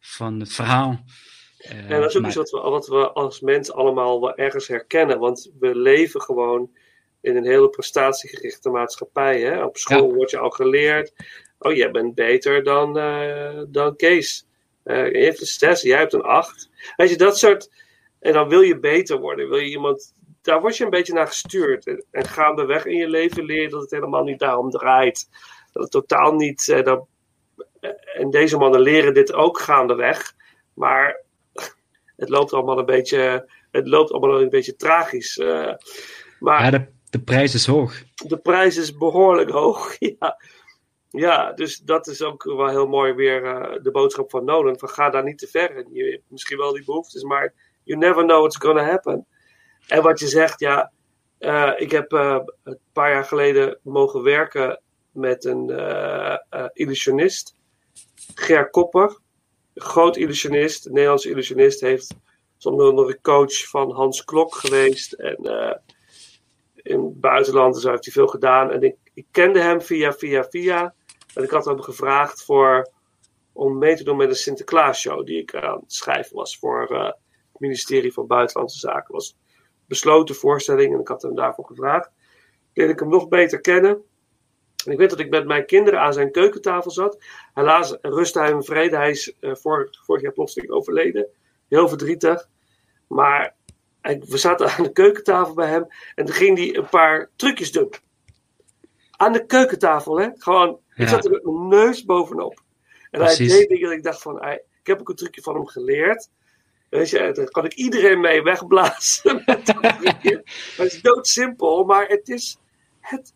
van 0.00 0.40
het 0.40 0.52
verhaal. 0.52 1.04
En 1.58 2.00
dat 2.00 2.10
is 2.10 2.16
ook 2.16 2.22
maar- 2.22 2.30
iets 2.30 2.36
wat 2.36 2.50
we, 2.50 2.60
wat 2.70 2.86
we 2.86 3.10
als 3.12 3.40
mens 3.40 3.72
allemaal 3.72 4.20
wel 4.20 4.36
ergens 4.36 4.68
herkennen. 4.68 5.18
Want 5.18 5.50
we 5.58 5.76
leven 5.76 6.20
gewoon 6.20 6.70
in 7.20 7.36
een 7.36 7.44
hele 7.46 7.68
prestatiegerichte 7.68 8.70
maatschappij. 8.70 9.40
Hè? 9.40 9.64
Op 9.64 9.76
school 9.76 10.08
Ja. 10.08 10.14
wordt 10.14 10.30
je 10.30 10.38
al 10.38 10.50
geleerd. 10.50 11.12
Oh, 11.58 11.72
jij 11.74 11.90
bent 11.90 12.14
beter 12.14 12.62
dan, 12.64 12.98
eh, 12.98 13.60
dan 13.68 13.96
Kees. 13.96 14.46
Eh, 14.84 15.10
je 15.12 15.18
heeft 15.18 15.40
een 15.40 15.46
6, 15.46 15.82
jij 15.82 15.98
hebt 15.98 16.12
een 16.12 16.22
8. 16.22 16.68
Weet 16.96 17.10
je, 17.10 17.16
dat 17.16 17.38
soort. 17.38 17.70
En 18.20 18.32
dan 18.32 18.48
wil 18.48 18.60
je 18.60 18.78
beter 18.78 19.18
worden. 19.18 19.48
Wil 19.48 19.58
je 19.58 19.70
iemand. 19.70 20.12
Daar 20.42 20.60
word 20.60 20.76
je 20.76 20.84
een 20.84 20.90
beetje 20.90 21.12
naar 21.12 21.26
gestuurd. 21.26 21.86
En, 21.86 22.04
en 22.10 22.24
gaandeweg 22.24 22.84
in 22.84 22.96
je 22.96 23.08
leven 23.08 23.44
leer 23.44 23.62
je 23.62 23.68
dat 23.68 23.80
het 23.80 23.90
helemaal 23.90 24.22
niet 24.24 24.38
daarom 24.38 24.70
draait. 24.70 25.28
Dat 25.72 25.82
het 25.82 25.92
totaal 25.92 26.32
niet. 26.34 26.68
eh, 26.68 26.82
dat, 26.84 27.06
en 28.14 28.30
deze 28.30 28.56
mannen 28.56 28.80
leren 28.80 29.14
dit 29.14 29.32
ook 29.32 29.58
gaandeweg. 29.60 30.34
Maar 30.74 31.22
het 32.16 32.28
loopt 32.28 32.52
allemaal 32.52 32.78
een 32.78 32.84
beetje. 32.86 33.50
Het 33.70 33.88
loopt 33.88 34.10
allemaal 34.12 34.40
een 34.42 34.48
beetje 34.48 34.76
tragisch. 34.76 35.36
maar 36.38 36.64
Ja, 36.64 36.70
de, 36.70 36.86
de 37.10 37.20
prijs 37.20 37.54
is 37.54 37.66
hoog. 37.66 38.02
de 38.14 38.36
prijs 38.36 38.76
is 38.76 38.96
behoorlijk 38.96 39.50
hoog. 39.50 39.96
Ja. 39.98 40.36
ja, 41.10 41.52
dus 41.52 41.78
dat 41.78 42.06
is 42.06 42.22
ook 42.22 42.44
wel 42.44 42.68
heel 42.68 42.86
mooi 42.86 43.12
weer 43.12 43.44
eh, 43.44 43.82
de 43.82 43.90
boodschap 43.90 44.30
van 44.30 44.44
Nolan. 44.44 44.78
Van 44.78 44.88
ga 44.88 45.10
daar 45.10 45.24
niet 45.24 45.38
te 45.38 45.46
ver 45.46 45.76
in. 45.76 45.88
Je 45.92 46.10
hebt 46.10 46.22
misschien 46.28 46.58
wel 46.58 46.72
die 46.72 46.84
behoeftes, 46.84 47.22
maar 47.22 47.54
you 47.84 47.98
never 47.98 48.22
know 48.22 48.38
what's 48.38 48.56
gonna 48.56 48.84
happen. 48.84 49.26
En 49.86 50.02
wat 50.02 50.20
je 50.20 50.28
zegt, 50.28 50.60
ja, 50.60 50.92
eh, 51.38 51.72
ik 51.76 51.90
heb 51.90 52.12
eh, 52.12 52.38
een 52.62 52.78
paar 52.92 53.10
jaar 53.10 53.24
geleden 53.24 53.78
mogen 53.82 54.22
werken 54.22 54.82
met 55.12 55.44
een 55.44 55.68
illusionist. 56.72 57.54
Ger 58.34 58.70
Kopper, 58.70 59.18
groot 59.74 60.16
illusionist, 60.16 60.86
een 60.86 60.92
Nederlandse 60.92 61.30
illusionist, 61.30 61.80
heeft 61.80 62.14
zonder 62.56 62.86
andere 62.86 63.18
coach 63.20 63.68
van 63.68 63.90
Hans 63.90 64.24
Klok 64.24 64.54
geweest. 64.54 65.12
En 65.12 65.36
in 66.88 67.04
het 67.04 67.20
buitenland 67.20 67.74
dus 67.74 67.84
heeft 67.84 68.04
hij 68.04 68.12
veel 68.12 68.26
gedaan. 68.26 68.70
En 68.70 68.82
ik, 68.82 68.96
ik 69.14 69.26
kende 69.30 69.60
hem 69.60 69.82
via, 69.82 70.12
via, 70.12 70.44
via. 70.44 70.94
En 71.34 71.42
ik 71.42 71.50
had 71.50 71.64
hem 71.64 71.80
gevraagd 71.80 72.44
voor, 72.44 72.90
om 73.52 73.78
mee 73.78 73.96
te 73.96 74.04
doen 74.04 74.16
met 74.16 74.28
een 74.28 74.34
Sinterklaasshow 74.34 75.26
die 75.26 75.40
ik 75.40 75.54
aan 75.54 75.80
het 75.80 75.92
schrijven 75.92 76.36
was 76.36 76.58
voor 76.58 76.86
eh, 76.90 77.04
het 77.04 77.60
ministerie 77.60 78.12
van 78.12 78.26
Buitenlandse 78.26 78.78
Zaken. 78.78 79.14
Was 79.14 79.36
besloten 79.86 80.34
voorstelling 80.34 80.94
en 80.94 81.00
ik 81.00 81.08
had 81.08 81.22
hem 81.22 81.34
daarvoor 81.34 81.64
gevraagd. 81.66 82.10
Leerde 82.72 82.92
ik 82.92 82.98
hem 82.98 83.08
nog 83.08 83.28
beter 83.28 83.60
kennen. 83.60 84.02
En 84.84 84.92
ik 84.92 84.98
weet 84.98 85.10
dat 85.10 85.18
ik 85.18 85.30
met 85.30 85.46
mijn 85.46 85.66
kinderen 85.66 86.00
aan 86.00 86.12
zijn 86.12 86.32
keukentafel 86.32 86.90
zat. 86.90 87.24
Helaas 87.54 87.96
rustte 88.00 88.38
hij 88.38 88.50
in 88.50 88.62
vrede. 88.62 88.96
Hij 88.96 89.10
is 89.10 89.34
eh, 89.40 89.54
vorig, 89.54 90.04
vorig 90.04 90.22
jaar 90.22 90.32
plotseling 90.32 90.70
overleden. 90.70 91.26
Heel 91.68 91.88
verdrietig. 91.88 92.48
Maar 93.06 93.56
we 94.16 94.38
zaten 94.38 94.70
aan 94.70 94.82
de 94.82 94.92
keukentafel 94.92 95.54
bij 95.54 95.68
hem. 95.68 95.86
En 96.14 96.24
toen 96.24 96.34
ging 96.34 96.58
hij 96.58 96.76
een 96.76 96.88
paar 96.88 97.30
trucjes 97.36 97.72
doen. 97.72 97.92
Aan 99.10 99.32
de 99.32 99.46
keukentafel, 99.46 100.20
hè? 100.20 100.28
Gewoon, 100.34 100.80
ik 100.94 101.08
zat 101.08 101.24
er 101.24 101.30
met 101.30 101.44
mijn 101.44 101.68
neus 101.68 102.04
bovenop. 102.04 102.62
En 103.10 103.20
Precies. 103.20 103.50
hij 103.50 103.58
deed 103.58 103.68
dingen 103.68 103.88
dat 103.88 103.96
ik 103.96 104.02
dacht 104.02 104.22
van, 104.22 104.42
ik 104.42 104.62
heb 104.82 105.00
ook 105.00 105.08
een 105.08 105.14
trucje 105.16 105.42
van 105.42 105.54
hem 105.54 105.66
geleerd. 105.66 106.28
Weet 106.88 107.10
je, 107.10 107.32
daar 107.32 107.50
kan 107.50 107.64
ik 107.64 107.74
iedereen 107.74 108.20
mee 108.20 108.42
wegblazen. 108.42 109.42
met 109.46 109.66
dat 109.66 109.82
trucje. 109.82 110.42
het 110.76 110.92
is 110.92 111.02
doodsimpel, 111.02 111.84
maar 111.84 112.06
het 112.06 112.28
is 112.28 112.58
het, 113.00 113.32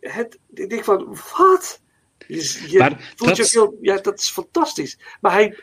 het 0.00 0.38
ik 0.54 0.70
denk 0.70 0.84
van, 0.84 1.16
wat? 1.38 1.80
Je, 2.26 2.66
je 2.68 2.78
Maar 2.78 3.12
voelt 3.16 3.36
dat 3.36 3.50
je 3.50 3.58
heel, 3.58 3.78
ja, 3.80 3.96
dat 3.96 4.18
is 4.18 4.30
fantastisch. 4.30 4.98
Maar 5.20 5.32
hij, 5.32 5.58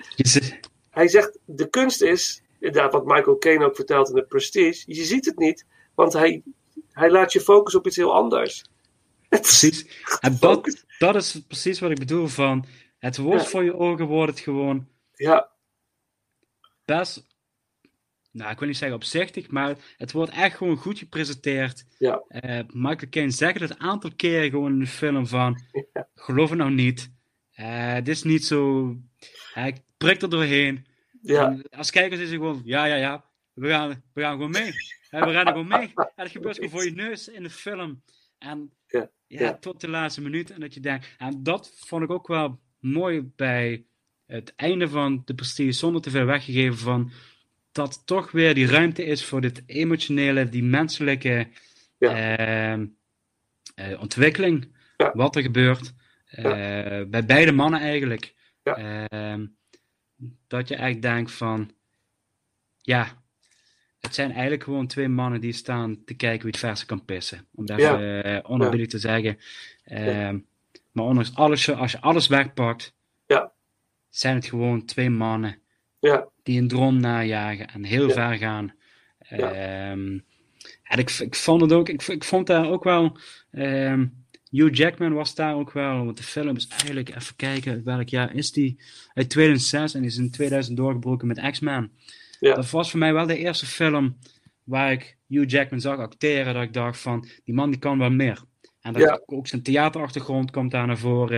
hij 0.90 1.08
zegt, 1.08 1.40
de 1.46 1.70
kunst 1.70 2.02
is, 2.02 2.42
inderdaad 2.68 2.92
wat 2.92 3.06
Michael 3.06 3.38
Caine 3.38 3.66
ook 3.66 3.76
vertelt 3.76 4.10
in 4.10 4.16
de 4.16 4.24
Prestige, 4.26 4.84
je 4.86 5.04
ziet 5.04 5.26
het 5.26 5.38
niet, 5.38 5.66
want 5.96 6.14
hij, 6.14 6.44
hij 6.92 7.12
laat 7.12 7.34
je 7.34 7.42
focussen 7.42 7.80
op 7.80 7.88
iets 7.88 7.96
heel 7.96 8.14
anders. 8.14 8.64
Precies. 9.30 10.04
En 10.20 10.38
dat, 10.40 10.86
dat 10.98 11.16
is 11.16 11.42
precies 11.48 11.80
wat 11.80 11.92
ik 11.92 12.00
bedoel 12.00 12.28
van... 12.28 12.66
Het 12.98 13.16
Ja. 13.16 13.40
voor 13.40 13.64
je 13.64 13.76
ogen 13.76 14.06
wordt 14.06 14.32
het 14.32 14.40
gewoon 14.40 14.88
Ja, 15.14 15.50
best... 16.86 17.26
Nou, 18.32 18.52
ik 18.52 18.60
wil 18.60 18.68
niet 18.68 18.78
zeggen 18.78 18.98
opzichtig, 18.98 19.50
maar 19.50 19.76
het 19.98 20.12
wordt 20.12 20.32
echt 20.32 20.58
gewoon 20.58 20.78
goed 20.78 21.00
gepresenteerd. 21.00 21.86
ja, 21.98 22.24
Eh, 22.28 22.60
Michael 22.74 23.10
Caine 23.10 23.32
zegt 23.32 23.60
het 23.60 23.70
een 23.70 23.80
aantal 23.80 24.12
keren 24.16 24.50
gewoon 24.50 24.72
in 24.72 24.80
de 24.80 24.88
film 24.88 25.28
van... 25.28 25.62
Geloof 26.16 26.50
het 26.50 26.58
nou 26.60 26.72
niet. 26.72 27.12
Eh, 27.52 27.94
Het 27.94 28.08
is 28.08 28.24
niet 28.24 28.46
zo... 28.46 28.94
Hij 29.54 29.84
prikt 29.98 30.22
er 30.22 30.30
doorheen. 30.30 30.86
Ja, 31.28 31.48
En 31.48 31.64
als 31.78 31.92
kijkers 31.92 32.22
is 32.22 32.30
het 32.30 32.40
gewoon... 32.40 32.62
Ja, 32.64 32.86
ja, 32.86 32.96
ja. 32.96 33.26
We 33.54 33.70
gaan, 33.70 34.04
we 34.14 34.22
gaan 34.22 34.32
gewoon 34.32 34.52
mee. 34.52 34.72
We 35.10 35.18
rennen 35.20 35.48
gewoon 35.48 35.68
mee. 35.68 35.92
En 35.96 36.10
dat 36.16 36.32
gebeurt 36.32 36.56
gewoon 36.56 36.70
voor 36.70 36.86
je 36.86 36.92
neus 36.92 37.28
in 37.28 37.44
de 37.44 37.50
film. 37.50 38.02
En 38.38 38.72
Ja, 38.88 39.10
ja, 39.28 39.58
tot 39.58 39.82
de 39.82 39.90
laatste 39.90 40.22
minuut. 40.22 40.52
En 40.52 40.60
dat 40.60 40.74
je 40.74 40.80
denkt... 40.80 41.16
En 41.18 41.44
dat 41.44 41.72
vond 41.86 42.04
ik 42.04 42.12
ook 42.12 42.28
wel 42.28 42.60
mooi 42.80 43.32
bij 43.36 43.86
het 44.26 44.54
einde 44.56 44.90
van 44.90 45.22
de 45.26 45.36
prestige. 45.36 45.72
Zonder 45.72 46.02
te 46.02 46.10
veel 46.10 46.26
weggegeven 46.26 46.78
van... 46.78 47.12
Dat 47.72 48.02
toch 48.06 48.32
weer 48.32 48.54
die 48.54 48.68
ruimte 48.68 49.04
is 49.04 49.26
voor 49.26 49.42
dit 49.42 49.64
emotionele, 49.66 50.50
die 50.50 50.64
menselijke 50.64 51.48
ehm, 52.00 52.86
eh, 53.76 54.02
ontwikkeling. 54.02 54.76
Wat 55.14 55.36
er 55.36 55.42
gebeurt. 55.42 55.94
eh, 56.26 56.44
bij 57.08 57.26
beide 57.26 57.52
mannen 57.52 57.80
eigenlijk. 57.80 58.36
Ja. 58.64 59.08
Ehm, 59.08 59.46
dat 60.48 60.68
je 60.68 60.76
echt 60.76 61.02
denkt 61.02 61.32
van... 61.32 61.72
Ja, 62.82 63.08
het 64.00 64.16
zijn 64.16 64.32
eigenlijk 64.32 64.64
gewoon 64.64 64.88
twee 64.88 65.08
mannen 65.08 65.42
die 65.42 65.54
staan 65.54 66.04
te 66.06 66.14
kijken 66.14 66.42
wie 66.42 66.52
het 66.52 66.60
verste 66.60 66.86
kan 66.86 67.06
pissen. 67.06 67.48
Om 67.56 67.66
dat 67.66 67.80
Ja. 67.80 68.22
eh, 68.22 68.86
te 68.88 69.00
zeggen. 69.00 69.38
Ehm, 69.84 70.40
Maar 70.92 71.06
ondanks 71.06 71.36
alles, 71.36 71.72
als 71.72 71.92
je 71.92 72.02
alles 72.02 72.28
wegpakt, 72.28 72.94
Ja. 73.28 73.52
zijn 74.10 74.36
het 74.36 74.46
gewoon 74.46 74.86
twee 74.86 75.10
mannen 75.10 75.62
ja, 76.00 76.28
die 76.44 76.60
een 76.62 76.68
droom 76.68 77.00
najagen 77.00 77.68
en 77.68 77.84
heel 77.84 78.10
ver 78.10 78.38
gaan. 78.38 78.74
Ehm, 79.20 80.20
en 80.84 80.98
ik, 81.00 81.10
ik 81.10 81.36
vond 81.36 81.62
het 81.62 81.72
ook, 81.72 81.90
ik, 81.90 82.04
ik 82.04 82.24
vond 82.24 82.48
daar 82.48 82.70
ook 82.70 82.84
wel, 82.84 83.18
ehm, 83.52 84.08
Hugh 84.52 84.74
Jackman 84.78 85.14
was 85.14 85.36
daar 85.36 85.56
ook 85.56 85.72
wel, 85.72 86.06
want 86.06 86.18
de 86.18 86.24
film 86.24 86.56
is 86.56 86.68
eigenlijk, 86.68 87.10
even 87.16 87.36
kijken, 87.36 87.84
welk 87.84 88.10
jaar 88.10 88.36
is 88.36 88.52
die? 88.52 88.80
Uit 89.14 89.30
2006 89.30 89.94
en 89.94 90.02
die 90.02 90.10
is 90.10 90.18
in 90.18 90.32
2000 90.32 90.78
doorgebroken 90.78 91.28
met 91.28 91.50
X-Men. 91.52 91.92
Ja. 92.40 92.54
Dat 92.56 92.70
was 92.70 92.90
voor 92.90 93.00
mij 93.00 93.14
wel 93.14 93.26
de 93.26 93.38
eerste 93.38 93.66
film 93.66 94.18
waar 94.64 94.92
ik 94.92 95.18
Hugh 95.28 95.50
Jackman 95.52 95.82
zag 95.82 95.98
acteren, 95.98 96.54
dat 96.54 96.64
ik 96.64 96.74
dacht 96.74 97.00
van, 97.00 97.28
die 97.44 97.54
man 97.56 97.70
die 97.70 97.80
kan 97.80 97.98
wel 97.98 98.10
meer. 98.10 98.44
En 98.82 98.94
dat 98.94 99.02
Ja. 99.02 99.22
ook 99.26 99.48
zijn 99.48 99.62
theaterachtergrond 99.64 100.52
komt 100.52 100.72
daar 100.72 100.88
naar 100.88 100.98
voren. 100.98 101.38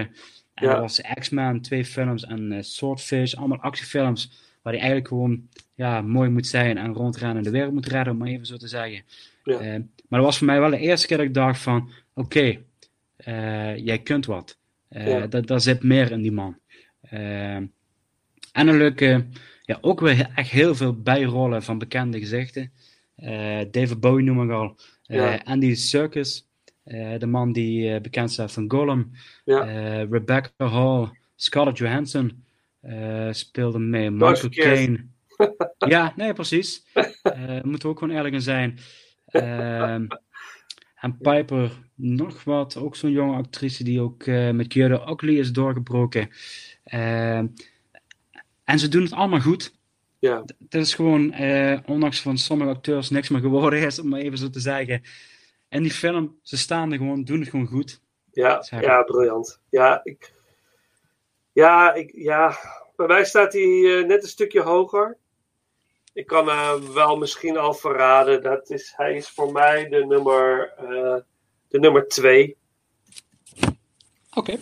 En 0.53 0.65
Ja. 0.65 0.71
dat 0.71 0.79
was 0.79 1.01
X-Men, 1.19 1.61
twee 1.61 1.85
films 1.85 2.25
en 2.25 2.51
eh, 2.51 2.61
Swordfish, 2.61 3.33
allemaal 3.33 3.59
actiefilms, 3.59 4.31
waar 4.61 4.73
hij 4.73 4.81
eigenlijk 4.81 5.07
gewoon 5.07 5.47
ja, 5.75 6.01
mooi 6.01 6.29
moet 6.29 6.47
zijn 6.47 6.77
en 6.77 6.93
rondrennen 6.93 7.37
en 7.37 7.43
de 7.43 7.49
wereld 7.49 7.73
moet 7.73 7.85
redden, 7.87 8.13
om 8.13 8.19
maar 8.19 8.27
even 8.27 8.45
zo 8.45 8.57
te 8.57 8.67
zeggen. 8.67 9.03
Ja. 9.43 9.59
Eh, 9.59 9.71
maar 10.07 10.19
dat 10.19 10.23
was 10.23 10.37
voor 10.37 10.47
mij 10.47 10.59
wel 10.59 10.69
de 10.69 10.77
eerste 10.79 11.07
keer 11.07 11.17
dat 11.17 11.25
ik 11.25 11.33
dacht 11.33 11.61
van, 11.61 11.89
oké, 12.13 12.59
jij 13.85 13.99
kunt 14.03 14.25
wat. 14.25 14.57
Eh 14.89 15.07
Ja. 15.07 15.27
dat, 15.27 15.47
daar 15.47 15.61
zit 15.61 15.83
meer 15.83 16.11
in 16.11 16.21
die 16.21 16.31
man. 16.31 16.59
Eh, 17.01 17.55
en 17.55 17.71
een 18.67 18.77
leuke, 18.77 19.25
ja, 19.61 19.77
ook 19.81 19.99
weer 19.99 20.29
echt 20.35 20.49
heel 20.49 20.75
veel 20.75 21.01
bijrollen 21.01 21.63
van 21.63 21.77
bekende 21.77 22.19
gezichten. 22.19 22.71
Eh, 23.15 23.59
David 23.71 23.99
Bowie 23.99 24.25
noem 24.25 24.43
ik 24.43 24.51
al. 24.51 24.77
Eh, 25.03 25.17
Ja. 25.17 25.41
Andy 25.43 25.75
Serkis, 25.75 26.47
eh, 26.83 27.17
de 27.19 27.25
man 27.25 27.51
die 27.51 27.93
eh, 27.93 28.01
bekend 28.01 28.31
staat 28.31 28.51
van 28.51 28.71
Gollum. 28.71 29.11
Ja. 29.45 29.67
Eh, 29.67 30.09
Rebecca 30.09 30.67
Hall, 30.67 31.09
Scarlett 31.35 31.77
Johansson 31.77 32.43
eh, 32.81 33.27
speelde 33.31 33.79
mee. 33.79 34.11
Michael. 34.11 34.49
Caine. 34.49 35.05
ja, 35.87 36.13
nee, 36.15 36.33
precies. 36.33 36.85
Eh 37.21 37.61
moeten 37.61 37.81
we 37.81 37.87
ook 37.87 37.99
gewoon 37.99 38.15
eerlijk 38.15 38.33
in 38.33 38.41
zijn. 38.41 38.77
Ehm, 39.29 40.05
en 40.99 41.17
Piper, 41.17 41.71
nog 41.95 42.43
wat, 42.43 42.77
ook 42.77 42.95
zo'n 42.95 43.11
jonge 43.11 43.37
actrice 43.37 43.83
die 43.83 44.01
ook 44.01 44.23
eh, 44.23 44.49
met 44.49 44.67
Kyoto 44.67 45.05
Oakley 45.05 45.33
is 45.33 45.51
doorgebroken. 45.51 46.29
Ehm, 46.83 47.47
en 48.63 48.79
ze 48.79 48.87
doen 48.87 49.03
het 49.03 49.13
allemaal 49.13 49.39
goed. 49.41 49.77
ja, 50.19 50.43
Het 50.59 50.75
is 50.75 50.93
gewoon, 50.93 51.31
eh, 51.31 51.79
ondanks 51.85 52.21
van 52.21 52.37
sommige 52.37 52.69
acteurs 52.69 53.09
niks 53.09 53.29
meer 53.29 53.41
geworden 53.41 53.85
is, 53.85 53.99
om 53.99 54.07
maar 54.09 54.19
even 54.19 54.37
zo 54.37 54.49
te 54.49 54.59
zeggen. 54.59 55.01
En 55.69 55.81
die 55.81 55.91
film, 55.91 56.39
ze 56.41 56.57
staan 56.57 56.91
er 56.91 56.97
gewoon, 56.97 57.23
doen 57.23 57.39
het 57.39 57.49
gewoon 57.49 57.67
goed. 57.67 58.01
ja, 58.31 58.65
ja, 58.69 59.03
briljant. 59.03 59.61
Ja, 59.69 59.99
ik, 60.03 60.33
ja, 61.53 61.93
ik, 61.93 62.11
ja, 62.15 62.57
bij 62.95 63.07
mij 63.07 63.25
staat 63.25 63.53
hij 63.53 63.61
eh, 63.61 64.05
net 64.05 64.23
een 64.23 64.29
stukje 64.29 64.61
hoger. 64.61 65.17
Ik 66.13 66.27
kan 66.27 66.49
eh, 66.49 66.73
wel 66.73 67.17
misschien 67.17 67.57
al 67.57 67.73
verraden, 67.73 68.43
dat 68.43 68.69
is, 68.69 68.93
hij 68.95 69.15
is 69.15 69.29
voor 69.29 69.51
mij 69.51 69.89
de 69.89 70.05
nummer, 70.05 70.73
eh, 70.77 71.15
de 71.67 71.79
nummer 71.79 72.07
twee. 72.07 72.57
Oké. 74.33 74.57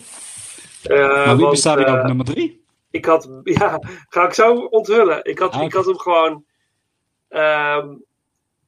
Eh, 0.82 1.26
maar 1.26 1.36
wie 1.36 1.48
bestaat 1.48 1.78
er 1.78 1.86
eh, 1.86 1.92
op 2.00 2.02
nummer 2.06 2.24
drie? 2.26 2.64
Ik 2.90 3.04
had, 3.04 3.28
ja, 3.58 3.80
ga 4.08 4.26
ik 4.26 4.32
zo 4.32 4.54
onthullen. 4.54 5.24
Ik 5.24 5.38
had, 5.38 5.52
Ah, 5.52 5.62
ik 5.62 5.72
had 5.72 5.86
hem 5.86 5.98
gewoon. 5.98 6.44
ehm, 7.28 7.94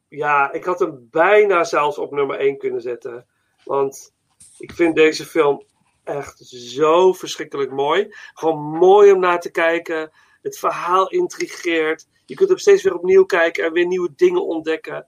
Ja, 0.08 0.52
ik 0.52 0.64
had 0.64 0.78
hem 0.78 1.08
bijna 1.10 1.64
zelfs 1.64 1.98
op 1.98 2.10
nummer 2.12 2.38
1 2.38 2.58
kunnen 2.58 2.80
zetten. 2.80 3.26
Want 3.64 4.12
ik 4.58 4.72
vind 4.72 4.94
deze 4.94 5.24
film 5.24 5.62
echt 6.04 6.38
zo 6.48 7.12
verschrikkelijk 7.12 7.70
mooi. 7.70 8.06
Gewoon 8.34 8.58
mooi 8.62 9.12
om 9.12 9.20
naar 9.20 9.40
te 9.40 9.50
kijken. 9.50 10.10
Het 10.42 10.58
verhaal 10.58 11.08
intrigeert. 11.08 12.06
Je 12.26 12.34
kunt 12.34 12.48
hem 12.48 12.58
steeds 12.58 12.82
weer 12.82 12.94
opnieuw 12.94 13.24
kijken 13.24 13.64
en 13.64 13.72
weer 13.72 13.86
nieuwe 13.86 14.12
dingen 14.16 14.46
ontdekken. 14.46 15.06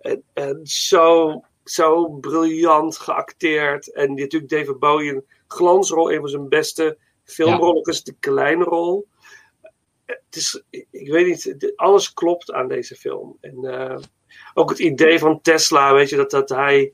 En, 0.00 0.22
en 0.32 0.60
zo, 0.62 1.40
zo 1.64 2.08
briljant 2.08 2.98
geacteerd. 2.98 3.92
En 3.92 4.14
natuurlijk 4.14 4.52
David 4.52 4.78
Bowie 4.78 5.14
een 5.14 5.24
glansrol, 5.46 6.12
een 6.12 6.20
van 6.20 6.28
zijn 6.28 6.48
beste 6.48 6.98
filmrollen. 7.24 7.76
Het 7.76 7.86
is 7.86 8.02
de 8.02 8.16
kleine 8.20 8.64
rol. 8.64 9.06
Het 10.04 10.36
is, 10.36 10.62
ik 10.70 11.10
weet 11.10 11.26
niet, 11.26 11.72
alles 11.76 12.12
klopt 12.12 12.52
aan 12.52 12.68
deze 12.68 12.96
film. 12.96 13.36
En 13.40 13.58
uh, 13.60 13.98
ook 14.54 14.70
het 14.70 14.78
idee 14.78 15.18
van 15.18 15.40
Tesla, 15.40 15.94
weet 15.94 16.08
je, 16.08 16.16
dat, 16.16 16.30
dat 16.30 16.48
hij 16.48 16.92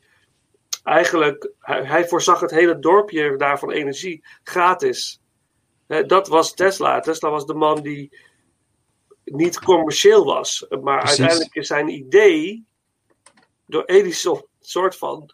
eigenlijk, 0.83 1.51
hij, 1.61 1.85
hij 1.85 2.09
voorzag 2.09 2.41
het 2.41 2.51
hele 2.51 2.79
dorpje 2.79 3.37
daar 3.37 3.59
van 3.59 3.71
energie 3.71 4.25
gratis. 4.43 5.21
He, 5.89 6.07
dat 6.07 6.29
was 6.29 6.55
Tesla. 6.55 7.01
Tesla 7.01 7.31
was 7.31 7.47
de 7.47 7.55
man 7.55 7.83
die 7.83 8.19
niet 9.25 9.61
commercieel 9.61 10.25
was, 10.25 10.67
maar 10.69 10.99
Precies. 10.99 11.19
uiteindelijk 11.19 11.55
is 11.55 11.67
zijn 11.67 11.89
idee 11.89 12.67
door 13.67 13.85
Edison 13.85 14.45
soort 14.61 14.97
van, 14.97 15.31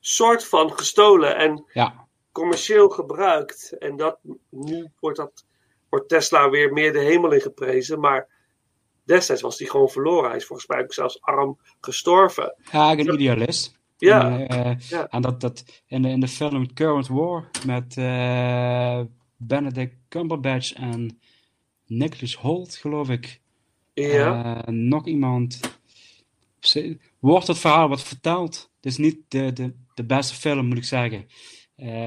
soort 0.00 0.44
van 0.44 0.72
gestolen 0.72 1.36
en 1.36 1.64
ja. 1.72 2.06
commercieel 2.32 2.88
gebruikt. 2.88 3.78
En 3.78 3.96
dat, 3.96 4.18
nu 4.48 4.90
wordt, 5.00 5.16
dat, 5.16 5.44
wordt 5.88 6.08
Tesla 6.08 6.50
weer 6.50 6.72
meer 6.72 6.92
de 6.92 6.98
hemel 6.98 7.32
in 7.32 7.40
geprezen, 7.40 8.00
maar 8.00 8.28
destijds 9.04 9.42
was 9.42 9.58
hij 9.58 9.68
gewoon 9.68 9.88
verloren. 9.88 10.28
Hij 10.28 10.38
is 10.38 10.46
volgens 10.46 10.68
mij 10.68 10.82
ook 10.82 10.92
zelfs 10.92 11.20
arm 11.20 11.58
gestorven. 11.80 12.56
Ja, 12.70 12.90
een 12.90 13.12
idealist. 13.12 13.80
Ja. 13.96 14.38
En, 14.38 14.66
uh, 14.66 14.88
ja. 14.88 15.08
en 15.08 15.22
dat, 15.22 15.40
dat 15.40 15.64
in, 15.86 16.02
de, 16.02 16.08
in 16.08 16.20
de 16.20 16.28
film 16.28 16.74
Current 16.74 17.08
War 17.08 17.50
met 17.66 17.96
uh, 17.96 19.00
Benedict 19.46 19.94
Cumberbatch 20.08 20.72
en 20.72 21.20
Nicholas 21.86 22.34
Holt, 22.34 22.76
geloof 22.76 23.10
ik. 23.10 23.40
Ja. 23.94 24.68
Uh, 24.68 24.74
nog 24.74 25.06
iemand. 25.06 25.60
Wordt 27.18 27.46
het 27.46 27.58
verhaal 27.58 27.88
wat 27.88 28.02
verteld? 28.02 28.70
Het 28.76 28.86
is 28.86 28.96
niet 28.96 29.18
de, 29.28 29.52
de, 29.52 29.72
de 29.94 30.04
beste 30.04 30.34
film, 30.34 30.66
moet 30.66 30.76
ik 30.76 30.84
zeggen. 30.84 31.26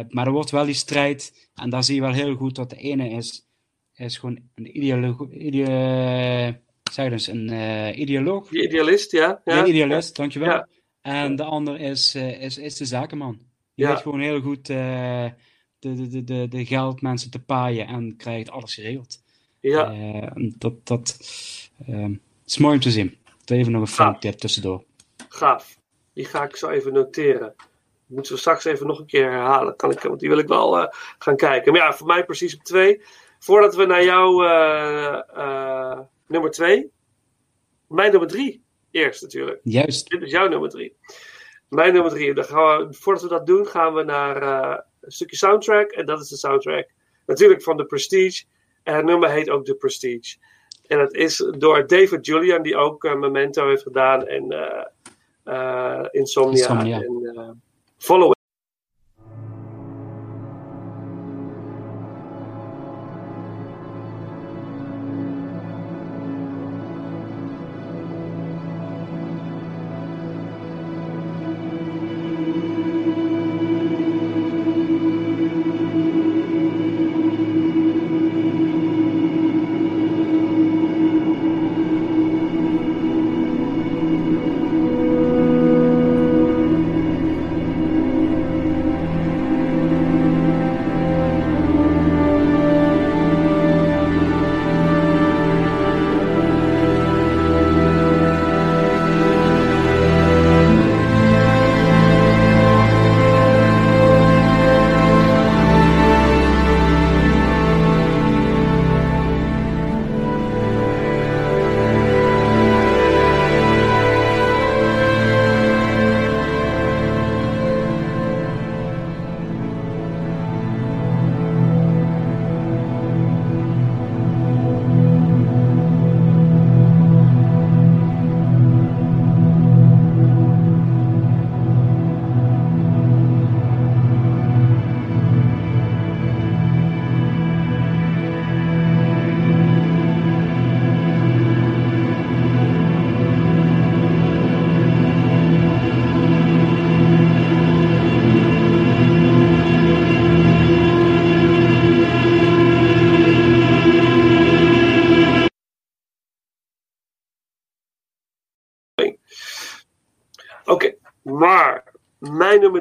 maar 0.10 0.26
er 0.26 0.32
wordt 0.32 0.52
wel 0.52 0.66
die 0.66 0.74
strijd. 0.74 1.50
En 1.56 1.70
daar 1.70 1.84
zie 1.84 1.96
je 1.96 2.02
wel 2.02 2.14
heel 2.14 2.36
goed 2.36 2.56
dat 2.56 2.70
de 2.70 2.76
ene 2.76 3.10
is, 3.10 3.48
is 3.96 4.18
gewoon 4.18 4.40
een 4.56 4.78
ideoloog. 4.78 5.32
Ideo, 5.32 5.66
zeg 6.92 7.10
dus, 7.10 7.28
een 7.28 8.02
ideoloog. 8.02 8.52
Idealist, 8.52 9.12
ja. 9.12 9.42
ja. 9.46 9.60
Een 9.60 9.70
idealist, 9.70 10.16
dankjewel. 10.16 10.50
Ja. 10.50 10.68
En 11.02 11.36
de 11.36 11.44
ander 11.44 11.80
is, 11.80 12.16
is, 12.16 12.58
is 12.58 12.78
de 12.78 12.86
zakenman. 12.86 13.40
Die 13.76 13.88
weet 13.88 14.02
gewoon 14.02 14.20
heel 14.20 14.42
goed 14.42 14.70
de, 15.94 16.08
de, 16.08 16.24
de, 16.24 16.48
de, 16.48 16.66
geldmensen 16.66 17.32
te 17.32 17.40
paaien 17.40 17.88
en 17.88 18.16
krijgt 18.18 18.50
alles 18.50 18.74
geregeld. 18.74 19.24
Ja. 19.60 19.94
Uh, 19.94 20.52
dat 20.58 20.74
dat 20.84 21.18
um, 21.90 22.22
is 22.46 22.58
mooi 22.58 22.74
om 22.74 22.82
te 22.82 22.92
zien. 22.92 23.18
Even 23.46 23.72
nog 23.72 23.82
een 23.82 23.88
filmtip 23.88 24.34
tussendoor. 24.34 24.84
Gaaf. 25.30 25.78
Die 26.14 26.26
ga 26.26 26.44
ik 26.44 26.56
zo 26.56 26.70
even 26.70 26.94
noteren. 26.94 27.56
Moeten 28.06 28.34
we 28.34 28.40
straks 28.40 28.66
even 28.66 28.88
nog 28.88 29.00
een 29.00 29.06
keer 29.06 29.32
herhalen. 29.32 29.76
Kan 29.76 29.92
ik, 29.92 30.00
want 30.00 30.20
die 30.20 30.30
wil 30.30 30.38
ik 30.38 30.48
wel 30.48 30.80
uh, 30.80 30.88
gaan 31.18 31.36
kijken. 31.36 31.72
Maar 31.72 31.82
ja, 31.82 31.94
voor 31.94 32.08
mij 32.08 32.26
precies 32.26 32.56
op 32.56 32.64
twee. 32.64 33.02
Voordat 33.40 33.76
we 33.76 33.86
naar 33.86 34.04
jouw 34.04 34.44
uh, 34.44 36.00
nummer 36.28 36.52
twee. 36.52 36.92
Mijn 37.88 38.12
nummer 38.12 38.30
drie 38.30 38.64
eerst 38.92 39.22
natuurlijk. 39.22 39.60
Juist. 39.64 40.10
Dit 40.10 40.22
is 40.22 40.32
jouw 40.32 40.48
nummer 40.48 40.70
drie. 40.70 40.96
Mijn 41.70 41.94
nummer 41.94 42.12
drie. 42.12 42.34
Dan 42.34 42.44
gaan 42.44 42.88
we, 42.88 42.94
voordat 42.94 43.24
we 43.24 43.30
dat 43.30 43.46
doen, 43.46 43.66
gaan 43.68 43.94
we 43.94 44.04
naar 44.04 44.86
stukje 45.08 45.36
soundtrack. 45.36 45.92
En 45.92 46.06
dat 46.06 46.22
is 46.22 46.30
de 46.30 46.38
soundtrack 46.38 46.90
natuurlijk 47.26 47.64
van 47.64 47.78
The 47.78 47.86
Prestige. 47.86 48.44
En 48.84 48.96
het 48.96 49.06
nummer 49.06 49.32
heet 49.32 49.50
ook 49.50 49.66
The 49.66 49.76
Prestige. 49.76 50.38
En 50.88 51.00
het 51.00 51.14
is 51.14 51.52
door 51.58 51.88
David 51.88 52.26
Julian, 52.26 52.62
die 52.62 52.76
ook 52.76 53.04
uh, 53.04 53.16
Memento 53.16 53.68
heeft 53.68 53.84
gedaan. 53.84 54.28
En 54.28 54.54
uh, 55.46 56.06
Insomnia. 56.12 56.52
Insomnia. 56.52 57.02
En 57.02 57.62
Follow 57.98 58.35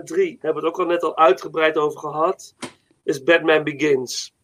3, 0.04 0.38
hebben 0.40 0.62
we 0.62 0.68
het 0.68 0.76
ook 0.76 0.80
al 0.80 0.92
net 0.92 1.02
al 1.02 1.16
uitgebreid 1.16 1.76
over 1.76 1.98
gehad, 1.98 2.54
is 3.02 3.22
Batman 3.22 3.64
Begins. 3.64 4.34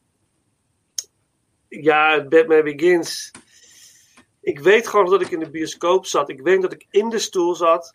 Ja, 1.68 2.24
Batman 2.24 2.62
Begins. 2.62 3.30
Ik 4.40 4.58
weet 4.58 4.86
gewoon 4.86 5.10
dat 5.10 5.20
ik 5.20 5.30
in 5.30 5.38
de 5.38 5.50
bioscoop 5.50 6.06
zat. 6.06 6.28
Ik 6.28 6.40
weet 6.40 6.62
dat 6.62 6.72
ik 6.72 6.86
in 6.90 7.08
de 7.08 7.18
stoel 7.18 7.54
zat. 7.54 7.94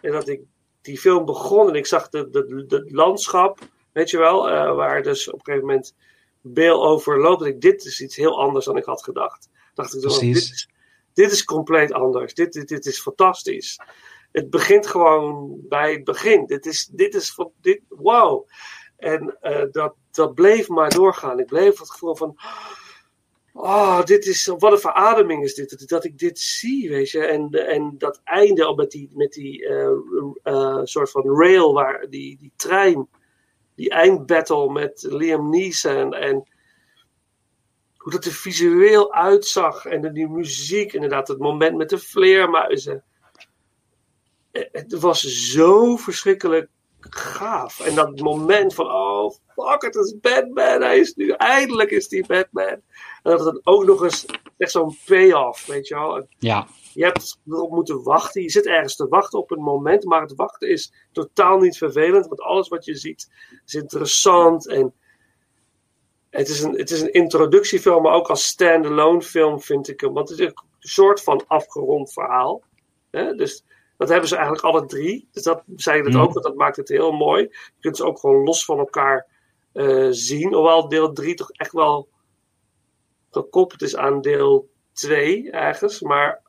En 0.00 0.12
dat 0.12 0.28
ik 0.28 0.40
die 0.80 0.98
film 0.98 1.24
begon 1.24 1.68
en 1.68 1.74
ik 1.74 1.86
zag 1.86 2.08
het 2.10 2.84
landschap, 2.90 3.58
weet 3.92 4.10
je 4.10 4.18
wel, 4.18 4.48
eh, 4.48 4.74
waar 4.74 5.02
dus 5.02 5.28
op 5.28 5.34
een 5.34 5.44
gegeven 5.44 5.66
moment 5.66 5.94
Beel 6.40 6.86
overloopt 6.86 7.38
dat 7.38 7.48
Ik, 7.48 7.60
dit 7.60 7.84
is 7.84 8.00
iets 8.00 8.16
heel 8.16 8.40
anders 8.40 8.64
dan 8.64 8.76
ik 8.76 8.84
had 8.84 9.02
gedacht. 9.02 9.48
Dacht 9.74 9.94
ik, 9.94 10.04
oh, 10.04 10.10
dan, 10.10 10.20
dit, 10.20 10.36
is, 10.36 10.68
dit 11.12 11.30
is 11.30 11.44
compleet 11.44 11.92
anders. 11.92 12.34
Dit, 12.34 12.52
dit, 12.52 12.68
dit 12.68 12.86
is 12.86 13.00
fantastisch 13.00 13.78
het 14.32 14.50
begint 14.50 14.86
gewoon 14.86 15.58
bij 15.68 15.92
het 15.92 16.04
begin. 16.04 16.46
Dit 16.46 16.66
is, 16.66 16.86
dit 16.86 17.14
is 17.14 17.34
van, 17.34 17.52
dit, 17.60 17.80
wow. 17.88 18.48
En 18.96 19.38
uh, 19.42 19.62
dat, 19.70 19.94
dat 20.10 20.34
bleef 20.34 20.68
maar 20.68 20.90
doorgaan. 20.90 21.38
Ik 21.38 21.46
bleef 21.46 21.78
het 21.78 21.90
gevoel 21.90 22.16
van, 22.16 22.36
oh, 23.52 24.04
dit 24.04 24.26
is, 24.26 24.46
wat 24.46 24.72
een 24.72 24.78
verademing 24.78 25.44
is 25.44 25.54
dit, 25.54 25.88
dat, 25.88 26.04
ik 26.04 26.18
dit 26.18 26.38
zie, 26.38 26.88
weet 26.88 27.10
je. 27.10 27.26
En, 27.26 27.50
en 27.50 27.94
dat 27.98 28.20
einde 28.24 28.74
met 28.74 28.90
die, 28.90 29.10
met 29.14 29.32
die 29.32 29.62
uh, 29.62 29.88
uh, 30.44 30.80
soort 30.82 31.10
van 31.10 31.38
rail, 31.38 31.72
waar, 31.72 32.06
die, 32.10 32.36
die 32.38 32.52
trein, 32.56 33.08
die 33.74 33.90
eindbattle 33.90 34.72
met 34.72 35.06
Liam 35.08 35.50
Neeson 35.50 36.14
en 36.14 36.48
hoe 37.96 38.12
dat 38.12 38.24
er 38.24 38.32
visueel 38.32 39.12
uitzag. 39.12 39.84
En 39.84 40.02
dan 40.02 40.12
die 40.12 40.28
muziek, 40.28 40.92
inderdaad, 40.92 41.28
het 41.28 41.38
moment 41.38 41.76
met 41.76 41.88
de 41.88 41.98
vleermuizen. 41.98 43.04
Het 44.72 44.98
was 44.98 45.20
zo 45.22 45.96
verschrikkelijk 45.96 46.68
gaaf. 47.00 47.80
En 47.80 47.94
dat 47.94 48.20
moment 48.20 48.74
van, 48.74 48.86
oh 48.86 49.34
fuck, 49.54 49.82
het 49.82 49.94
is 49.94 50.14
Batman. 50.20 50.82
Hij 50.82 50.98
is 50.98 51.14
nu, 51.14 51.30
eindelijk 51.30 51.90
is 51.90 52.08
die 52.08 52.26
Batman. 52.26 52.80
En 53.22 53.36
dat 53.36 53.44
het 53.44 53.60
ook 53.62 53.84
nog 53.84 54.02
eens 54.02 54.26
echt 54.56 54.70
zo'n 54.70 54.96
payoff, 55.04 55.66
weet 55.66 55.88
je 55.88 55.94
wel. 55.94 56.16
En 56.16 56.28
Ja, 56.38 56.66
je 56.92 57.04
hebt 57.04 57.38
erop 57.46 57.70
moeten 57.70 58.02
wachten. 58.02 58.42
Je 58.42 58.50
zit 58.50 58.66
ergens 58.66 58.96
te 58.96 59.08
wachten 59.08 59.38
op 59.38 59.50
een 59.50 59.62
moment. 59.62 60.04
Maar 60.04 60.20
het 60.20 60.34
wachten 60.34 60.68
is 60.68 60.92
totaal 61.12 61.58
niet 61.58 61.78
vervelend. 61.78 62.26
Want 62.26 62.40
alles 62.40 62.68
wat 62.68 62.84
je 62.84 62.94
ziet 62.94 63.30
is 63.66 63.74
interessant. 63.74 64.68
En 64.68 64.94
het 66.30 66.48
is 66.48 66.62
een, 66.62 66.78
het 66.78 66.90
is 66.90 67.00
een 67.00 67.12
introductiefilm. 67.12 68.02
Maar 68.02 68.14
ook 68.14 68.28
als 68.28 68.46
standalone 68.46 69.22
film 69.22 69.60
vind 69.60 69.88
ik 69.88 70.00
hem. 70.00 70.12
Want 70.12 70.28
het 70.28 70.38
is 70.38 70.46
een 70.46 70.54
soort 70.78 71.22
van 71.22 71.44
afgerond 71.46 72.12
verhaal. 72.12 72.62
Hè? 73.10 73.34
Dus 73.34 73.64
dat 73.98 74.08
hebben 74.08 74.28
ze 74.28 74.34
eigenlijk 74.36 74.64
alle 74.64 74.86
drie. 74.86 75.28
Dus 75.32 75.42
dat 75.42 75.62
zei 75.76 76.02
het 76.02 76.08
Mhm. 76.12 76.18
ook. 76.22 76.32
Want 76.32 76.44
dat 76.44 76.54
maakt 76.54 76.76
het 76.76 76.88
heel 76.88 77.12
mooi. 77.12 77.42
Je 77.42 77.72
kunt 77.80 77.96
ze 77.96 78.04
ook 78.04 78.18
gewoon 78.18 78.44
los 78.44 78.64
van 78.64 78.78
elkaar 78.78 79.26
eh, 79.72 80.06
zien. 80.10 80.54
Hoewel 80.54 80.88
deel 80.88 81.12
3 81.12 81.34
toch 81.34 81.50
echt 81.50 81.72
wel 81.72 82.08
gekoppeld 83.30 83.82
is 83.82 83.96
aan 83.96 84.20
deel 84.20 84.70
2 84.92 85.50
ergens. 85.50 86.00
Maar 86.00 86.42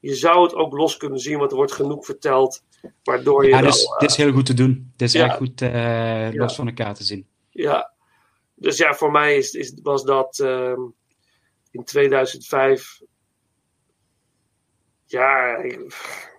je 0.00 0.14
zou 0.14 0.42
het 0.42 0.54
ook 0.54 0.72
los 0.72 0.96
kunnen 0.96 1.18
zien, 1.18 1.38
want 1.38 1.50
er 1.50 1.56
wordt 1.56 1.72
genoeg 1.72 2.04
verteld. 2.04 2.62
Waardoor 3.02 3.44
je 3.44 3.50
ja 3.50 3.56
wel, 3.60 3.64
dit, 3.70 3.74
is, 3.74 3.84
eh, 3.84 3.98
dit 3.98 4.10
is 4.10 4.16
heel 4.16 4.32
goed 4.32 4.46
te 4.46 4.54
doen. 4.54 4.92
Dit 4.96 5.08
is 5.08 5.14
ja. 5.14 5.24
echt 5.24 5.36
goed 5.36 5.62
eh, 5.62 6.28
los 6.32 6.54
van 6.54 6.66
elkaar 6.66 6.94
te 6.94 7.04
zien. 7.04 7.26
Ja, 7.50 7.92
dus 8.54 8.76
ja, 8.76 8.94
voor 8.94 9.10
mij 9.10 9.36
is, 9.36 9.52
is, 9.52 9.74
was 9.82 10.04
dat 10.04 10.38
ehm, 10.38 10.80
in 11.70 11.84
2005. 11.84 13.00
Ja, 15.06 15.56
ik- 15.56 16.30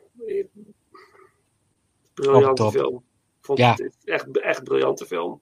briljante 2.14 2.72
film. 2.72 3.04
Vond 3.42 3.60
Ja. 3.60 3.72
het 3.72 3.98
echt, 4.04 4.40
echt 4.40 4.64
briljante 4.64 5.06
film. 5.06 5.42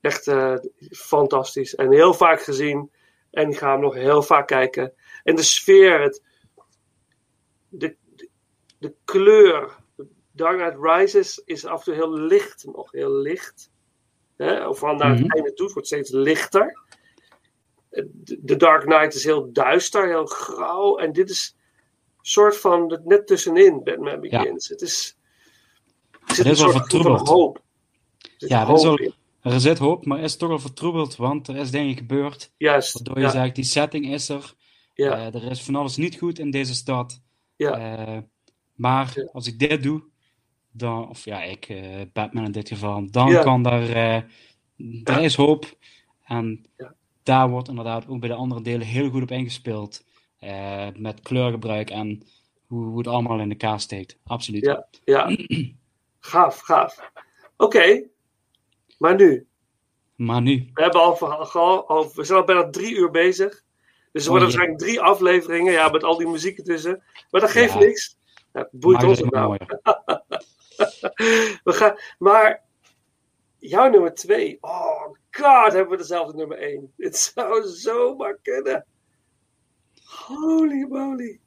Echt 0.00 0.26
eh, 0.26 0.54
fantastisch. 0.90 1.74
En 1.74 1.92
heel 1.92 2.14
vaak 2.14 2.42
gezien. 2.42 2.90
En 3.30 3.50
ik 3.50 3.58
ga 3.58 3.70
hem 3.72 3.80
nog 3.80 3.94
heel 3.94 4.22
vaak 4.22 4.46
kijken. 4.46 4.92
En 5.22 5.34
de 5.36 5.42
sfeer, 5.42 6.00
het, 6.00 6.22
de, 7.68 7.96
de, 8.16 8.28
de 8.78 8.94
kleur. 9.04 9.76
Dark 10.32 10.56
Knight 10.58 10.76
Rises 10.80 11.42
is 11.44 11.64
af 11.66 11.78
en 11.78 11.84
toe 11.84 11.94
heel 11.94 12.12
licht. 12.18 12.64
Nog 12.66 12.92
heel 12.92 13.12
licht. 13.12 13.70
Hè? 14.36 14.68
Of 14.68 14.78
van 14.78 14.96
naar 14.96 15.10
Mhm. 15.12 15.22
het 15.22 15.34
einde 15.34 15.52
toe, 15.52 15.64
het 15.64 15.74
wordt 15.74 15.88
steeds 15.88 16.10
lichter. 16.10 16.78
De 17.90 18.38
de 18.42 18.56
Dark 18.56 18.82
Knight 18.82 19.14
is 19.14 19.24
heel 19.24 19.52
duister, 19.52 20.06
heel 20.08 20.26
grauw. 20.26 20.96
En 20.96 21.12
dit 21.12 21.30
is 21.30 21.56
soort 22.28 22.56
van 22.56 23.00
net 23.04 23.26
tussenin, 23.26 23.82
Batman 23.84 24.20
Begins. 24.20 24.68
Het 24.68 24.80
is, 24.82 25.16
er 26.26 26.34
zit 26.34 26.46
is 26.46 26.60
een 26.60 26.66
wel 26.72 26.86
soort 26.88 27.02
van 27.02 27.26
hoop. 27.28 27.62
Er 28.18 28.30
zit 28.36 28.48
Ja, 28.48 28.68
er 28.68 28.74
is, 28.74 29.12
er 29.40 29.60
zit 29.60 29.78
hoop, 29.78 30.04
maar 30.06 30.20
is 30.20 30.36
toch 30.36 30.48
wel 30.48 30.58
vertroebeld, 30.58 31.16
want 31.16 31.48
er 31.48 31.56
is 31.56 31.70
dingen 31.70 31.96
gebeurd. 31.96 32.52
Juist, 32.56 32.92
Waardoor 32.92 33.16
je 33.18 33.22
ja. 33.22 33.30
zegt, 33.30 33.54
die 33.54 33.64
setting 33.64 34.12
is 34.12 34.28
er. 34.28 34.54
Ja. 34.94 35.16
Eh, 35.16 35.34
er 35.34 35.50
is 35.50 35.62
van 35.62 35.74
alles 35.74 35.96
niet 35.96 36.16
goed 36.18 36.38
in 36.38 36.50
deze 36.50 36.74
stad. 36.74 37.20
Ja. 37.56 37.96
Eh, 37.96 38.18
maar 38.74 39.28
als 39.32 39.46
ik 39.46 39.58
dit 39.58 39.82
doe, 39.82 40.02
dan, 40.72 41.08
of 41.08 41.24
ja, 41.24 41.42
ik, 41.42 41.68
eh, 41.68 42.00
Batman 42.12 42.44
in 42.44 42.52
dit 42.52 42.68
geval, 42.68 43.10
dan 43.10 43.30
Ja. 43.30 43.42
kan 43.42 43.62
daar, 43.62 43.88
er 45.04 45.22
is 45.22 45.34
hoop. 45.34 45.76
En 46.24 46.66
daar 47.22 47.50
wordt 47.50 47.68
inderdaad 47.68 48.08
ook 48.08 48.20
bij 48.20 48.28
de 48.28 48.34
andere 48.34 48.62
delen 48.62 48.86
heel 48.86 49.10
goed 49.10 49.22
op 49.22 49.30
ingespeeld. 49.30 50.04
Eh, 50.38 50.86
met 50.96 51.20
kleurgebruik 51.20 51.90
en 51.90 52.22
hoe, 52.66 52.84
hoe 52.84 52.98
het 52.98 53.06
allemaal 53.06 53.40
in 53.40 53.50
elkaar 53.50 53.80
steekt. 53.80 54.18
Absoluut. 54.26 54.64
Ja, 54.64 54.86
ja. 55.04 55.36
gaaf, 56.18 56.58
gaaf. 56.60 57.10
Oké, 57.56 58.08
maar 58.98 59.14
nu. 59.14 59.46
Maar 60.16 60.42
nu, 60.42 60.70
We, 60.74 60.82
hebben 60.82 61.00
al, 61.00 61.18
al, 61.52 61.88
al- 61.88 62.10
we 62.14 62.24
zijn 62.24 62.38
al 62.38 62.44
bijna 62.44 62.70
drie 62.70 62.94
uur 62.96 63.10
bezig. 63.10 63.62
Dus 64.12 64.24
er 64.24 64.30
worden 64.30 64.48
Oh, 64.48 64.54
waarschijnlijk 64.54 64.78
drie 64.78 65.00
afleveringen, 65.00 65.72
ja, 65.72 65.88
met 65.88 66.04
al 66.04 66.16
die 66.16 66.26
muziek 66.28 66.58
ertussen. 66.58 67.02
Maar 67.30 67.40
dat 67.40 67.50
geeft 67.50 67.72
Ja. 67.72 67.78
niks. 67.78 68.16
Ja, 68.52 68.60
het 68.60 68.68
boeit 68.72 69.02
ons 69.04 69.18
het 69.20 69.24
het 69.24 69.34
nou. 69.34 69.56
We 71.64 71.72
gaan, 71.72 71.98
maar 72.18 72.62
jouw 73.58 73.90
nummer 73.90 74.14
twee. 74.14 74.58
Oh 74.60 75.02
god, 75.30 75.72
hebben 75.72 75.88
we 75.90 75.96
dezelfde 75.96 76.36
nummer 76.36 76.58
één. 76.58 76.92
Dit 76.96 77.16
zou 77.34 77.62
zomaar 77.66 78.38
kunnen. 78.42 78.86
Holy 80.08 80.86
moly. 80.88 81.40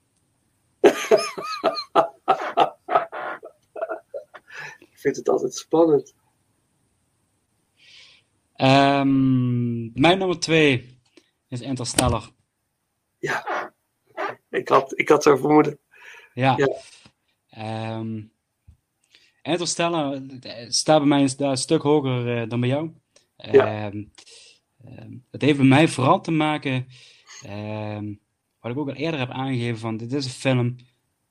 Ik 4.80 4.98
vind 4.98 5.16
het 5.16 5.30
altijd 5.30 5.56
spannend. 5.56 6.16
Ehm, 8.56 10.02
mijn 10.02 10.18
nummer 10.18 10.40
twee 10.40 11.00
is 11.48 11.62
Interstellar. 11.62 12.30
Ja, 13.20 13.74
ik 14.50 14.68
had, 14.68 15.00
ik 15.00 15.10
had 15.10 15.24
zo 15.24 15.36
vermoeden. 15.36 15.80
Ja. 16.34 16.54
Ja. 16.58 16.68
Ehm, 17.50 18.22
Interstellar 19.42 20.22
eh, 20.42 20.70
staat 20.70 21.00
bij 21.00 21.08
mij 21.08 21.30
een, 21.38 21.58
stuk 21.58 21.82
hoger 21.82 22.38
eh, 22.38 22.50
dan 22.50 22.60
bij 22.60 22.70
jou. 22.70 22.92
Ja. 23.36 23.86
Ehm, 23.86 24.04
ehm, 24.86 25.14
het 25.32 25.42
heeft 25.42 25.58
bij 25.58 25.68
mij 25.68 25.88
vooral 25.88 26.22
te 26.22 26.32
maken, 26.32 26.88
ehm, 27.42 28.14
wat 28.62 28.72
ik 28.72 28.78
ook 28.78 28.90
al 28.90 28.96
eerder 28.96 29.20
heb 29.20 29.30
aangegeven, 29.30 29.80
van 29.80 29.98
dit 29.98 30.14
is 30.14 30.26
een 30.26 30.32
film 30.32 30.76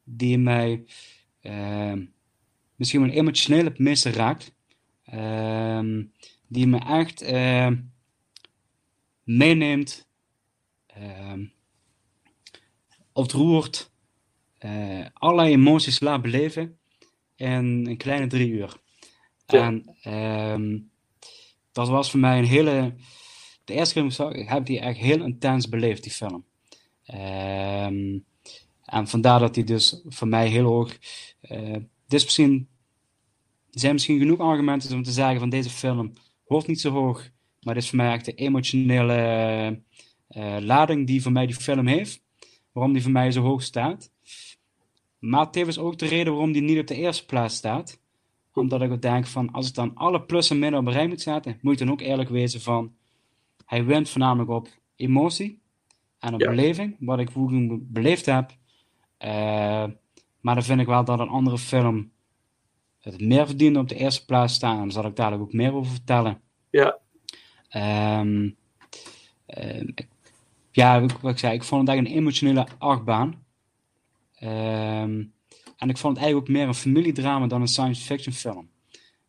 die 0.05 0.39
mij 0.39 0.85
ehm, 1.41 2.05
misschien 2.77 3.01
wel 3.01 3.11
emotioneel 3.11 3.65
het 3.65 3.79
meeste 3.79 4.11
raakt. 4.11 4.55
Ehm, 5.05 6.05
die 6.47 6.67
me 6.67 6.79
echt 6.79 7.23
ehm, 7.23 7.77
meeneemt, 9.23 10.09
ontroert, 13.13 13.93
eh 14.59 15.07
allerlei 15.13 15.53
emoties 15.53 16.01
laat 16.01 16.23
beleven 16.23 16.79
in 17.37 17.87
een 17.87 17.97
kleine 17.97 18.27
drie 18.27 18.51
uur. 18.51 18.77
Ja. 19.47 19.67
En 19.67 20.91
dat 21.73 21.89
was 21.89 22.11
voor 22.11 22.21
mij 22.21 22.39
een 22.39 22.45
hele. 22.45 22.95
De 23.65 23.75
eerste 23.75 23.95
keer 23.95 24.05
ik 24.05 24.13
zag, 24.13 24.33
heb 24.35 24.59
ik 24.59 24.67
die 24.67 24.81
echt 24.81 24.99
heel 24.99 25.25
intens 25.25 25.69
beleefd, 25.69 26.03
die 26.03 26.13
film. 26.13 26.45
Ehm, 27.11 28.19
en 28.85 29.09
vandaar 29.09 29.41
dat 29.41 29.55
die 29.55 29.65
dus 29.65 30.01
voor 30.07 30.29
mij 30.29 30.49
heel 30.49 30.65
hoog. 30.65 30.97
eh 31.41 31.77
misschien, 32.09 32.69
er 33.71 33.81
zijn 33.81 33.93
misschien 33.93 34.19
genoeg 34.19 34.39
argumenten 34.39 34.97
om 34.97 35.03
te 35.03 35.13
zeggen 35.13 35.41
van 35.41 35.49
deze 35.51 35.71
film 35.71 36.13
hoort 36.47 36.67
niet 36.67 36.81
zo 36.81 36.91
hoog. 36.91 37.31
Maar 37.61 37.75
dit 37.75 37.83
is 37.83 37.89
voor 37.89 37.99
mij 37.99 38.13
echt 38.13 38.25
de 38.25 38.35
emotionele 38.35 39.13
eh, 40.29 40.57
lading 40.61 41.07
die 41.07 41.23
voor 41.23 41.33
mij 41.33 41.47
die 41.47 41.55
film 41.55 41.87
heeft. 41.87 42.23
Waarom 42.73 42.93
die 42.93 43.03
voor 43.03 43.11
mij 43.11 43.31
zo 43.31 43.43
hoog 43.43 43.63
staat. 43.63 44.13
Maar 45.19 45.51
tevens 45.51 45.79
ook 45.79 45.99
de 45.99 46.07
reden 46.07 46.33
waarom 46.33 46.53
die 46.53 46.63
niet 46.63 46.79
op 46.79 46.87
de 46.87 46.95
eerste 46.95 47.27
plaats 47.27 47.57
staat. 47.57 48.01
Omdat 48.53 48.83
ik 48.83 49.03
denk 49.03 49.27
van, 49.27 49.51
als 49.51 49.69
ik 49.69 49.75
dan 49.75 49.95
alle 49.95 50.23
plus 50.23 50.51
en 50.51 50.59
min 50.59 50.77
op 50.77 50.87
een 50.87 50.93
rij 50.93 51.09
moet 51.09 51.21
zetten, 51.21 51.59
moet 51.61 51.73
ik 51.73 51.79
dan 51.79 51.91
ook 51.91 52.01
eerlijk 52.01 52.29
wezen 52.29 52.61
van, 52.61 52.95
hij 53.65 53.85
wint 53.85 54.09
voornamelijk 54.09 54.51
op 54.51 54.69
emotie 54.97 55.60
en 56.21 56.35
op 56.35 56.41
Ja. 56.41 56.49
beleving, 56.49 56.97
wat 56.99 57.19
ik 57.19 57.29
hem 57.35 57.87
beleefd 57.93 58.27
heb. 58.27 58.51
Eh, 59.17 59.85
maar 60.41 60.55
dan 60.55 60.63
vind 60.65 60.81
ik 60.81 60.87
wel 60.87 61.05
dat 61.05 61.21
een 61.21 61.29
andere 61.29 61.59
film 61.59 62.11
het 63.01 63.21
meer 63.21 63.47
verdiende 63.47 63.79
op 63.79 63.89
de 63.89 63.95
eerste 63.95 64.25
plaats 64.25 64.55
staan. 64.55 64.77
En 64.77 64.83
daar 64.83 64.93
zal 64.93 65.07
ik 65.07 65.17
dadelijk 65.17 65.43
ook 65.43 65.53
meer 65.53 65.75
over 65.75 65.91
vertellen. 65.93 66.41
Ja, 66.71 66.99
Ehm, 67.69 68.51
ehm, 69.47 69.87
ik- 69.95 70.09
ja, 70.71 71.01
wat 71.21 71.31
ik 71.33 71.39
zei, 71.39 71.55
ik 71.55 71.63
vond 71.65 71.81
het 71.81 71.89
eigenlijk 71.91 72.09
een 72.09 72.23
emotionele 72.23 72.67
achtbaan. 72.79 73.45
Ehm, 74.35 75.25
en 75.77 75.89
ik 75.89 75.97
vond 75.99 76.17
het 76.17 76.25
eigenlijk 76.25 76.37
ook 76.37 76.49
meer 76.49 76.67
een 76.67 76.75
familiedrama 76.75 77.47
dan 77.47 77.61
een 77.61 77.69
science 77.69 78.03
fiction 78.05 78.35
film. 78.35 78.69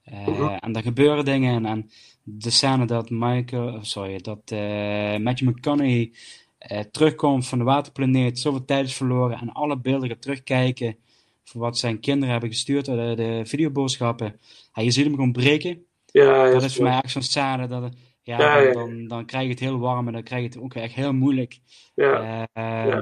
Eh, 0.03 0.27
Mhm. 0.27 0.43
En 0.43 0.75
er 0.75 0.81
gebeuren 0.81 1.25
dingen 1.25 1.55
en, 1.55 1.65
en 1.65 1.89
de 2.23 2.49
scène 2.49 2.85
dat 2.85 3.09
Michael, 3.09 3.73
oh, 3.73 3.81
sorry, 3.83 4.17
dat 4.17 4.41
eh, 4.51 5.17
Matthew 5.17 5.49
McConaughey 5.49 6.13
eh, 6.61 6.79
terugkomt 6.79 7.47
van 7.47 7.57
de 7.57 7.63
waterplaneet, 7.63 8.39
zoveel 8.39 8.65
tijd 8.65 8.85
is 8.85 8.95
verloren 8.95 9.37
en 9.39 9.51
alle 9.51 9.77
beelden 9.79 10.09
gaat 10.09 10.21
terugkijken 10.21 10.95
voor 11.43 11.61
wat 11.61 11.77
zijn 11.77 11.99
kinderen 11.99 12.29
hebben 12.31 12.49
gestuurd, 12.49 12.85
de, 12.85 13.13
de 13.15 13.41
videoboodschappen. 13.45 14.39
Ja, 14.73 14.81
je 14.81 14.91
ziet 14.91 15.05
hem 15.05 15.13
gewoon 15.13 15.31
breken. 15.31 15.85
ja, 16.05 16.45
ja, 16.45 16.51
Dat 16.51 16.63
is 16.63 16.75
voor 16.75 16.83
mij 16.83 17.01
echt 17.01 17.11
zo'n 17.11 17.21
scène 17.21 17.67
dat 17.67 17.93
ja, 18.23 18.37
Ja, 18.39 18.55
dan, 18.55 18.63
ja, 18.63 18.73
dan, 18.73 19.07
dan 19.07 19.25
krijg 19.25 19.43
je 19.43 19.49
het 19.49 19.59
heel 19.59 19.79
warm 19.79 20.07
en 20.07 20.13
dan 20.13 20.23
krijg 20.23 20.41
je 20.41 20.47
het 20.47 20.57
ook 20.57 20.73
echt 20.73 20.93
heel 20.93 21.13
moeilijk. 21.13 21.59
Ja, 21.95 22.47
Eh, 22.53 22.99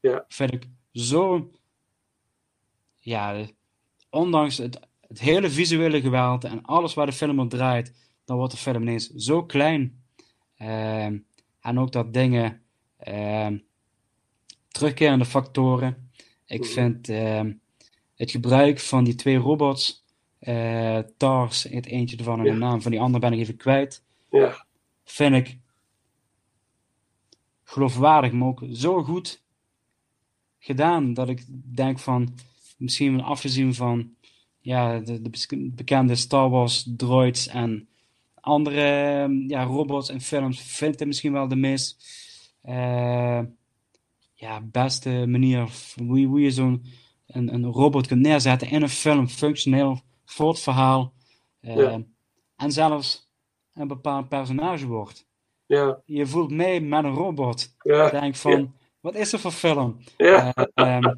Ja. 0.00 0.24
Vind 0.28 0.52
ik 0.52 0.68
zo, 0.92 1.50
ja, 3.00 3.44
ondanks 4.10 4.58
het, 4.58 4.80
het 5.00 5.20
hele 5.20 5.50
visuele 5.50 6.00
geweld 6.00 6.44
en 6.44 6.62
alles 6.62 6.94
waar 6.94 7.06
de 7.06 7.12
film 7.12 7.40
op 7.40 7.50
draait, 7.50 7.94
dan 8.24 8.36
wordt 8.36 8.52
de 8.52 8.58
film 8.58 8.82
ineens 8.82 9.08
zo 9.08 9.44
klein. 9.44 10.02
Ehm, 10.56 11.18
En 11.60 11.78
ook 11.78 11.92
dat 11.92 12.12
dingen, 12.12 12.62
terugkerende 14.68 15.24
factoren. 15.24 16.10
Ik 16.46 16.60
Mhm. 16.60 16.68
vind 16.68 17.08
ehm, 17.08 17.52
het 18.14 18.30
gebruik 18.30 18.80
van 18.80 19.04
die 19.04 19.14
twee 19.14 19.36
robots, 19.36 20.04
eh 20.38 20.98
Tars, 21.16 21.62
het 21.62 21.86
eentje 21.86 22.16
ervan 22.16 22.38
en 22.38 22.44
Ja. 22.44 22.52
de 22.52 22.58
naam 22.58 22.82
van 22.82 22.90
die 22.90 23.00
andere 23.00 23.18
ben 23.18 23.32
ik 23.32 23.38
even 23.38 23.56
kwijt, 23.56 24.04
Ja. 24.30 24.66
vind 25.04 25.34
ik 25.34 25.58
geloofwaardig, 27.64 28.32
maar 28.32 28.48
ook 28.48 28.62
zo 28.72 29.02
goed 29.02 29.42
gedaan 30.58 31.14
dat 31.14 31.28
ik 31.28 31.44
denk 31.74 31.98
van, 31.98 32.34
misschien 32.76 33.22
afgezien 33.22 33.74
van 33.74 34.14
ja, 34.60 34.98
de, 34.98 35.30
bekende 35.74 36.14
Star 36.14 36.50
Wars 36.50 36.88
droids 36.96 37.46
en 37.48 37.88
andere 38.34 38.80
ehm, 38.80 39.48
ja, 39.48 39.62
robots 39.62 40.08
en 40.08 40.20
films, 40.20 40.60
vind 40.60 40.92
ik 40.92 40.98
het 40.98 41.08
misschien 41.08 41.32
wel 41.32 41.48
de 41.48 41.56
meest 41.56 42.04
ja, 44.34 44.60
beste 44.62 45.24
manier 45.26 45.68
hoe, 46.06 46.20
je- 46.20 46.26
hoe 46.26 46.40
je 46.40 46.50
zo'n 46.50 46.84
een, 47.26 47.54
een 47.54 47.64
robot 47.64 48.06
kunt 48.06 48.20
neerzetten 48.20 48.68
in 48.70 48.82
een 48.82 48.88
film, 48.88 49.28
functioneel, 49.28 50.00
voor 50.24 50.48
het 50.48 50.60
verhaal. 50.60 51.12
eh, 51.60 51.76
Ja. 51.76 52.02
En 52.56 52.72
zelfs 52.72 53.30
een 53.72 53.88
bepaald 53.88 54.28
personage 54.28 54.86
wordt. 54.86 55.26
Ja. 55.66 56.00
Je 56.04 56.26
voelt 56.26 56.50
mee 56.50 56.80
met 56.80 57.04
een 57.04 57.14
robot. 57.14 57.74
Ja. 57.78 58.04
Je 58.04 58.10
denkt 58.10 58.38
van, 58.38 58.74
wat 59.00 59.14
is 59.14 59.32
er 59.32 59.38
voor 59.38 59.50
film? 59.50 59.98
Ja. 60.16 60.54
Eh, 60.54 60.64
ehm, 60.74 61.14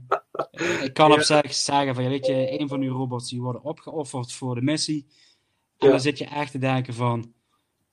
ik 0.84 0.90
kan 0.94 1.12
op 1.12 1.20
zich 1.20 1.54
zeggen 1.54 1.94
van, 1.94 2.08
weet 2.08 2.26
je, 2.26 2.60
een 2.60 2.68
van 2.68 2.80
die 2.80 2.88
robots 2.88 3.28
die 3.30 3.40
worden 3.40 3.62
opgeofferd 3.64 4.32
voor 4.32 4.54
de 4.54 4.62
missie. 4.62 5.06
En 5.78 5.88
dan 5.90 6.00
zit 6.00 6.18
je 6.18 6.24
echt 6.24 6.50
te 6.50 6.58
denken 6.58 6.94
van, 6.94 7.32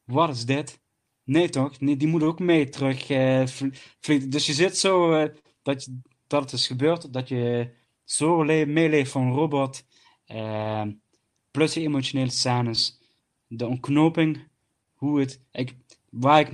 wat 0.04 0.30
is 0.30 0.46
dit? 0.46 0.82
Nee 1.24 1.50
toch? 1.50 1.80
Nee, 1.80 1.98
die 1.98 2.08
moet 2.08 2.24
ook 2.24 2.40
mee 2.40 2.70
terug 2.70 3.10
eh, 3.10 3.46
vliegen. 4.00 4.30
Dus 4.30 4.46
je 4.46 4.54
zit 4.54 4.78
zo 4.78 5.14
eh, 5.14 5.30
dat, 5.62 5.84
je- 5.84 6.00
dat 6.28 6.42
het 6.44 6.52
is 6.54 6.68
gebeurd, 6.68 7.14
dat 7.14 7.28
je 7.28 7.70
zo 8.04 8.44
le- 8.46 8.66
meeleeft 8.66 9.12
van 9.12 9.22
een 9.22 9.34
robot. 9.34 9.86
eh, 10.26 10.84
plus 11.52 11.74
die 11.74 11.84
emotionele 11.84 12.30
scènes. 12.30 13.00
De 13.48 13.68
ontknoping, 13.68 14.48
hoe 14.94 15.20
het... 15.20 15.42
Ik, 15.52 15.76
waar 16.10 16.40
ik 16.40 16.52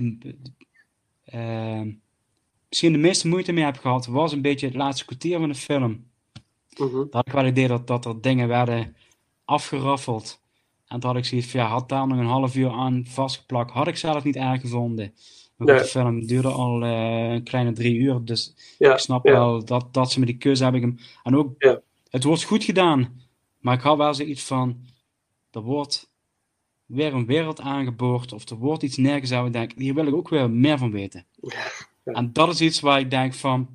misschien 2.68 2.92
de 2.92 2.98
meeste 2.98 3.28
moeite 3.28 3.52
mee 3.52 3.64
heb 3.64 3.76
gehad, 3.78 4.06
was 4.06 4.32
een 4.32 4.42
beetje 4.42 4.66
het 4.66 4.76
laatste 4.76 5.04
kwartier 5.04 5.38
van 5.38 5.48
de 5.48 5.54
film. 5.54 6.10
Mhm. 6.78 6.94
Dat 6.96 7.12
had 7.12 7.26
ik 7.26 7.32
wel 7.32 7.44
het 7.44 7.52
idee 7.52 7.68
dat, 7.68 7.86
dat 7.86 8.04
er 8.04 8.20
dingen 8.20 8.48
werden 8.48 8.96
afgeraffeld. 9.44 10.42
En 10.90 11.00
toen 11.00 11.10
had 11.10 11.18
ik 11.18 11.24
zoiets 11.24 11.46
van, 11.46 11.60
ja, 11.60 11.66
had 11.66 11.88
daar 11.88 12.06
nog 12.06 12.18
een 12.18 12.26
half 12.26 12.56
uur 12.56 12.70
aan 12.70 13.04
vastgeplakt, 13.06 13.70
had 13.70 13.86
ik 13.88 13.96
zelf 13.96 14.24
niet 14.24 14.36
erg 14.36 14.60
gevonden. 14.60 15.14
Maar 15.56 15.66
Nee. 15.68 15.78
de 15.78 15.84
film 15.84 16.26
duurde 16.26 16.48
al 16.48 16.82
eh, 16.84 17.30
een 17.32 17.42
kleine 17.42 17.72
drie 17.72 17.94
uur, 17.94 18.24
dus 18.24 18.54
Ja, 18.78 18.92
ik 18.92 18.98
snap 18.98 19.26
ja. 19.26 19.32
wel 19.32 19.64
dat, 19.64 19.94
dat 19.94 20.12
ze 20.12 20.18
met 20.18 20.28
die 20.28 20.36
keuze 20.36 20.62
hebben 20.62 20.80
gem- 20.80 20.98
En 21.22 21.36
ook, 21.36 21.54
Ja. 21.58 21.80
het 22.10 22.24
wordt 22.24 22.42
goed 22.44 22.64
gedaan, 22.64 23.20
maar 23.58 23.74
ik 23.74 23.80
had 23.80 23.96
wel 23.96 24.14
zoiets 24.14 24.42
van, 24.44 24.86
er 25.50 25.60
wordt 25.60 26.10
weer 26.86 27.14
een 27.14 27.26
wereld 27.26 27.60
aangeboord, 27.60 28.32
of 28.32 28.48
er 28.48 28.56
wordt 28.56 28.82
iets 28.82 28.96
neergezet 28.96 29.36
waar 29.38 29.46
ik 29.46 29.52
denk, 29.52 29.72
hier 29.76 29.94
wil 29.94 30.06
ik 30.06 30.14
ook 30.14 30.28
weer 30.28 30.50
meer 30.50 30.78
van 30.78 30.90
weten. 30.90 31.26
En 32.04 32.32
dat 32.32 32.48
is 32.48 32.60
iets 32.60 32.80
waar 32.80 33.00
ik 33.00 33.10
denk 33.10 33.34
van, 33.34 33.68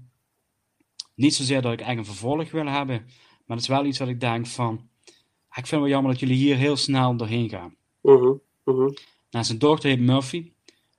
niet 1.15 1.35
zozeer 1.35 1.61
dat 1.61 1.73
ik 1.73 1.81
echt 1.81 1.97
een 1.97 2.05
vervolg 2.05 2.51
wil 2.51 2.65
hebben, 2.67 3.05
maar 3.45 3.57
het 3.57 3.59
is 3.61 3.67
wel 3.67 3.85
iets 3.85 3.99
wat 3.99 4.07
ik 4.07 4.19
denk 4.19 4.47
van, 4.47 4.87
ik 5.57 5.67
vind 5.67 5.69
het 5.71 5.79
wel 5.79 5.89
jammer 5.89 6.11
dat 6.11 6.19
jullie 6.19 6.35
hier 6.35 6.55
heel 6.55 6.75
snel 6.75 7.15
doorheen 7.17 7.49
gaan. 7.49 7.75
Nou, 9.29 9.45
zijn 9.45 9.57
dochter 9.57 9.89
heet 9.89 9.99
Murphy. 9.99 10.51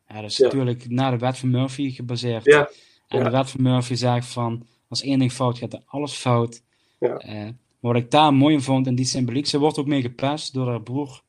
Ja, 0.09 0.20
dat 0.20 0.30
is 0.30 0.36
Ja. 0.36 0.44
natuurlijk 0.44 0.88
naar 0.88 1.11
de 1.11 1.18
wet 1.18 1.38
van 1.38 1.50
Murphy 1.50 1.90
gebaseerd. 1.90 2.44
Ja. 2.44 2.68
En 3.09 3.18
Ja. 3.18 3.24
de 3.24 3.30
wet 3.30 3.50
van 3.50 3.62
Murphy 3.62 3.94
zegt 3.94 4.26
van, 4.26 4.66
als 4.88 5.02
één 5.02 5.18
ding 5.18 5.32
fout 5.32 5.59
gaat, 5.59 5.70
dan 5.70 5.82
alles 5.86 6.12
fout. 6.12 6.62
Ja. 6.98 7.16
Eh, 7.16 7.48
wat 7.80 7.96
ik 7.96 8.11
daar 8.11 8.34
mooi 8.34 8.54
in 8.54 8.61
vond, 8.62 8.86
in 8.86 8.94
die 8.94 9.04
symboliek, 9.04 9.46
ze 9.46 9.59
wordt 9.59 9.78
ook 9.78 9.86
mee 9.86 10.00
gepest 10.02 10.52
door 10.54 10.68
haar 10.68 10.82
broer. 10.82 11.22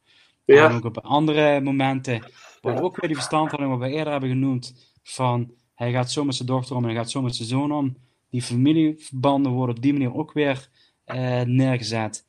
Ja. 0.45 0.69
En 0.69 0.75
ook 0.75 0.83
op 0.85 0.97
andere 0.97 1.61
momenten, 1.61 2.23
waar 2.61 2.81
ook 2.81 2.95
weer 2.99 3.07
die 3.09 3.17
verstandhouding 3.17 3.79
wat 3.79 3.89
we 3.89 3.95
eerder 3.95 4.11
hebben 4.11 4.29
genoemd, 4.29 4.91
van 5.03 5.51
hij 5.75 5.91
gaat 5.91 6.11
zo 6.11 6.23
met 6.25 6.35
zijn 6.35 6.47
dochter 6.47 6.75
om 6.75 6.81
en 6.83 6.89
hij 6.89 6.97
gaat 6.97 7.11
zo 7.11 7.21
met 7.21 7.35
zijn 7.35 7.47
zoon 7.47 7.71
om. 7.71 7.97
Die 8.29 8.41
familieverbanden 8.41 9.51
worden 9.51 9.75
op 9.75 9.81
die 9.81 9.93
manier 9.93 10.15
ook 10.15 10.33
weer 10.33 10.69
eh, 11.03 11.41
neergezet. 11.41 12.25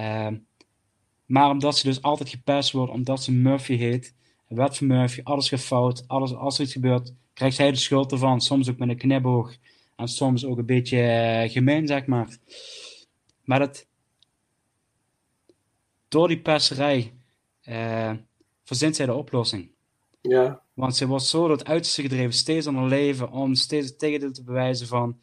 Ehm, 0.00 0.36
maar 1.26 1.50
omdat 1.50 1.78
ze 1.78 1.86
dus 1.86 2.02
altijd 2.02 2.28
gepest 2.28 2.72
wordt, 2.72 2.92
omdat 2.92 3.22
ze 3.22 3.32
Murphy 3.32 3.76
heet, 3.76 4.14
wet 4.48 4.76
van 4.76 4.86
Murphy, 4.86 5.20
alles 5.22 5.48
gaat 5.48 5.60
fout, 5.60 6.04
alles, 6.08 6.34
als 6.34 6.58
er 6.58 6.64
iets 6.64 6.72
gebeurt, 6.72 7.12
krijgt 7.32 7.56
zij 7.56 7.70
de 7.70 7.76
schuld 7.76 8.12
ervan. 8.12 8.40
Soms 8.40 8.70
ook 8.70 8.78
met 8.78 8.88
een 8.88 8.96
knipoog 8.96 9.56
en 9.96 10.08
soms 10.08 10.44
ook 10.44 10.58
een 10.58 10.66
beetje 10.66 11.00
eh, 11.02 11.50
gemeen, 11.50 11.86
zeg 11.86 12.06
maar. 12.06 12.38
Maar 13.44 13.58
dat, 13.58 13.86
door 16.08 16.28
die 16.28 16.40
pesterij 16.40 17.12
eh 17.60 18.12
verzint 18.64 18.96
zij 18.96 19.06
de 19.06 19.14
oplossing. 19.14 19.70
Ja. 20.20 20.62
Want 20.74 20.96
ze 20.96 21.06
wordt 21.06 21.24
zo 21.24 21.50
het 21.50 21.64
uiterste 21.64 22.02
gedreven, 22.02 22.32
steeds 22.32 22.66
aan 22.66 22.76
haar 22.76 22.88
leven, 22.88 23.30
om 23.30 23.54
steeds 23.54 23.86
het 23.86 23.98
tegendeel 23.98 24.32
te 24.32 24.44
bewijzen 24.44 24.86
van 24.86 25.18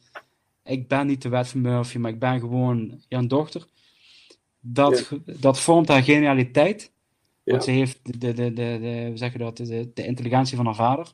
ik 0.64 0.88
ben 0.88 1.08
niet 1.08 1.22
de 1.22 1.30
wet 1.30 1.48
van 1.48 1.62
Murphy, 1.62 1.98
maar 1.98 2.12
ik 2.12 2.20
ben 2.20 2.40
gewoon 2.40 3.02
jouw 3.08 3.28
dochter. 3.28 3.68
Dat, 4.60 5.12
dat 5.26 5.60
vormt 5.60 5.88
haar 5.88 6.04
genialiteit. 6.04 6.92
Want 7.44 7.64
ze 7.64 7.72
heeft 7.72 8.00
de, 8.06 8.18
de, 8.18 8.34
de, 8.34 8.54
de, 8.54 8.78
de- 8.82 9.06
hoe 9.08 9.18
zeg 9.18 9.32
je 9.32 9.38
dat, 9.38 9.58
de, 9.58 9.92
de 9.94 10.06
intelligentie 10.06 10.56
van 10.58 10.66
haar 10.66 10.76
vader. 10.76 11.12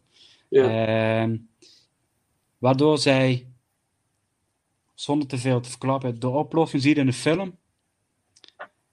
Ja. 0.49 0.85
Ehm, 1.21 1.37
waardoor 2.57 2.97
zij, 2.97 3.47
zonder 4.93 5.27
te 5.27 5.37
veel 5.37 5.59
te 5.59 5.69
verklappen, 5.69 6.19
de 6.19 6.29
oplossing 6.29 6.81
ziet 6.81 6.97
in 6.97 7.05
de 7.05 7.13
film. 7.13 7.57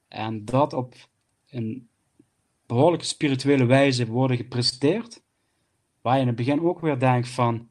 En 0.08 0.44
dat 0.44 0.72
op 0.72 0.94
een 1.50 1.88
behoorlijke 2.66 3.06
spirituele 3.06 3.64
wijze 3.64 4.06
worden 4.06 4.36
gepresenteerd. 4.36 5.22
Waar 6.00 6.14
je 6.14 6.20
in 6.20 6.26
het 6.26 6.36
begin 6.36 6.60
ook 6.62 6.80
weer 6.80 6.98
denkt 6.98 7.28
van, 7.28 7.68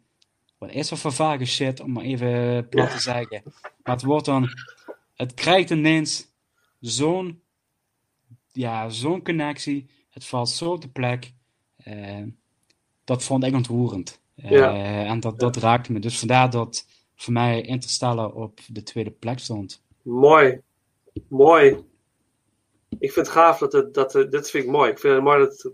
wat 0.58 0.72
is 0.72 0.92
er 0.92 0.98
voor 0.98 1.12
vage 1.12 1.46
shit, 1.46 1.80
om 1.80 1.92
maar 1.92 2.04
even 2.04 2.70
plat 2.70 2.92
te 2.92 3.00
zeggen. 3.00 3.42
Maar 3.84 3.96
het 3.96 4.04
wordt 4.04 4.26
dan, 4.26 4.50
het 5.16 5.34
krijgt 5.34 5.70
ineens 5.70 6.28
zo'n, 6.80 7.42
ja, 8.52 8.90
zo'n 8.90 9.24
connectie. 9.24 9.90
Het 10.10 10.26
valt 10.26 10.50
zo 10.50 10.72
op 10.72 10.82
de 10.82 10.90
plek. 10.90 11.34
Eh, 11.78 12.24
dat 13.04 13.24
vond 13.24 13.44
ik 13.44 13.54
ontroerend. 13.56 14.22
Eh, 14.36 14.50
Ja. 14.52 14.74
En 15.06 15.20
dat, 15.20 15.40
dat 15.40 15.56
raakte 15.56 15.92
me. 15.92 16.00
Dus 16.00 16.20
vandaar 16.20 16.50
dat 16.50 16.86
voor 17.16 17.34
mij 17.34 17.62
Interstellar 17.62 18.32
op 18.34 18.60
de 18.68 18.84
tweede 18.84 19.12
plek 19.12 19.40
stond. 19.40 19.84
Mooi. 20.02 20.62
Mooi. 21.28 21.84
Ik 23.00 23.12
vind 23.12 23.26
het 23.26 23.36
gaaf 23.36 23.58
dat 23.58 23.72
het, 23.74 23.94
dat, 23.94 24.12
dit 24.12 24.50
vind 24.50 24.64
ik 24.64 24.70
mooi. 24.70 24.92
Ik 24.92 25.00
vind 25.00 25.14
het 25.14 25.24
mooi 25.24 25.40
dat, 25.40 25.72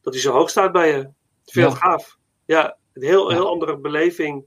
dat 0.00 0.12
hij 0.12 0.22
zo 0.22 0.32
hoog 0.32 0.50
staat 0.50 0.72
bij 0.72 0.88
je. 0.88 0.98
Ik 1.44 1.52
vind 1.52 1.66
Ja. 1.66 1.72
het 1.72 1.78
gaaf. 1.82 2.18
Ja, 2.44 2.76
een 2.92 3.02
heel, 3.02 3.30
heel 3.30 3.48
andere 3.48 3.78
beleving 3.78 4.44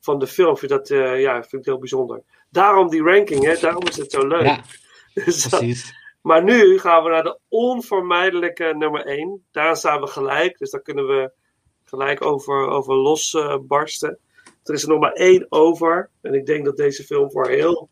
van 0.00 0.18
de 0.18 0.26
film. 0.26 0.52
Ik 0.52 0.58
vind 0.58 0.70
dat 0.70 0.90
eh, 0.90 1.20
ja, 1.20 1.40
vind 1.42 1.52
ik 1.62 1.64
heel 1.64 1.78
bijzonder. 1.78 2.22
Daarom 2.50 2.88
die 2.88 3.02
ranking, 3.02 3.44
hè? 3.44 3.54
daarom 3.60 3.82
is 3.82 3.96
het 3.96 4.10
zo 4.10 4.26
leuk. 4.26 4.60
Dus 5.24 5.42
dat- 5.42 5.58
precies. 5.60 5.92
maar 6.22 6.44
nu 6.44 6.78
gaan 6.78 7.02
we 7.04 7.10
naar 7.10 7.22
de 7.22 7.38
onvermijdelijke 7.48 8.74
nummer 8.76 9.06
1. 9.06 9.46
Daar 9.50 9.76
staan 9.76 10.00
we 10.00 10.06
gelijk, 10.06 10.58
dus 10.58 10.70
daar 10.70 10.82
kunnen 10.82 11.06
we 11.06 11.30
gelijk 11.84 12.24
over, 12.24 12.66
over 12.68 12.94
losbarsten. 12.94 14.18
er 14.64 14.74
is 14.74 14.82
er 14.82 14.88
nog 14.88 15.00
maar 15.00 15.12
één 15.12 15.46
over. 15.48 16.10
En 16.22 16.34
ik 16.34 16.46
denk 16.46 16.64
dat 16.64 16.76
deze 16.76 17.04
film 17.04 17.30
voor 17.30 17.48
heel 17.48 17.88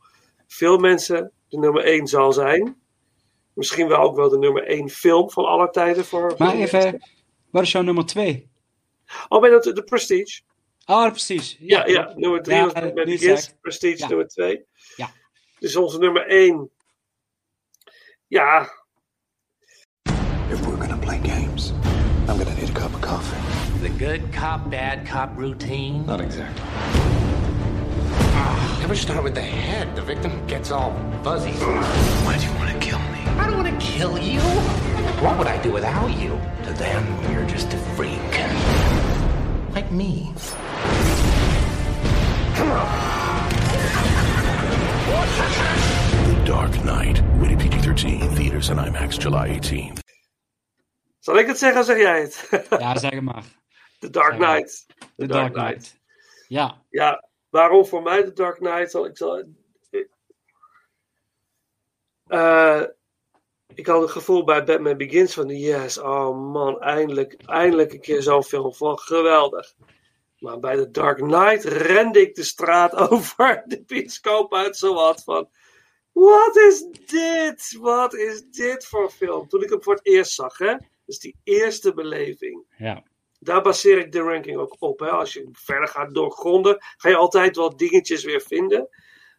veel 0.46 0.78
mensen 0.78 1.32
de 1.48 1.58
nummer 1.58 1.84
1 1.84 2.06
zal 2.06 2.32
zijn. 2.32 2.80
Misschien 3.54 3.88
wel 3.88 3.98
ook 3.98 4.16
wel 4.16 4.28
de 4.28 4.38
nummer 4.38 4.64
1 4.66 4.88
film 4.90 5.30
van 5.30 5.44
alle 5.44 5.70
tijden 5.70 6.04
voor. 6.04 6.34
Maar 6.38 6.54
even, 6.54 7.02
wat 7.50 7.62
is 7.62 7.72
jouw 7.72 7.82
nummer 7.82 8.06
twee? 8.06 8.50
Oh, 9.28 9.40
ben 9.40 9.50
dat 9.50 9.62
de 9.64 9.82
Prestige? 9.84 10.40
Ah, 10.84 11.10
precies. 11.10 11.56
Ja, 11.60 11.86
ja, 11.86 12.12
nummer 12.16 12.42
3 12.42 12.56
Ja, 12.56 12.64
was 12.64 12.74
met 12.74 13.56
Prestige 13.60 13.98
ja. 13.98 14.08
nummer 14.08 14.28
2. 14.28 14.64
Ja. 14.96 15.10
Dus 15.58 15.76
onze 15.76 15.98
nummer 15.98 16.26
1. 16.26 16.70
Ja, 18.28 18.66
If 20.50 20.66
we're 20.66 20.76
gonna 20.76 20.96
play 20.98 21.18
games, 21.18 21.72
I'm 22.28 22.36
gonna 22.38 22.54
need 22.54 22.70
a 22.70 22.72
cup 22.72 22.92
of 22.94 23.00
coffee. 23.00 23.36
The 23.80 23.88
good 23.90 24.32
cop, 24.32 24.68
bad 24.68 25.06
cop 25.06 25.36
routine? 25.36 26.04
Not 26.06 26.20
exactly. 26.20 26.60
Ah, 28.34 28.82
Ever 28.82 28.96
start 28.96 29.22
with 29.22 29.34
the 29.34 29.42
head? 29.42 29.94
The 29.94 30.02
victim 30.02 30.44
gets 30.48 30.72
all 30.72 30.92
fuzzy. 31.22 31.52
Why'd 31.52 32.42
you 32.42 32.50
want 32.54 32.72
to 32.72 32.78
kill 32.80 32.98
me? 32.98 33.20
I 33.38 33.46
don't 33.46 33.62
want 33.62 33.68
to 33.68 33.86
kill 33.86 34.18
you. 34.18 34.40
What 35.22 35.38
would 35.38 35.46
I 35.46 35.62
do 35.62 35.70
without 35.72 36.10
you? 36.18 36.30
To 36.64 36.72
them, 36.72 37.04
you're 37.32 37.46
just 37.46 37.72
a 37.74 37.78
freak. 37.94 38.32
Like 39.72 39.92
me. 39.92 40.32
The 45.26 45.75
Dark 46.46 46.72
Knight. 46.84 47.22
Rated 47.40 47.58
PG-13. 47.58 48.36
Theaters 48.36 48.70
and 48.70 48.78
IMAX 48.78 49.16
July 49.16 49.48
18th. 49.48 49.98
zal 51.18 51.38
ik 51.38 51.46
het 51.46 51.58
zeggen 51.58 51.80
of 51.80 51.86
zeg 51.86 51.98
jij 51.98 52.20
het? 52.20 52.48
Ja, 52.80 52.98
zeg 52.98 53.10
het 53.10 53.22
maar. 53.22 53.44
The 53.98 54.10
Dark 54.10 54.34
Zeg. 54.36 54.48
Knight. 54.48 54.86
The 55.16 55.26
Dark 55.26 55.52
Knight. 55.52 56.00
Ja, 56.48 56.82
Ja, 56.90 57.24
waarom 57.48 57.86
voor 57.86 58.02
mij 58.02 58.22
The 58.24 58.32
Dark 58.32 58.56
Knight? 58.56 58.90
Zal 58.90 59.06
ik 59.06 59.16
zal. 59.16 59.44
Eh, 62.26 62.82
ik 63.74 63.86
had 63.86 64.00
het 64.00 64.10
gevoel 64.10 64.44
bij 64.44 64.64
Batman 64.64 64.96
Begins 64.96 65.34
van 65.34 65.48
yes, 65.48 65.98
oh 65.98 66.52
man, 66.52 66.80
eindelijk, 66.80 67.36
eindelijk 67.46 67.92
een 67.92 68.00
keer 68.00 68.22
zo'n 68.22 68.44
film 68.44 68.74
van 68.74 68.98
geweldig. 68.98 69.74
Maar 70.38 70.58
bij 70.58 70.76
The 70.76 70.90
Dark 70.90 71.16
Knight 71.16 71.64
rende 71.64 72.20
ik 72.20 72.34
de 72.34 72.44
straat 72.44 72.94
over 73.10 73.62
de 73.66 73.82
bioscoop 73.86 74.54
uit 74.54 74.76
zo 74.76 74.94
wat 74.94 75.22
van 75.24 75.48
wat 76.16 76.56
is 76.56 76.86
dit? 77.06 77.76
Wat 77.80 78.14
is 78.14 78.42
dit 78.50 78.86
voor 78.86 79.10
film? 79.10 79.48
Toen 79.48 79.62
ik 79.62 79.70
hem 79.70 79.82
voor 79.82 79.94
het 79.94 80.06
eerst 80.06 80.32
zag, 80.32 80.58
hè? 80.58 80.74
Dus 81.04 81.18
die 81.18 81.36
eerste 81.44 81.94
beleving 81.94 82.64
ja. 82.76 83.02
daar 83.38 83.62
baseer 83.62 83.98
ik 83.98 84.12
de 84.12 84.20
ranking 84.20 84.56
ook 84.56 84.76
op. 84.78 85.00
Hè. 85.00 85.10
Als 85.10 85.32
je 85.32 85.48
verder 85.52 85.88
gaat 85.88 86.14
doorgronden, 86.14 86.76
ga 86.96 87.08
je 87.08 87.16
altijd 87.16 87.56
wel 87.56 87.76
dingetjes 87.76 88.24
weer 88.24 88.40
vinden. 88.40 88.88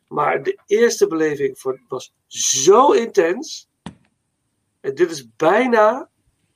Maar 0.07 0.43
de 0.43 0.59
eerste 0.65 1.07
beleving 1.07 1.59
voor- 1.59 1.81
was 1.87 2.13
zo 2.27 2.91
intens. 2.91 3.69
En 4.79 4.95
dit 4.95 5.11
is 5.11 5.35
bijna 5.35 6.09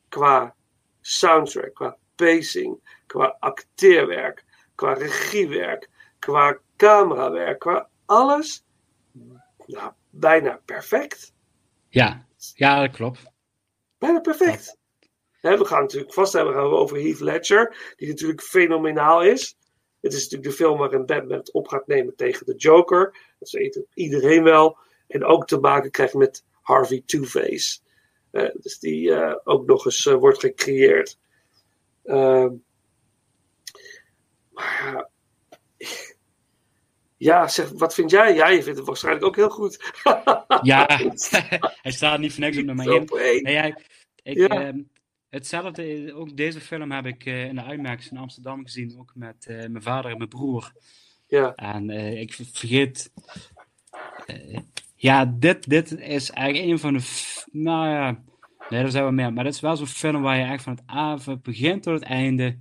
qua 0.10 0.56
soundtrack, 1.02 1.74
qua 1.74 1.98
pacing, 2.16 3.00
qua 3.06 3.36
acteerwerk, 3.40 4.46
qua 4.76 4.94
regiewerk, 4.94 5.90
qua 6.20 6.60
camerawerk, 6.76 7.60
qua 7.60 7.90
alles. 8.06 8.64
Nou, 9.66 9.92
bijna 10.12 10.62
perfect. 10.66 11.34
Ja, 11.90 12.26
ja 12.54 12.82
dat 12.82 12.96
klopt. 12.96 13.24
Bijna 13.98 14.20
perfect. 14.20 14.78
We 15.42 15.66
gaan 15.66 15.82
natuurlijk 15.82 16.14
vast 16.14 16.34
hebben 16.34 16.54
gaan 16.54 16.70
we 16.70 16.76
over 16.76 16.98
Heath 16.98 17.20
Ledger, 17.20 17.94
die 17.96 18.08
natuurlijk 18.08 18.42
fenomenaal 18.42 19.24
is. 19.24 19.58
Het 20.02 20.14
is 20.14 20.24
natuurlijk 20.24 20.50
de 20.50 20.64
film 20.64 20.78
waarin 20.78 21.06
Batman 21.06 21.38
het 21.38 21.52
op 21.52 21.68
gaat 21.68 21.88
nemen 21.88 22.16
tegen 22.16 22.46
de 22.46 22.56
Joker. 22.56 23.18
Dat 23.40 23.50
weet 23.50 23.84
iedereen 23.94 24.44
wel. 24.44 24.78
En 25.08 25.26
ook 25.26 25.48
te 25.48 25.58
maken 25.58 25.92
krijgt 25.92 26.14
met 26.14 26.44
Harvey 26.62 27.04
Two-Face. 27.06 27.80
Eh, 28.32 28.50
dus 28.54 28.80
die 28.80 29.14
eh, 29.14 29.36
ook 29.44 29.66
nog 29.66 29.86
eens 29.86 30.06
eh, 30.06 30.16
wordt 30.16 30.40
gecreëerd. 30.40 31.18
Ehm, 32.04 32.54
maar 34.52 34.92
ja, 34.94 35.10
ja, 37.22 37.48
zeg, 37.48 37.70
wat 37.70 37.94
vind 37.94 38.10
jij? 38.12 38.34
Ja, 38.36 38.48
je 38.50 38.64
vindt 38.64 38.78
het 38.78 38.88
waarschijnlijk 38.88 39.26
ook 39.26 39.36
heel 39.36 39.50
goed. 39.50 39.78
Ja, 40.62 40.86
hij 41.82 41.92
staat 41.92 42.20
niet 42.20 42.32
voor 42.34 42.44
niks 42.44 42.58
op 42.58 42.64
nummer 42.66 42.86
Zo 42.86 42.92
1. 42.92 43.02
op 43.02 43.12
één. 43.12 43.44
Nee, 43.44 43.54
ja, 43.54 43.64
ik, 43.64 43.86
ik, 44.24 44.38
Ja. 44.38 44.48
ehm, 44.48 44.80
hetzelfde, 45.30 46.14
ook 46.14 46.38
deze 46.38 46.60
film 46.62 46.92
heb 46.92 47.06
ik 47.06 47.26
eh, 47.26 47.46
in 47.46 47.56
de 47.56 47.62
IMAX 47.74 48.10
in 48.12 48.18
Amsterdam 48.18 48.64
gezien, 48.64 48.96
ook 49.00 49.12
met 49.16 49.46
eh, 49.46 49.56
mijn 49.56 49.82
vader 49.82 50.12
en 50.12 50.18
mijn 50.18 50.30
broer. 50.30 50.72
Ja. 51.28 51.56
En 51.56 51.90
eh, 51.90 52.22
ik 52.22 52.34
ver- 52.34 52.46
vergeet, 52.54 53.12
ja, 54.96 55.26
dit, 55.26 55.70
dit 55.70 55.92
is 56.00 56.30
eigenlijk 56.32 56.72
een 56.72 56.80
van 56.80 56.94
de, 56.94 57.04
nou 57.52 57.90
ja, 57.90 58.24
nee, 58.70 58.84
er 58.84 58.92
zijn 58.92 59.04
wel 59.04 59.12
meer, 59.14 59.34
maar 59.34 59.44
dit 59.44 59.54
is 59.54 59.60
wel 59.60 59.76
zo'n 59.78 59.88
film 59.88 60.22
waar 60.22 60.38
je 60.38 60.44
echt 60.46 60.64
van 60.64 60.74
het 60.74 60.84
a- 60.96 61.18
van 61.18 61.34
het 61.34 61.44
begin 61.44 61.82
tot 61.82 61.94
het 61.94 62.04
einde, 62.04 62.58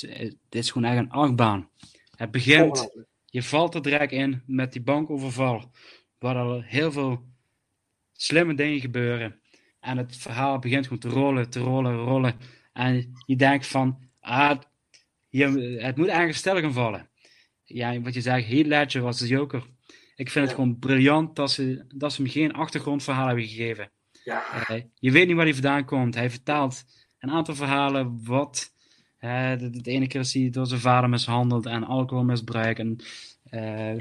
dit 0.00 0.36
is 0.48 0.70
gewoon 0.70 0.88
echt 0.90 0.98
een 0.98 1.10
achtbaan. 1.10 1.68
Het 2.16 2.30
begint. 2.30 2.90
Je 3.32 3.42
valt 3.42 3.74
er 3.74 3.82
direct 3.82 4.12
in 4.12 4.42
met 4.46 4.72
die 4.72 4.82
bankoverval, 4.82 5.70
waar 6.18 6.36
er 6.36 6.64
heel 6.64 6.92
veel 6.92 7.24
slimme 8.12 8.54
dingen 8.54 8.80
gebeuren. 8.80 9.40
En 9.80 9.96
het 9.96 10.16
verhaal 10.16 10.58
begint 10.58 10.84
gewoon 10.84 10.98
te 10.98 11.08
rollen, 11.08 11.50
te 11.50 11.60
rollen, 11.60 11.96
rollen. 11.96 12.34
En 12.72 13.12
je 13.26 13.36
denkt 13.36 13.66
van, 13.66 13.98
ah, 14.20 14.58
het 15.30 15.96
moet 15.96 16.08
eigenlijk 16.08 16.34
stil 16.34 16.60
gaan 16.60 16.72
vallen. 16.72 17.08
Ja, 17.64 18.00
wat 18.00 18.14
je 18.14 18.20
zegt, 18.20 18.48
Heath 18.48 18.66
Ledger 18.66 19.02
was 19.02 19.18
de 19.18 19.26
Joker. 19.26 19.66
Ik 20.14 20.30
vind 20.30 20.46
het 20.46 20.54
gewoon 20.54 20.78
briljant 20.78 21.36
dat 21.36 21.50
ze, 21.50 21.84
dat 21.94 22.12
ze 22.12 22.22
hem 22.22 22.30
geen 22.30 22.52
achtergrondverhaal 22.52 23.26
hebben 23.26 23.46
gegeven. 23.46 23.90
Ja. 24.24 24.66
Eh, 24.68 24.82
je 24.94 25.10
weet 25.10 25.26
niet 25.26 25.36
waar 25.36 25.44
hij 25.44 25.54
vandaan 25.54 25.84
komt. 25.84 26.14
Hij 26.14 26.30
vertaalt 26.30 26.84
een 27.18 27.30
aantal 27.30 27.54
verhalen 27.54 28.24
wat... 28.24 28.71
eh, 29.22 29.52
de 29.58 29.90
ene 29.90 30.06
keer 30.06 30.20
is 30.20 30.34
hij 30.34 30.50
door 30.50 30.66
zijn 30.66 30.80
vader 30.80 31.08
mishandeld 31.10 31.66
en 31.66 31.84
alcoholmisbruik. 31.84 32.78
En, 32.78 32.98
eh, 33.50 33.98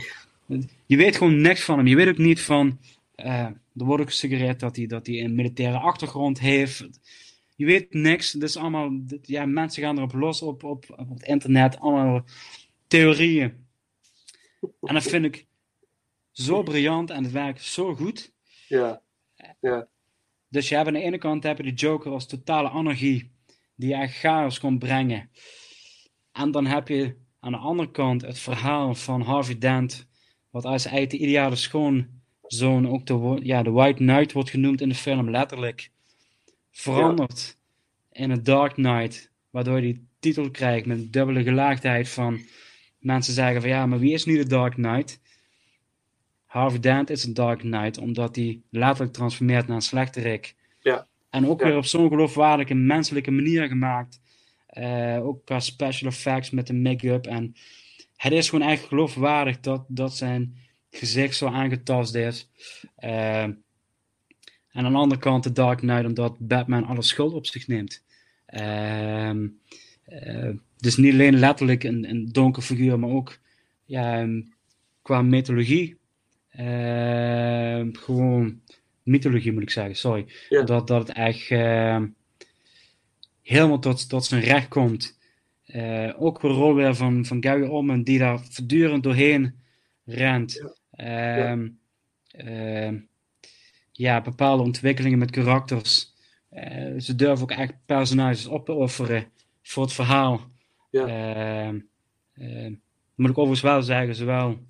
je 0.86 0.98
weet 0.98 1.16
gewoon 1.16 1.42
niks 1.42 1.64
van 1.64 1.78
hem. 1.78 1.88
Je 1.88 1.96
weet 1.96 2.08
ook 2.08 2.18
niet 2.18 2.42
van... 2.42 2.80
eh, 3.16 3.46
er 3.46 3.86
wordt 3.86 4.02
ook 4.02 4.10
gesuggereerd 4.10 4.60
dat 4.60 4.76
hij, 4.76 4.86
dat 4.86 5.08
hij 5.08 5.24
een 5.24 5.36
militaire 5.36 5.78
achtergrond 5.78 6.40
heeft. 6.40 6.90
Je 7.56 7.66
weet 7.66 7.94
niks. 7.94 8.34
Het 8.34 8.44
is 8.44 8.58
allemaal... 8.58 9.00
Ja, 9.22 9.46
mensen 9.46 9.84
gaan 9.84 9.98
erop 9.98 10.14
los 10.14 10.42
op, 10.42 10.64
op, 10.64 10.86
op 10.98 11.10
het 11.10 11.24
internet. 11.24 11.80
Allemaal 11.80 12.26
theorieën. 12.88 13.54
En 14.82 14.94
dat 14.94 15.04
vind 15.04 15.26
ik 15.26 15.46
zo 16.32 16.64
briljant 16.64 17.10
en 17.10 17.24
het 17.24 17.32
werkt 17.32 17.64
zo 17.64 17.96
goed. 17.96 18.32
Ja. 18.68 19.02
Ja. 19.60 19.88
Dus 20.48 20.70
je 20.70 20.76
hebt 20.76 20.88
aan 20.88 20.94
de 20.94 21.02
ene 21.02 21.18
kant 21.18 21.44
heb 21.44 21.58
je 21.58 21.64
de 21.64 21.74
Joker 21.74 22.12
als 22.12 22.28
totale 22.28 22.70
anarchie, 22.70 23.32
die 23.82 23.94
echt 23.94 24.18
chaos 24.18 24.60
kon 24.60 24.80
brengen. 24.80 25.30
En 26.32 26.52
dan 26.52 26.66
heb 26.66 26.88
je 26.88 27.16
aan 27.40 27.52
de 27.52 27.58
andere 27.58 27.92
kant 27.92 28.22
het 28.22 28.40
verhaal 28.40 28.96
van 28.96 29.22
Harvey 29.22 29.58
Dent, 29.58 30.08
wat 30.50 30.66
als 30.66 30.86
eigenlijk 30.86 31.12
de 31.12 31.28
ideale 31.28 31.56
schoonzoon, 31.56 32.88
ook 32.88 33.06
de, 33.06 33.40
ja, 33.44 33.64
de 33.64 33.72
White 33.72 34.04
Knight 34.04 34.32
wordt 34.32 34.50
genoemd 34.50 34.82
in 34.82 34.90
de 34.90 34.96
film, 34.96 35.30
letterlijk, 35.30 35.92
verandert 36.72 37.58
in 38.12 38.30
een 38.30 38.44
Dark 38.44 38.74
Knight, 38.74 39.32
waardoor 39.50 39.76
je 39.76 39.82
die 39.82 40.08
titel 40.20 40.52
krijgt 40.52 40.86
met 40.86 40.98
een 40.98 41.12
dubbele 41.12 41.44
gelaagdheid 41.44 42.10
van 42.10 42.40
mensen 43.00 43.34
zeggen 43.34 43.62
van 43.62 43.70
ja, 43.70 43.86
maar 43.86 44.00
wie 44.00 44.14
is 44.14 44.26
nu 44.26 44.38
de 44.38 44.48
Dark 44.48 44.74
Knight? 44.74 45.20
Harvey 46.46 46.80
Dent 46.80 47.10
is 47.10 47.24
een 47.24 47.34
Dark 47.34 47.60
Knight, 47.60 47.98
omdat 47.98 48.36
hij 48.36 48.62
letterlijk 48.70 49.14
transformeert 49.14 49.68
naar 49.68 49.76
een 49.76 49.82
slechterik. 49.82 50.56
En 51.32 51.48
ook 51.48 51.60
Ja. 51.60 51.66
weer 51.68 51.78
op 51.78 51.86
zo'n 51.86 52.08
geloofwaardige, 52.08 52.74
menselijke 52.74 53.32
manier 53.32 53.68
gemaakt. 53.68 54.22
Eh, 54.68 55.20
ook 55.22 55.46
qua 55.46 55.60
special 55.60 56.10
effects 56.10 56.50
met 56.50 56.68
de 56.68 56.74
make-up. 56.74 57.26
En 57.26 57.56
het 58.16 58.34
is 58.34 58.50
gewoon 58.50 58.68
echt 58.70 58.84
geloofwaardig 58.86 59.60
dat, 59.60 59.86
dat 59.88 60.16
zijn 60.18 60.58
gezicht 60.92 61.36
zo 61.36 61.48
aangetast 61.48 62.16
is. 62.16 62.50
Eh, 62.96 63.44
en 63.44 64.86
aan 64.86 64.92
de 64.92 64.98
andere 65.00 65.22
kant 65.22 65.44
de 65.44 65.52
Dark 65.52 65.78
Knight, 65.80 66.06
omdat 66.06 66.36
Batman 66.40 66.86
alle 66.86 67.02
schuld 67.02 67.34
op 67.34 67.46
zich 67.46 67.68
neemt. 67.68 68.04
Ehm, 68.46 69.48
eh, 70.04 70.50
dus 70.78 70.98
niet 70.98 71.14
alleen 71.14 71.40
letterlijk 71.40 71.84
een, 71.84 72.10
een 72.10 72.26
donker 72.32 72.62
figuur, 72.64 73.00
maar 73.00 73.10
ook 73.10 73.40
ja, 73.86 74.20
ehm, 74.20 74.42
qua 75.02 75.22
mythologie. 75.22 75.98
Ehm, 76.52 77.94
gewoon 77.94 78.62
mythologie 79.04 79.54
moet 79.54 79.62
ik 79.62 79.70
zeggen, 79.70 79.96
sorry. 79.96 80.26
Ja. 80.50 80.64
Dat, 80.64 80.88
dat 80.88 81.08
het 81.08 81.18
echt 81.18 81.50
ehm, 81.50 82.08
helemaal 83.42 83.80
tot, 83.80 84.10
tot 84.10 84.26
zijn 84.26 84.42
recht 84.42 84.68
komt. 84.68 85.20
Eh, 85.66 86.14
ook 86.18 86.44
een 86.44 86.50
rol 86.50 86.76
weer 86.76 86.96
van, 86.96 87.26
van 87.26 87.44
Gary 87.44 87.68
Oldman, 87.68 88.04
die 88.04 88.20
daar 88.20 88.40
voortdurend 88.40 89.04
doorheen 89.04 89.60
rent. 90.06 90.72
Ehm, 90.92 91.68
ehm, 92.32 93.00
ja, 93.92 94.22
bepaalde 94.22 94.64
ontwikkelingen 94.64 95.20
met 95.20 95.32
karakters. 95.32 96.14
Eh, 96.50 97.00
ze 97.00 97.16
durven 97.16 97.44
ook 97.44 97.52
echt 97.52 97.74
personages 97.86 98.46
op 98.46 98.66
te 98.66 98.74
offeren 98.74 99.32
voor 99.62 99.84
het 99.84 99.94
verhaal. 99.94 100.50
Ja. 100.90 101.72
Moet 103.16 103.30
ik 103.30 103.38
overigens 103.38 103.62
wel 103.62 103.82
zeggen, 103.82 104.16
zowel 104.16 104.66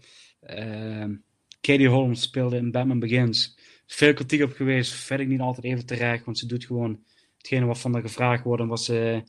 Katie 1.62 1.88
Holmes 1.88 2.22
speelde 2.22 2.58
in 2.58 2.72
Batman 2.72 3.00
Begins. 3.00 3.58
Veel 3.94 4.14
kritiek 4.14 4.44
op 4.44 4.54
geweest, 4.54 4.94
vind 4.94 5.20
ik 5.20 5.28
niet 5.28 5.40
altijd 5.40 5.66
even 5.66 5.86
terecht, 5.86 6.26
want 6.26 6.38
ze 6.38 6.46
doet 6.46 6.66
gewoon 6.66 7.04
hetgene 7.38 7.66
wat 7.66 7.80
van 7.80 7.94
haar 7.94 8.02
gevraagd 8.02 8.44
wordt 8.44 8.62
en 8.62 8.68
wat 8.68 8.82
ze, 8.82 9.24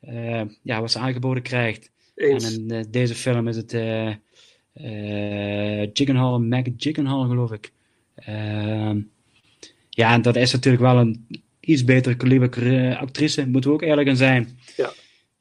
eh, 0.00 0.42
ja, 0.62 0.80
wat 0.80 0.90
ze 0.90 0.98
aangeboden 0.98 1.42
krijgt. 1.42 1.90
Eens. 2.14 2.54
En 2.54 2.60
in 2.60 2.70
eh, 2.70 2.84
deze 2.90 3.14
film 3.14 3.48
is 3.48 3.56
het 3.56 3.72
eh 3.72 4.08
eh 4.72 5.90
Gyllenhaal, 5.92 6.40
Meg 6.40 6.66
Gyllenhaal 6.76 7.28
geloof 7.28 7.52
ik. 7.52 7.72
Ehm, 8.14 9.00
ja, 9.90 10.12
en 10.12 10.22
dat 10.22 10.36
is 10.36 10.52
natuurlijk 10.52 10.82
wel 10.82 10.98
een 10.98 11.26
iets 11.60 11.84
betere 11.84 12.16
kaliber 12.16 12.96
actrice, 12.96 13.46
moeten 13.48 13.70
we 13.70 13.76
ook 13.76 13.82
eerlijk 13.82 14.08
in 14.08 14.16
zijn. 14.16 14.58
Ja. 14.76 14.92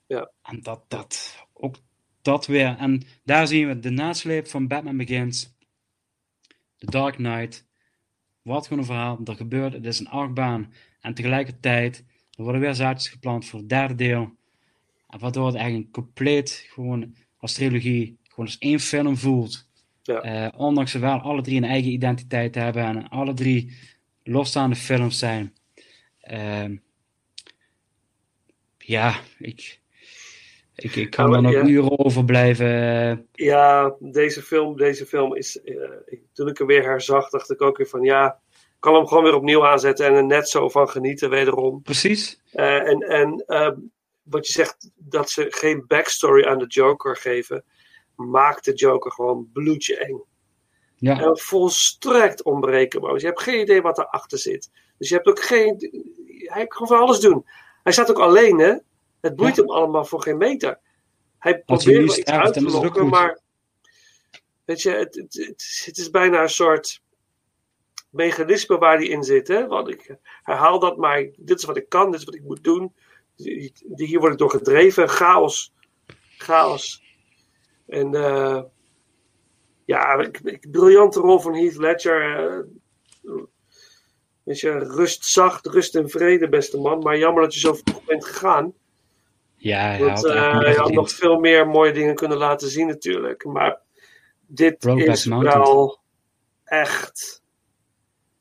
Ja. 0.08 0.32
En 0.44 0.60
dat, 0.62 0.84
dat, 0.88 1.38
ook 1.54 1.76
dat 2.22 2.46
weer. 2.46 2.76
En 2.80 3.04
daar 3.24 3.48
zien 3.48 3.68
we 3.68 3.80
de 3.80 3.90
nasleep 3.90 4.48
van 4.48 4.68
Batman 4.68 4.98
Begins. 4.98 5.56
The 6.78 6.92
Dark 6.92 7.16
Knight. 7.16 7.72
Wat 8.44 8.68
gewoon 8.68 8.80
een 8.80 8.86
verhaal. 8.86 9.20
Er 9.26 9.36
gebeurt, 9.36 9.74
het 9.74 9.86
is 9.86 10.00
een 10.00 10.08
achtbaan. 10.10 10.74
En 11.02 11.14
tegelijkertijd, 11.14 12.06
er 12.32 12.44
worden 12.44 12.62
weer 12.62 12.76
zaadjes 12.76 13.12
geplant 13.12 13.46
voor 13.46 13.60
het 13.60 13.70
derde 13.70 13.96
deel. 13.96 14.32
En 15.10 15.20
waardoor 15.20 15.46
het 15.46 15.56
eigenlijk 15.56 15.86
een 15.86 15.92
compleet, 15.92 16.66
gewoon 16.70 17.16
als 17.38 17.54
trilogie, 17.54 18.18
gewoon 18.24 18.46
als 18.46 18.58
één 18.58 18.80
film 18.80 19.18
voelt. 19.18 19.68
Ja. 20.04 20.22
Eh, 20.22 20.60
ondanks 20.60 20.92
ze 20.92 21.00
wel 21.00 21.20
alle 21.20 21.42
drie 21.42 21.58
een 21.58 21.64
eigen 21.64 21.92
identiteit 21.92 22.56
hebben 22.56 22.84
en 22.84 23.10
alle 23.10 23.34
drie 23.34 23.78
losstaande 24.24 24.76
films 24.76 25.20
zijn. 25.20 25.54
Ehm, 26.20 26.76
ja, 28.78 29.20
ik, 29.40 29.80
Ik, 30.76 30.96
ik 30.96 31.10
kan 31.10 31.26
Nou, 31.30 31.36
er 31.36 31.42
nog 31.42 31.52
ja. 31.68 31.68
uren 31.74 32.00
over 32.00 32.26
blijven. 32.26 32.66
eh, 32.68 33.18
Ja, 33.48 33.96
deze 34.00 34.42
film, 34.42 34.78
deze 34.78 35.06
film 35.06 35.36
is. 35.36 35.62
eh, 35.62 35.76
toen 36.34 36.48
ik 36.48 36.58
hem 36.58 36.68
weer 36.68 36.84
herzag, 36.84 37.30
dacht 37.30 37.52
ik 37.52 37.62
ook 37.62 37.78
weer 37.78 37.88
van 37.88 38.02
ja. 38.02 38.40
Ik 38.52 38.90
kan 38.90 38.96
hem 38.96 39.08
gewoon 39.08 39.24
weer 39.24 39.36
opnieuw 39.36 39.66
aanzetten 39.66 40.06
en 40.06 40.14
er 40.14 40.26
net 40.26 40.50
zo 40.50 40.70
van 40.70 40.90
genieten, 40.90 41.30
wederom. 41.30 41.82
Precies. 41.82 42.42
Eh, 42.52 42.88
en 42.90 43.00
en 43.00 43.44
ehm, 43.48 43.76
wat 44.24 44.48
je 44.48 44.54
zegt, 44.54 44.90
dat 44.96 45.30
ze 45.30 45.46
geen 45.50 45.84
backstory 45.88 46.44
aan 46.46 46.58
de 46.58 46.66
Joker 46.68 47.18
geven, 47.18 47.64
maakt 48.16 48.66
de 48.66 48.74
Joker 48.74 49.12
gewoon 49.12 49.50
bloedje 49.54 49.98
eng. 49.98 50.22
Ja. 50.96 51.22
En 51.22 51.38
volstrekt 51.38 52.44
onberekenbaar. 52.44 53.14
Dus 53.14 53.22
je 53.22 53.28
hebt 53.28 53.42
geen 53.42 53.60
idee 53.62 53.82
wat 53.82 53.98
erachter 53.98 54.38
zit. 54.38 54.70
Dus 54.98 55.10
je 55.10 55.16
hebt 55.16 55.28
ook 55.28 55.40
geen. 55.44 55.92
Hij 56.46 56.68
kan 56.68 56.88
van 56.88 57.00
alles 57.00 57.20
doen. 57.20 57.46
Hij 57.84 57.94
staat 57.94 58.10
ook 58.10 58.20
alleen, 58.20 58.60
hè? 58.60 58.74
Het 59.24 59.36
boeit 59.36 59.56
hem 59.56 59.70
allemaal 59.70 60.06
voor 60.06 60.22
geen 60.22 60.38
meter. 60.38 60.80
Hij 61.38 61.60
probeert 61.60 62.06
wel 62.06 62.18
iets 62.18 62.24
uit 62.26 62.54
te 62.54 62.62
lokken, 62.62 63.08
maar. 63.08 63.40
Weet 64.66 64.82
je, 64.82 64.90
het, 64.90 65.16
het, 65.16 65.34
het, 65.34 65.82
het 65.86 65.98
is 65.98 66.10
bijna 66.10 66.42
een 66.42 66.50
soort 66.50 67.02
mechanisme 68.10 68.78
waar 68.78 68.98
hij 68.98 69.08
in 69.08 69.24
zit. 69.24 69.48
Hè? 69.48 69.68
Want 69.68 69.90
ik 69.90 70.16
herhaal 70.42 70.80
dat, 70.80 70.98
maar 70.98 71.30
dit 71.38 71.60
is 71.60 71.66
wat 71.66 71.78
ik 71.78 71.90
kan, 71.90 72.12
dit 72.12 72.20
is 72.20 72.26
wat 72.26 72.36
ik 72.36 72.44
moet 72.44 72.64
doen. 72.64 72.94
Hier 73.96 74.20
word 74.20 74.32
ik 74.32 74.40
door 74.40 74.50
gedreven. 74.50 75.10
Chaos. 75.10 75.74
Chaos. 76.38 77.04
En 77.88 78.16
eh, 78.16 78.64
ja, 79.86 80.14
ik, 80.14 80.40
ik, 80.40 80.72
briljante 80.72 81.20
rol 81.20 81.40
van 81.40 81.56
Heath 81.56 81.78
Ledger. 81.78 82.38
eh, 82.38 83.44
weet 84.44 84.60
je, 84.60 84.72
rust 84.72 85.26
zacht, 85.26 85.66
rust 85.66 85.96
en 85.96 86.10
vrede, 86.10 86.50
beste 86.50 86.78
man. 86.78 87.00
Maar 87.00 87.18
jammer 87.18 87.44
dat 87.44 87.54
je 87.54 87.60
zo 87.60 87.74
vroeg 87.74 88.06
bent 88.06 88.26
gegaan. 88.26 88.74
Ja, 89.64 89.80
hij 89.80 90.00
Want 90.00 90.22
had 90.22 90.26
eh, 90.26 90.76
had 90.76 90.92
nog 90.92 91.12
veel 91.12 91.40
meer 91.40 91.68
mooie 91.68 91.92
dingen 91.92 92.16
kunnen 92.16 92.38
laten 92.38 92.70
zien 92.70 92.88
natuurlijk. 92.88 93.46
Maar 93.46 93.80
dit 94.48 94.78
Brokeback 94.78 95.16
is 95.16 95.26
Mountain. 95.26 95.60
wel 95.60 96.00
echt... 96.64 97.42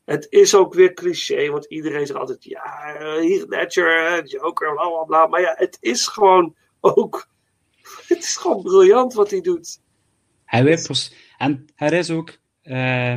Het 0.05 0.27
is 0.31 0.55
ook 0.55 0.75
weer 0.75 0.95
cliché, 0.95 1.51
want 1.51 1.65
iedereen 1.65 2.07
zegt 2.07 2.19
altijd... 2.19 2.45
Ja, 2.45 2.95
Heath 2.99 3.49
Ledger, 3.49 4.27
Joker, 4.27 4.75
bla 4.75 4.89
bla 4.89 5.05
bla. 5.05 5.27
Maar 5.27 5.41
ja, 5.41 5.55
het 5.57 5.77
is 5.81 6.07
gewoon 6.07 6.57
ook... 6.81 7.29
Het 8.09 8.19
is 8.19 8.37
gewoon 8.37 8.63
briljant 8.63 9.15
wat 9.15 9.31
hij 9.31 9.41
doet. 9.41 9.81
Hij 10.45 10.65
weet 10.65 10.87
pers- 10.87 11.15
En 11.39 11.65
hij 11.75 11.99
is 11.99 12.11
ook, 12.11 12.39
eh, 12.63 13.17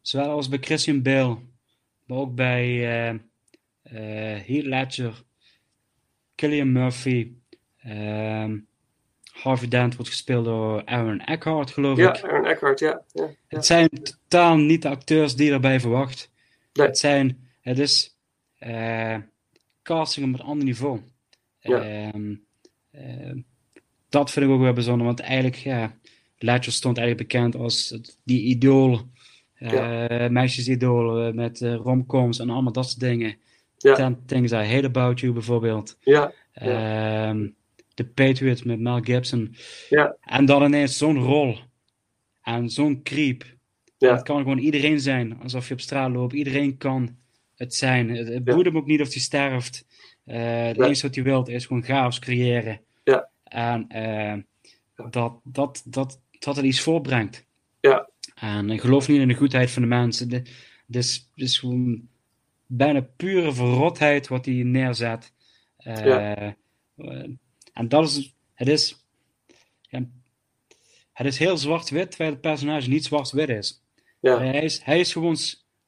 zowel 0.00 0.30
als 0.30 0.48
bij 0.48 0.58
Christian 0.58 1.02
Bale, 1.02 1.38
maar 2.06 2.18
ook 2.18 2.34
bij 2.34 2.82
eh, 3.82 4.46
Heath 4.46 4.64
Ledger, 4.64 5.22
Killian 6.42 6.72
Murphy, 6.72 7.32
ehm, 7.78 8.58
Harvey 9.32 9.68
Dent 9.68 9.94
wordt 9.96 10.10
gespeeld 10.10 10.44
door 10.44 10.84
Aaron 10.84 11.20
Eckhart, 11.20 11.70
geloof 11.70 11.98
Ja, 11.98 12.16
ik. 12.16 12.24
Aaron 12.24 12.46
Eckhart, 12.46 12.78
ja. 12.78 13.02
ja, 13.12 13.22
ja. 13.24 13.30
Het 13.48 13.66
zijn 13.66 13.88
totaal 13.88 14.56
niet 14.56 14.82
de 14.82 14.88
acteurs 14.88 15.34
die 15.36 15.46
je 15.46 15.52
erbij 15.52 15.80
verwacht. 15.80 16.30
Nee. 16.72 16.86
Het, 16.86 16.98
zijn, 16.98 17.48
het 17.60 17.78
is 17.78 18.16
eh, 18.58 19.16
casting 19.82 20.34
op 20.34 20.40
een 20.40 20.46
ander 20.46 20.64
niveau. 20.64 21.00
Ja. 21.60 21.82
Ehm, 21.82 22.34
dat 24.08 24.30
vind 24.30 24.46
ik 24.46 24.52
ook 24.52 24.60
wel 24.60 24.72
bijzonder, 24.72 25.06
want 25.06 25.20
eigenlijk, 25.20 25.56
ja, 25.56 25.96
Ledger 26.38 26.72
stond 26.72 26.98
eigenlijk 26.98 27.28
bekend 27.28 27.54
als 27.56 27.88
het- 27.90 28.18
die 28.24 28.42
idool, 28.42 29.00
eh 29.54 30.28
meisjesidool 30.28 31.26
eh, 31.26 31.32
met 31.34 31.60
romcoms 31.60 32.38
en 32.38 32.50
allemaal 32.50 32.72
dat 32.72 32.86
soort 32.88 33.00
dingen. 33.00 33.36
Ja. 33.82 33.94
Ten 33.94 34.22
Things 34.26 34.52
I 34.52 34.54
Hate 34.56 34.86
About 34.86 35.20
You 35.20 35.32
bijvoorbeeld. 35.32 35.96
Ja, 36.00 36.32
Ehm, 36.52 37.48
The 37.94 38.04
Patriot 38.04 38.64
met 38.64 38.80
Mel 38.80 39.00
Gibson. 39.00 39.54
Ja. 39.88 40.16
En 40.20 40.44
dan 40.44 40.62
ineens 40.62 40.96
zo'n 40.98 41.18
rol. 41.18 41.56
En 42.42 42.70
zo'n 42.70 43.02
creep. 43.02 43.44
Ja. 43.98 44.12
Het 44.14 44.22
kan 44.22 44.38
gewoon 44.38 44.58
iedereen 44.58 45.00
zijn. 45.00 45.40
Alsof 45.42 45.68
je 45.68 45.74
op 45.74 45.80
straat 45.80 46.10
loopt. 46.10 46.32
Iedereen 46.32 46.76
kan 46.76 47.16
het 47.56 47.74
zijn. 47.74 48.10
Het, 48.10 48.28
het 48.28 48.44
boeit 48.44 48.66
hem 48.66 48.76
ook 48.76 48.86
niet 48.86 49.00
of 49.00 49.12
hij 49.12 49.22
sterft. 49.22 49.86
Eh, 50.24 50.64
het 50.66 50.80
enige 50.80 51.02
wat 51.06 51.14
hij 51.14 51.24
wil 51.24 51.46
is 51.46 51.66
gewoon 51.66 51.84
chaos 51.84 52.18
creëren. 52.18 52.80
Ja. 53.04 53.28
En 53.44 53.88
eh, 53.88 54.34
dat, 55.10 55.40
dat, 55.44 55.82
dat, 55.84 56.20
dat 56.38 56.56
het 56.56 56.64
iets 56.64 56.80
voortbrengt. 56.80 57.46
Ja. 57.80 58.08
En 58.34 58.70
ik 58.70 58.80
geloof 58.80 59.08
niet 59.08 59.20
in 59.20 59.28
de 59.28 59.34
goedheid 59.34 59.70
van 59.70 59.82
de 59.82 59.88
mensen. 59.88 60.28
De- 60.28 60.42
is, 60.90 61.28
het 61.34 61.44
is 61.44 61.58
gewoon 61.58 62.08
bijna 62.76 63.00
pure 63.16 63.52
verrotheid 63.52 64.28
wat 64.28 64.44
hij 64.44 64.54
neerzet. 64.54 65.32
Eh, 65.76 66.04
Ja. 66.04 66.36
eh, 66.96 67.28
en 67.72 67.88
dat 67.88 68.08
is, 68.08 68.34
het 68.54 68.68
is, 68.68 69.06
ja, 69.80 70.08
het 71.12 71.26
is 71.26 71.38
heel 71.38 71.56
zwart-wit, 71.56 72.08
terwijl 72.10 72.30
het 72.30 72.40
personage 72.40 72.88
niet 72.88 73.04
zwart-wit 73.04 73.48
is. 73.48 73.82
Ja. 74.20 74.38
Hij 74.38 74.62
is. 74.62 74.82
Hij 74.82 75.00
is 75.00 75.12
gewoon 75.12 75.36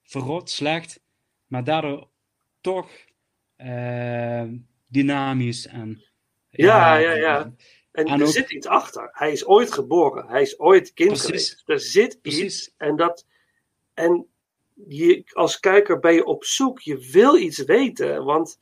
verrot, 0.02 0.50
slecht, 0.50 1.00
maar 1.46 1.64
daardoor 1.64 2.08
toch 2.60 2.90
eh, 3.56 4.44
dynamisch 4.86 5.66
en 5.66 6.04
Ja, 6.50 6.96
ja, 6.96 7.12
ja. 7.12 7.42
En, 7.92 8.04
En 8.04 8.20
er 8.20 8.26
ook- 8.26 8.32
zit 8.32 8.50
iets 8.52 8.66
achter. 8.66 9.08
Hij 9.12 9.32
is 9.32 9.46
ooit 9.46 9.72
geboren. 9.72 10.26
Hij 10.28 10.42
is 10.42 10.58
ooit 10.58 10.92
kind 10.92 11.08
Precies. 11.08 11.28
geweest. 11.28 11.62
Er 11.66 11.80
zit 11.80 12.20
Precies. 12.22 12.42
iets. 12.42 12.74
En, 12.76 12.96
dat, 12.96 13.26
en 13.94 14.26
je, 14.74 15.22
als 15.32 15.60
kijker 15.60 15.98
ben 15.98 16.14
je 16.14 16.24
op 16.24 16.44
zoek. 16.44 16.80
Je 16.80 17.08
wil 17.12 17.36
iets 17.36 17.64
weten. 17.64 18.24
Want 18.24 18.58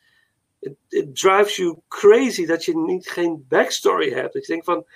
het 0.60 0.76
it 0.89 1.16
drives 1.16 1.56
you 1.56 1.78
crazy 1.89 2.47
dat 2.47 2.64
je 2.64 2.76
niet, 2.76 3.10
geen 3.10 3.44
backstory 3.48 4.12
hebt. 4.12 4.32
Dat 4.32 4.47
je 4.47 4.52
denkt 4.52 4.66
van... 4.66 4.86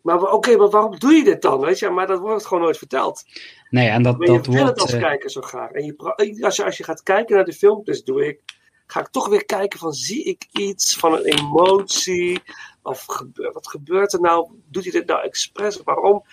Maar 0.00 0.32
oké, 0.32 0.56
maar 0.56 0.70
waarom 0.70 0.98
doe 0.98 1.12
je 1.12 1.24
dit 1.24 1.42
dan? 1.42 1.60
Weet 1.60 1.78
je? 1.78 1.90
Maar 1.90 2.06
dat 2.06 2.20
wordt 2.20 2.46
gewoon 2.46 2.62
nooit 2.62 2.78
verteld. 2.78 3.24
Nee, 3.70 3.88
en 3.88 4.02
dat, 4.02 4.18
Maar 4.18 4.30
je 4.30 4.40
wil 4.40 4.66
het 4.66 4.80
als 4.80 4.92
eh, 4.92 5.00
kijker 5.00 5.30
zo 5.30 5.40
graag. 5.40 5.70
En 5.70 5.84
je, 5.84 5.94
als, 6.40 6.56
je, 6.56 6.64
als 6.64 6.76
je 6.76 6.84
gaat 6.84 7.02
kijken 7.02 7.34
naar 7.34 7.44
de 7.44 7.52
film, 7.52 7.84
dus 7.84 8.04
doe 8.04 8.26
ik, 8.26 8.40
ga 8.86 9.00
ik 9.00 9.08
toch 9.08 9.28
weer 9.28 9.44
kijken 9.44 9.78
van 9.78 9.92
zie 9.92 10.24
ik 10.24 10.46
iets 10.52 10.96
van 10.96 11.14
een 11.14 11.24
emotie? 11.24 12.42
Of 12.82 13.06
wat 13.52 13.68
gebeurt 13.68 14.12
er 14.12 14.20
nou? 14.20 14.50
Doet 14.66 14.82
hij 14.82 14.92
dit 14.92 15.06
nou 15.06 15.22
expres? 15.22 15.82
Waarom? 15.82 16.24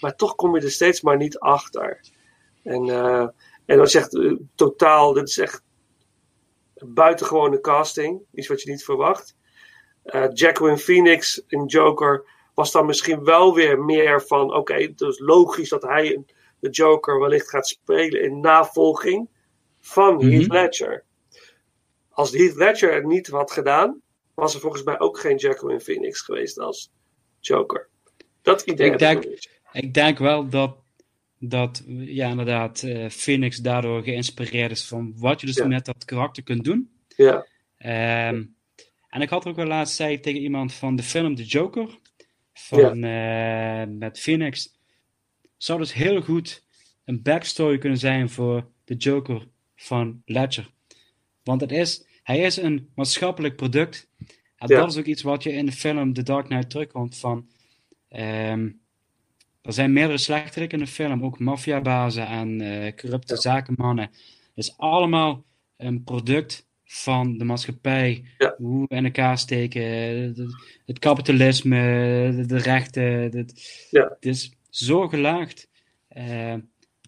Maar 0.00 0.16
toch 0.16 0.34
kom 0.34 0.56
je 0.56 0.62
er 0.62 0.70
steeds 0.70 1.00
maar 1.00 1.16
niet 1.16 1.38
achter. 1.38 2.00
En, 2.62 2.88
eh, 2.90 3.28
en 3.66 3.76
dan 3.76 3.86
zegt 3.88 4.14
eh, 4.16 4.32
totaal, 4.54 5.12
dit 5.12 5.28
is 5.28 5.38
echt 5.38 5.62
buitengewone 6.74 7.60
casting. 7.60 8.20
Iets 8.32 8.48
wat 8.48 8.62
je 8.62 8.70
niet 8.70 8.84
verwacht. 8.84 9.36
Eh 10.02 10.26
Jacqueline 10.32 10.78
Phoenix 10.78 11.42
in 11.46 11.66
Joker 11.66 12.24
was 12.54 12.72
dan 12.72 12.86
misschien 12.86 13.24
wel 13.24 13.54
weer 13.54 13.78
meer 13.84 14.22
van: 14.22 14.54
oké, 14.54 14.74
het 14.74 15.00
is 15.00 15.18
logisch 15.18 15.68
dat 15.68 15.82
hij 15.82 16.14
een- 16.14 16.26
de 16.58 16.70
Joker 16.70 17.20
wellicht 17.20 17.48
gaat 17.50 17.66
spelen 17.68 18.22
in 18.22 18.40
navolging 18.40 19.28
van 19.80 20.14
Mhm. 20.16 20.30
Heath 20.30 20.46
Ledger. 20.52 21.04
Als 22.10 22.32
Heath 22.32 22.54
Ledger 22.54 22.94
het 22.94 23.04
niet 23.04 23.26
had 23.28 23.50
gedaan, 23.52 24.00
was 24.34 24.54
er 24.54 24.60
volgens 24.60 24.82
mij 24.82 25.00
ook 25.00 25.18
geen 25.18 25.36
Jacqueline 25.36 25.80
Phoenix 25.80 26.20
geweest 26.20 26.58
als 26.58 26.90
Joker. 27.40 27.88
Dat 28.42 28.62
idee 28.62 28.90
Ik 28.90 28.98
denk, 28.98 29.24
eens. 29.24 29.48
ik 29.72 29.94
denk 29.94 30.18
wel 30.18 30.48
dat, 30.48 30.76
dat 31.48 31.84
ja, 31.86 32.30
inderdaad, 32.30 32.82
eh, 32.82 33.08
Phoenix 33.08 33.56
daardoor 33.58 34.02
geïnspireerd 34.02 34.70
is 34.70 34.84
van 34.84 35.12
wat 35.16 35.40
je 35.40 35.46
dus 35.46 35.56
Ja. 35.56 35.66
met 35.66 35.84
dat 35.84 36.04
karakter 36.04 36.42
kunt 36.42 36.64
doen. 36.64 36.90
Ja, 37.16 37.46
Ehm, 37.76 38.44
en 39.08 39.20
ik 39.20 39.28
had 39.28 39.44
er 39.44 39.50
ook 39.50 39.56
wel 39.56 39.66
laatst 39.66 39.94
zei 39.96 40.20
tegen 40.20 40.40
iemand 40.40 40.72
van 40.72 40.96
de 40.96 41.02
film 41.02 41.34
The 41.34 41.44
Joker 41.44 41.98
van, 42.52 43.04
eh, 43.04 43.82
met 43.88 44.20
Phoenix. 44.20 44.78
Zou 45.56 45.78
dus 45.78 45.92
heel 45.92 46.20
goed 46.22 46.64
een 47.04 47.22
backstory 47.22 47.78
kunnen 47.78 47.98
zijn 47.98 48.30
voor 48.30 48.68
de 48.84 48.94
Joker 48.94 49.46
van 49.76 50.22
Ledger. 50.24 50.70
Want 51.42 51.60
het 51.60 51.72
is, 51.72 52.06
hij 52.22 52.38
is 52.38 52.56
een 52.56 52.90
maatschappelijk 52.94 53.56
product. 53.56 54.08
En 54.56 54.68
Ja. 54.68 54.76
dat 54.80 54.90
is 54.92 54.98
ook 54.98 55.04
iets 55.04 55.22
wat 55.22 55.42
je 55.42 55.52
in 55.52 55.66
de 55.66 55.72
film 55.72 56.12
The 56.12 56.22
Dark 56.22 56.46
Knight 56.46 56.70
terugkomt 56.70 57.18
van. 57.18 57.48
ehm, 58.08 58.70
er 59.64 59.72
zijn 59.72 59.92
meerdere 59.92 60.18
slechteriken 60.18 60.78
in 60.78 60.84
de 60.84 60.90
film, 60.90 61.24
ook 61.24 61.38
maffiabazen 61.38 62.26
en 62.26 62.60
eh, 62.60 62.94
corrupte 62.96 63.36
zakenmannen. 63.36 64.04
Het 64.54 64.64
is 64.64 64.74
allemaal 64.78 65.44
een 65.76 66.04
product 66.04 66.66
van 66.84 67.38
de 67.38 67.44
maatschappij. 67.44 68.24
Ja. 68.38 68.54
Hoe 68.58 68.86
we 68.88 68.94
in 68.96 69.04
elkaar 69.04 69.38
steken, 69.38 69.82
het, 69.82 70.40
het 70.86 70.98
kapitalisme, 70.98 71.78
de, 72.36 72.46
de 72.46 72.58
rechten. 72.58 73.02
Het, 73.36 73.88
Ja. 73.90 74.02
het 74.02 74.26
is 74.26 74.52
zo 74.70 75.08
gelaagd. 75.08 75.68
Eh, 76.08 76.54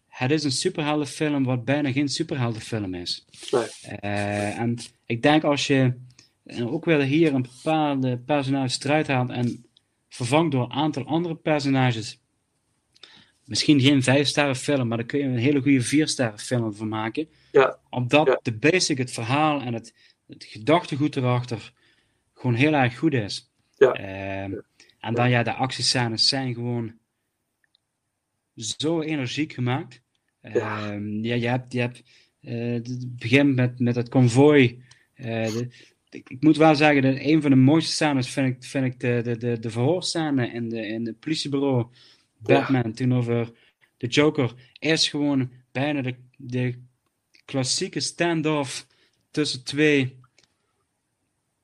het 0.09 0.31
is 0.31 0.45
een 0.45 0.53
superheldenfilm 0.53 1.45
wat 1.45 1.65
bijna 1.65 1.93
geen 1.93 2.09
superheldenfilm 2.09 2.95
is. 2.95 3.25
Nee. 3.51 3.67
Eh, 4.01 4.59
en 4.59 4.79
ik 5.07 5.23
denk 5.23 5.45
als 5.45 5.67
je 5.67 5.95
ook 6.63 6.85
weer 6.85 7.01
hier 7.01 7.35
een 7.35 7.43
bepaalde 7.63 8.19
personage 8.19 8.79
eruit 8.83 9.07
haalt 9.07 9.31
en 9.31 9.67
vervangt 10.09 10.53
door 10.53 10.63
een 10.65 10.73
aantal 10.73 11.05
andere 11.05 11.35
personages. 11.35 12.21
Misschien 13.47 13.81
geen 13.81 14.03
vijf 14.03 14.27
sterren 14.29 14.57
film, 14.57 14.89
maar 14.89 14.97
daar 14.99 15.07
kun 15.07 15.19
je 15.19 15.25
een 15.25 15.37
hele 15.39 15.61
goede 15.63 15.81
vier 15.83 16.09
sterren 16.09 16.39
film 16.39 16.75
van 16.75 16.89
maken. 16.89 17.29
ja, 17.53 17.79
Omdat 17.91 18.27
Ja. 18.27 18.39
de 18.43 18.53
basic, 18.53 18.99
het 18.99 19.13
verhaal 19.13 19.61
en 19.61 19.75
het, 19.75 19.95
het 20.27 20.45
gedachtegoed 20.45 21.17
erachter 21.17 21.73
gewoon 22.35 22.55
heel 22.57 22.73
erg 22.73 22.99
goed 22.99 23.13
is. 23.15 23.51
Ja. 23.77 23.93
Ehm, 23.93 24.53
en 25.01 25.15
dan 25.15 25.31
ja, 25.31 25.43
de 25.43 25.53
actiescènes 25.53 26.29
zijn 26.29 26.55
gewoon 26.55 26.95
zo 28.55 29.01
energiek 29.01 29.53
gemaakt. 29.53 30.01
Ja. 30.41 30.91
Ehm, 30.93 31.25
ja, 31.25 31.35
je 31.35 31.47
hebt, 31.49 31.73
je 31.73 31.81
hebt 31.81 32.03
eh, 32.41 32.73
het 32.73 33.17
begin 33.19 33.55
met, 33.55 33.79
met 33.79 33.97
het 33.97 34.09
konvooi. 34.09 34.83
Eh, 35.15 35.53
de- 35.53 35.69
ik, 36.11 36.29
ik 36.31 36.43
moet 36.43 36.57
wel 36.57 36.75
zeggen, 36.75 37.03
dat 37.03 37.17
een 37.19 37.43
van 37.43 37.51
de 37.51 37.57
mooiste 37.57 37.93
scènes 37.93 38.29
vind 38.29 38.57
ik, 38.57 38.65
vind 38.65 38.85
ik 38.85 39.01
de, 39.01 39.21
de, 39.25 39.37
de, 39.37 39.59
de 39.59 39.71
verhoorscène 39.71 40.49
in, 40.53 40.69
de, 40.69 40.87
in 40.87 41.07
het 41.07 41.21
politiebureau. 41.21 41.87
Batman 42.39 42.93
tegenover 42.93 43.53
de 43.97 44.07
Joker. 44.07 44.55
Is 44.79 45.09
gewoon 45.09 45.51
bijna 45.73 46.03
de, 46.03 46.15
de 46.37 46.83
klassieke 47.45 48.01
stand-off 48.01 48.87
tussen 49.31 49.65
twee, 49.65 50.21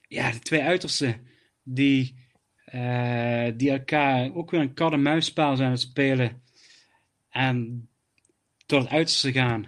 ja, 0.09 0.31
de 0.31 0.39
twee 0.39 0.63
uitersten. 0.63 1.27
Die, 1.63 2.15
eh, 2.65 3.49
die 3.57 3.71
elkaar 3.71 4.35
ook 4.35 4.51
weer 4.51 4.61
een 4.61 4.75
kat-en-muisspel 4.75 5.57
zijn 5.57 5.69
aan 5.69 5.75
het 5.75 5.83
spelen. 5.83 6.43
En 7.31 7.89
tot 8.67 8.83
het 8.83 8.91
uiterste 8.91 9.33
gaan. 9.33 9.67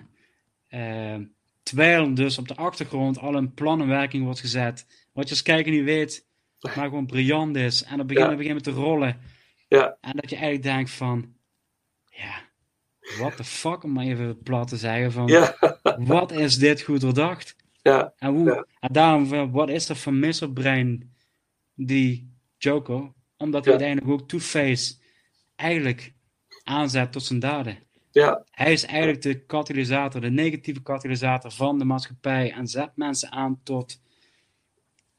Eh, 0.68 1.16
terwijl 1.62 2.14
dus 2.14 2.38
op 2.38 2.48
de 2.48 2.54
achtergrond 2.54 3.18
al 3.18 3.34
een 3.34 3.54
plan 3.54 3.80
in 3.80 3.88
werking 3.88 4.24
wordt 4.24 4.40
gezet. 4.40 4.86
Wat 5.12 5.24
je 5.24 5.30
als 5.30 5.42
kijker 5.42 5.72
niet 5.72 5.84
weet, 5.84 6.26
maar 6.60 6.72
gewoon 6.72 7.06
briljant 7.06 7.56
is. 7.56 7.82
En 7.82 7.96
dan 7.96 8.06
begint 8.06 8.36
begint 8.36 8.54
met 8.54 8.64
te 8.64 8.70
rollen. 8.70 9.20
Ja. 9.68 9.96
En 10.00 10.12
dat 10.16 10.30
je 10.30 10.36
eigenlijk 10.36 10.64
denkt 10.64 10.90
van, 10.90 11.34
ja, 12.04 12.34
what 13.18 13.36
the 13.36 13.44
fuck, 13.44 13.82
om 13.82 13.92
maar 13.92 14.04
even 14.04 14.42
plat 14.42 14.68
te 14.68 14.76
zeggen 14.76 15.12
van, 15.12 15.26
Ja. 15.26 15.56
wat 15.98 16.32
is 16.32 16.58
dit 16.58 16.80
goed 16.82 17.00
doordacht? 17.00 17.56
Ja. 17.82 18.12
En, 18.18 18.30
hoe, 18.34 18.44
Ja. 18.44 18.66
en 18.80 18.92
daarom, 18.92 19.50
wat 19.52 19.68
is 19.68 19.88
er 19.88 19.96
van 19.96 20.18
misselbrein 20.18 21.14
die 21.74 22.32
Joker, 22.58 23.12
omdat 23.36 23.64
hij 23.64 23.74
uiteindelijk 23.74 24.12
ook 24.12 24.28
Two-Face 24.28 24.94
eigenlijk 25.56 26.12
aanzet 26.64 27.12
tot 27.12 27.22
zijn 27.22 27.38
daden. 27.40 27.78
Ja. 28.10 28.44
Hij 28.50 28.72
is 28.72 28.84
eigenlijk 28.84 29.22
de 29.22 29.44
katalysator, 29.44 30.20
de 30.20 30.30
negatieve 30.30 30.82
katalysator 30.82 31.50
van 31.50 31.78
de 31.78 31.84
maatschappij 31.84 32.52
en 32.52 32.66
zet 32.66 32.90
mensen 32.94 33.30
aan 33.30 33.60
tot 33.62 34.00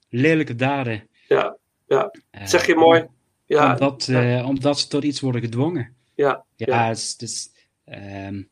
lelijke 0.10 0.56
daden. 0.56 1.10
Ja. 1.28 1.58
Ja. 1.88 2.12
Eh, 2.30 2.46
Zeg 2.46 2.66
je 2.66 2.76
mooi. 2.76 3.08
Ja. 3.46 3.72
Omdat, 3.72 4.08
eh, 4.08 4.46
omdat 4.48 4.80
ze 4.80 4.88
tot 4.88 5.04
iets 5.04 5.20
worden 5.20 5.42
gedwongen. 5.42 5.96
Ja. 6.16 6.46
Ja, 6.56 6.66
Ja. 6.76 6.88
het 6.88 6.98
is, 6.98 7.12
het 7.12 7.22
is, 7.22 7.52
ehm, 7.86 8.44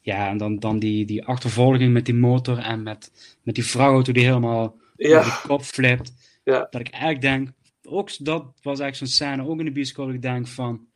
ja 0.00 0.28
en 0.28 0.36
dan, 0.38 0.58
dan 0.58 0.78
die, 0.78 1.04
die 1.06 1.24
achtervolging 1.24 1.92
met 1.92 2.04
die 2.06 2.14
motor 2.14 2.58
en 2.58 2.82
met, 2.82 3.10
met 3.42 3.54
die 3.54 3.64
vrouwauto 3.66 4.12
die 4.12 4.24
helemaal 4.24 4.76
Ja. 4.96 5.18
op 5.18 5.24
de 5.24 5.40
kop 5.46 5.62
flipt. 5.62 6.12
Ja. 6.44 6.66
Dat 6.70 6.80
ik 6.80 6.88
eigenlijk 6.88 7.20
denk, 7.22 7.48
ook, 7.82 8.24
dat 8.24 8.42
was 8.42 8.80
eigenlijk 8.80 8.96
zo'n 8.96 9.06
scène, 9.28 9.46
ook 9.48 9.58
in 9.58 9.64
de 9.64 9.72
bioscoop, 9.72 10.06
dat 10.06 10.14
ik 10.14 10.22
denk 10.22 10.46
van, 10.48 10.86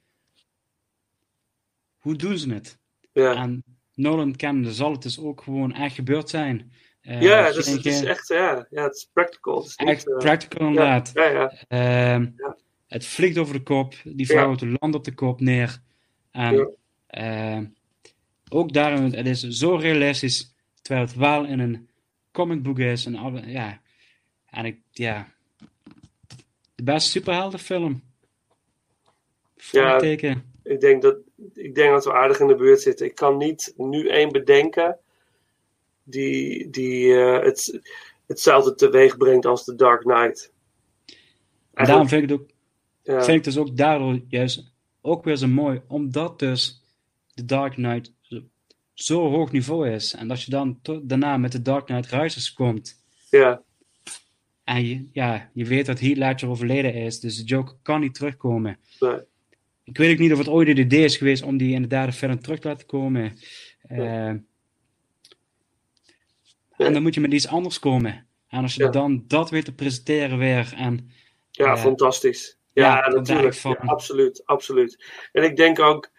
hoe 1.97 2.17
doen 2.17 2.39
ze 2.39 2.53
het? 2.53 2.79
Ja. 3.13 3.35
En 3.35 3.65
Nolan 3.95 4.37
kennende 4.37 4.73
zal 4.75 4.93
het 4.93 5.03
dus 5.03 5.19
ook 5.21 5.43
gewoon 5.43 5.73
echt 5.75 5.95
gebeurd 5.95 6.31
zijn. 6.31 6.73
Eh, 7.01 7.23
Ja, 7.23 7.53
dus 7.53 7.65
geen- 7.67 7.77
het 7.77 7.87
is 7.87 7.99
geen- 7.99 8.09
echt, 8.09 8.29
ja, 8.29 8.67
ja, 8.71 8.83
het 8.83 8.95
is 8.95 9.09
practical. 9.13 9.57
Het 9.57 9.67
is 9.67 9.77
niet, 9.77 9.89
Echt 9.89 10.09
eh, 10.11 10.17
practical 10.17 10.67
inderdaad. 10.67 11.11
Ja, 11.15 11.25
ja, 11.25 11.53
Ehm, 11.69 12.31
Het 12.87 13.07
vliegt 13.07 13.39
over 13.39 13.55
de 13.55 13.63
kop. 13.63 13.95
Die 14.05 14.27
Ja. 14.33 14.57
vrouw 14.57 14.69
landt 14.81 14.97
op 14.97 15.05
de 15.05 15.15
kop 15.15 15.41
neer. 15.41 15.79
En 16.31 16.55
Ja. 16.57 16.69
ehm, 17.07 17.65
ook 18.49 18.73
daarin, 18.73 19.15
het 19.15 19.27
is 19.27 19.41
zo 19.41 19.75
realistisch, 19.75 20.55
terwijl 20.83 21.07
het 21.07 21.17
wel 21.17 21.45
in 21.47 21.59
een 21.59 21.89
comic 22.33 22.63
book 22.63 22.79
is. 22.79 23.07
En, 23.07 23.15
alle- 23.17 23.47
ja. 23.51 23.81
en 24.47 24.65
ik, 24.65 24.79
ja. 24.91 25.35
De 26.75 26.83
beste 26.83 27.11
superheldenfilm. 27.11 28.03
Vraagteken. 29.57 30.55
ik 30.63 30.81
denk, 30.81 31.03
dat, 31.03 31.17
ik 31.55 31.75
denk 31.75 31.91
dat 31.91 32.05
we 32.05 32.13
aardig 32.13 32.41
in 32.41 32.47
de 32.47 32.55
buurt 32.55 32.81
zitten. 32.81 33.07
Ik 33.07 33.15
kan 33.15 33.37
niet 33.37 33.75
nu 33.77 34.09
één 34.09 34.33
bedenken 34.33 34.99
die, 36.03 36.71
die 36.71 37.15
eh, 37.15 37.43
het, 37.45 37.81
hetzelfde 38.27 38.75
teweeg 38.75 39.17
brengt 39.17 39.47
als 39.47 39.65
The 39.65 39.75
Dark 39.75 40.01
Knight. 40.01 40.53
En 41.75 41.85
daarom 41.85 42.09
vind 42.09 42.23
ik 42.23 42.29
het 42.31 42.41
ook, 42.41 42.49
Ja. 43.07 43.25
vind 43.25 43.37
ik 43.39 43.45
dus 43.45 43.57
ook 43.57 43.77
daardoor 43.77 44.21
juist 44.29 44.73
ook 45.01 45.25
weer 45.25 45.37
zo 45.37 45.47
mooi, 45.49 45.81
omdat 45.89 46.39
dus 46.39 46.83
The 47.35 47.45
Dark 47.45 47.73
Knight 47.75 48.13
zo, 48.95 49.31
hoog 49.31 49.53
niveau 49.53 49.91
is. 49.91 50.15
En 50.15 50.29
dat 50.29 50.43
je 50.43 50.51
dan 50.51 50.81
daarna 51.03 51.37
met 51.37 51.51
The 51.51 51.63
Dark 51.63 51.87
Knight 51.87 52.11
Rises 52.11 52.53
komt. 52.53 53.03
Ja. 53.31 53.63
En 54.65 54.85
je, 54.87 55.09
ja, 55.13 55.51
je 55.55 55.65
weet 55.65 55.87
dat 55.87 56.01
Heath 56.01 56.17
Ledger 56.17 56.49
overleden 56.49 56.95
is, 56.95 57.21
dus 57.21 57.37
de 57.37 57.45
Joker 57.45 57.77
kan 57.83 58.01
niet 58.01 58.15
terugkomen. 58.15 58.79
Nee. 59.01 59.19
Ik 59.85 59.97
weet 59.97 60.13
ook 60.13 60.19
niet 60.19 60.33
of 60.33 60.39
het 60.39 60.49
ooit 60.49 60.69
het 60.69 60.79
idee 60.79 61.05
is 61.05 61.17
geweest 61.17 61.43
om 61.43 61.57
die 61.57 61.75
in 61.75 61.83
de 61.83 61.89
derde 61.89 62.13
film 62.13 62.41
terug 62.41 62.59
te 62.59 62.69
laten 62.69 62.87
komen. 62.87 63.39
Eh, 63.81 64.29
En 64.29 64.47
dan 66.93 67.03
moet 67.03 67.15
je 67.15 67.21
met 67.21 67.33
iets 67.33 67.47
anders 67.49 67.79
komen. 67.79 68.27
En 68.49 68.63
als 68.63 68.75
je 68.75 68.83
Ja. 68.83 68.91
dan 68.91 69.25
dat 69.27 69.51
weet 69.51 69.65
te 69.65 69.75
presenteren 69.75 70.39
weer. 70.39 70.73
En, 70.77 71.11
Ja, 71.51 71.73
eh, 71.75 71.81
fantastisch. 71.81 72.56
Ja, 72.83 73.09
natuurlijk. 73.09 73.55
ik 73.55 73.61
van- 73.61 73.77
Ja, 73.81 73.89
absoluut, 73.89 74.43
absoluut. 74.45 75.05
En 75.33 75.43
ik 75.43 75.57
denk 75.57 75.81
ook 75.81 76.11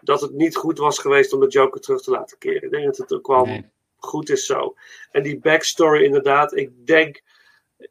dat 0.00 0.20
het 0.20 0.32
niet 0.32 0.56
goed 0.56 0.78
was 0.78 0.98
geweest 0.98 1.32
om 1.32 1.40
de 1.40 1.48
Joker 1.48 1.80
terug 1.80 2.02
te 2.02 2.10
laten 2.10 2.38
keren. 2.38 2.62
Ik 2.62 2.70
denk 2.70 2.84
dat 2.84 2.96
het 2.96 3.12
ook 3.12 3.26
wel 3.26 3.44
Nee. 3.44 3.70
goed 3.96 4.30
is 4.30 4.46
zo. 4.46 4.74
En 5.10 5.22
die 5.22 5.38
backstory 5.38 6.04
inderdaad, 6.04 6.56
ik 6.56 6.70
denk 6.86 7.22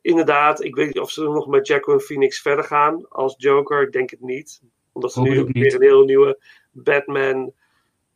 inderdaad, 0.02 0.64
ik 0.64 0.76
weet 0.76 0.86
niet 0.86 1.00
of 1.00 1.12
ze 1.12 1.24
nog 1.24 1.48
met 1.48 1.68
Jacqueline 1.68 2.04
Phoenix 2.04 2.42
verder 2.42 2.64
gaan 2.66 3.06
als 3.10 3.34
Joker. 3.38 3.82
Ik 3.82 3.92
denk 3.92 4.10
het 4.10 4.22
niet. 4.22 4.62
Omdat 4.94 5.14
ze 5.14 5.22
nu 5.22 5.40
ook 5.40 5.52
weer 5.52 5.76
een 5.76 5.82
heel 5.82 6.04
nieuwe 6.04 6.40
Batman, 6.72 7.54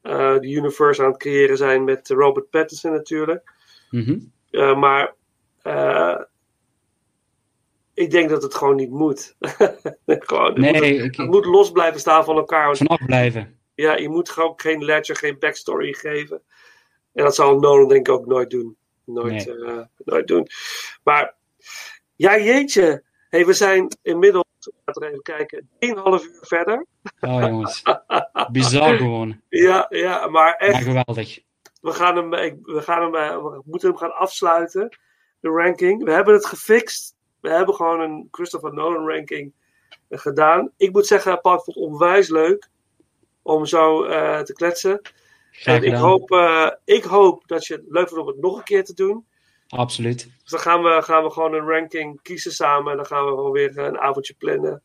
eh 0.02 0.40
de 0.40 0.48
universe 0.50 1.04
aan 1.04 1.10
het 1.10 1.20
creëren 1.20 1.58
zijn 1.58 1.84
met 1.84 2.10
Robert 2.10 2.50
Pattinson 2.50 2.92
natuurlijk. 2.92 3.52
Mhm. 3.90 4.20
Eh, 4.52 4.80
maar 4.80 5.14
eh, 5.62 6.22
ik 8.00 8.12
denk 8.12 8.30
dat 8.30 8.44
het 8.44 8.56
gewoon 8.56 8.76
niet 8.76 8.90
moet. 8.90 9.36
gewoon, 10.06 10.60
Nee, 10.60 10.74
moet, 10.74 10.84
ik- 10.84 11.16
het 11.16 11.28
moet 11.30 11.46
los 11.46 11.72
blijven 11.72 12.00
staan 12.00 12.24
van 12.24 12.36
elkaar. 12.38 12.78
Vanaf 12.78 13.06
blijven. 13.06 13.60
ja, 13.76 13.96
je 13.96 14.10
moet 14.10 14.30
gewoon 14.30 14.54
geen 14.56 14.84
ledger, 14.86 15.16
geen 15.16 15.40
backstory 15.40 15.94
geven. 15.94 16.42
En 17.14 17.24
dat 17.24 17.36
zal 17.36 17.60
Nolan 17.60 17.88
denk 17.88 18.08
ik 18.08 18.14
ook 18.14 18.26
nooit 18.26 18.50
doen. 18.50 18.78
Nooit, 19.06 19.46
Nee. 19.46 19.66
eh, 19.66 19.80
nooit 19.98 20.28
doen. 20.28 20.48
Maar, 21.04 21.36
ja 22.16 22.38
jeetje. 22.38 23.04
Hey, 23.30 23.46
we 23.46 23.54
zijn 23.54 23.98
inmiddels, 24.02 24.46
laten 24.86 25.02
we 25.02 25.08
even 25.08 25.22
kijken, 25.22 25.70
1,5 25.80 26.24
uur 26.26 26.38
verder. 26.42 26.86
Oh 27.20 27.40
jongens. 27.42 27.82
Bizar 28.52 28.96
gewoon. 28.98 29.42
Ja, 29.50 29.86
ja, 29.90 30.28
maar 30.28 30.48
Ja, 30.48 30.68
echt. 30.68 30.84
geweldig. 30.84 31.40
We, 31.82 31.92
gaan 31.92 32.16
hem, 32.16 32.30
we, 32.30 32.82
gaan 32.82 33.02
hem, 33.02 33.16
eh, 33.16 33.38
we 33.44 33.62
moeten 33.66 33.90
hem 33.90 33.98
gaan 33.98 34.14
afsluiten, 34.16 34.98
de 35.40 35.50
ranking. 35.50 36.04
We 36.04 36.12
hebben 36.12 36.34
het 36.34 36.46
gefixt. 36.46 37.16
We 37.42 37.50
hebben 37.50 37.76
gewoon 37.76 38.00
een 38.00 38.28
Christopher 38.32 38.74
Nolan 38.74 39.08
ranking 39.08 39.54
eh, 40.08 40.20
gedaan. 40.20 40.72
Ik 40.78 40.92
moet 40.92 41.08
zeggen, 41.08 41.42
Paul, 41.42 41.56
ik 41.56 41.62
vond 41.62 41.78
het 41.78 41.86
onwijs 41.86 42.30
leuk 42.30 42.70
om 43.42 43.66
zo 43.66 44.04
eh, 44.04 44.40
te 44.40 44.54
kletsen. 44.54 45.02
En 45.64 45.84
ik 45.84 45.94
hoop, 45.94 46.32
eh, 46.32 46.70
ik 46.86 47.04
hoop 47.04 47.44
dat 47.48 47.66
je 47.66 47.74
het 47.74 47.84
leuk 47.88 48.08
vindt 48.08 48.24
om 48.24 48.28
het 48.28 48.42
nog 48.42 48.58
een 48.58 48.64
keer 48.64 48.84
te 48.84 48.94
doen. 48.94 49.26
Absoluut. 49.68 50.18
Dus 50.42 50.52
dan 50.52 50.60
gaan 50.60 50.84
we, 50.84 51.02
gaan 51.02 51.24
we 51.24 51.30
gewoon 51.30 51.54
een 51.54 51.68
ranking 51.68 52.22
kiezen 52.22 52.52
samen. 52.52 52.92
En 52.92 52.98
dan 52.98 53.06
gaan 53.06 53.26
we 53.26 53.30
gewoon 53.30 53.52
weer 53.52 53.78
een 53.78 54.00
avondje 54.00 54.34
plannen. 54.38 54.82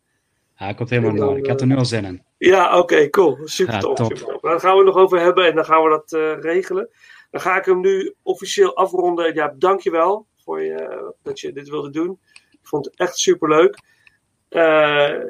Ja, 0.58 0.72
komt 0.72 0.90
helemaal 0.90 1.12
nodig. 1.12 1.38
Ik 1.38 1.46
heb 1.46 1.60
er 1.60 1.66
nu 1.66 1.76
al 1.76 1.84
zin 1.84 2.04
in. 2.04 2.22
Ja, 2.38 2.78
oké, 2.78 3.10
cool. 3.10 3.38
Super 3.44 3.74
Ja, 3.74 3.80
tof. 3.80 3.96
super. 4.06 4.38
Daar 4.40 4.60
gaan 4.60 4.72
we 4.72 4.84
het 4.84 4.94
nog 4.94 4.96
over 4.96 5.20
hebben 5.20 5.46
en 5.46 5.54
dan 5.54 5.64
gaan 5.64 5.82
we 5.82 5.88
dat 5.88 6.12
eh, 6.12 6.40
regelen. 6.40 6.88
Dan 7.30 7.40
ga 7.40 7.58
ik 7.58 7.64
hem 7.64 7.80
nu 7.80 8.14
officieel 8.22 8.76
afronden. 8.76 9.34
Ja, 9.34 9.54
dankjewel 9.58 10.26
voor 10.44 10.62
je, 10.62 11.12
dat 11.22 11.40
je 11.40 11.52
dit 11.52 11.68
wilde 11.68 11.90
doen. 11.90 12.18
Ik 12.64 12.70
vond 12.70 12.84
het 12.84 12.96
echt 12.96 13.18
super 13.18 13.48
leuk. 13.48 13.78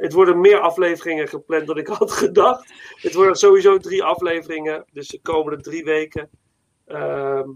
het 0.00 0.12
worden 0.12 0.40
meer 0.40 0.60
afleveringen 0.60 1.28
gepland 1.28 1.66
dan 1.66 1.78
ik 1.78 1.86
had 1.98 2.12
gedacht. 2.12 2.72
Het 2.94 3.14
worden 3.14 3.36
sowieso 3.36 3.78
drie 3.78 4.02
afleveringen. 4.02 4.84
Dus 4.92 5.08
de 5.08 5.20
komende 5.20 5.62
drie 5.62 5.84
weken. 5.84 6.30
Ehm, 6.86 7.48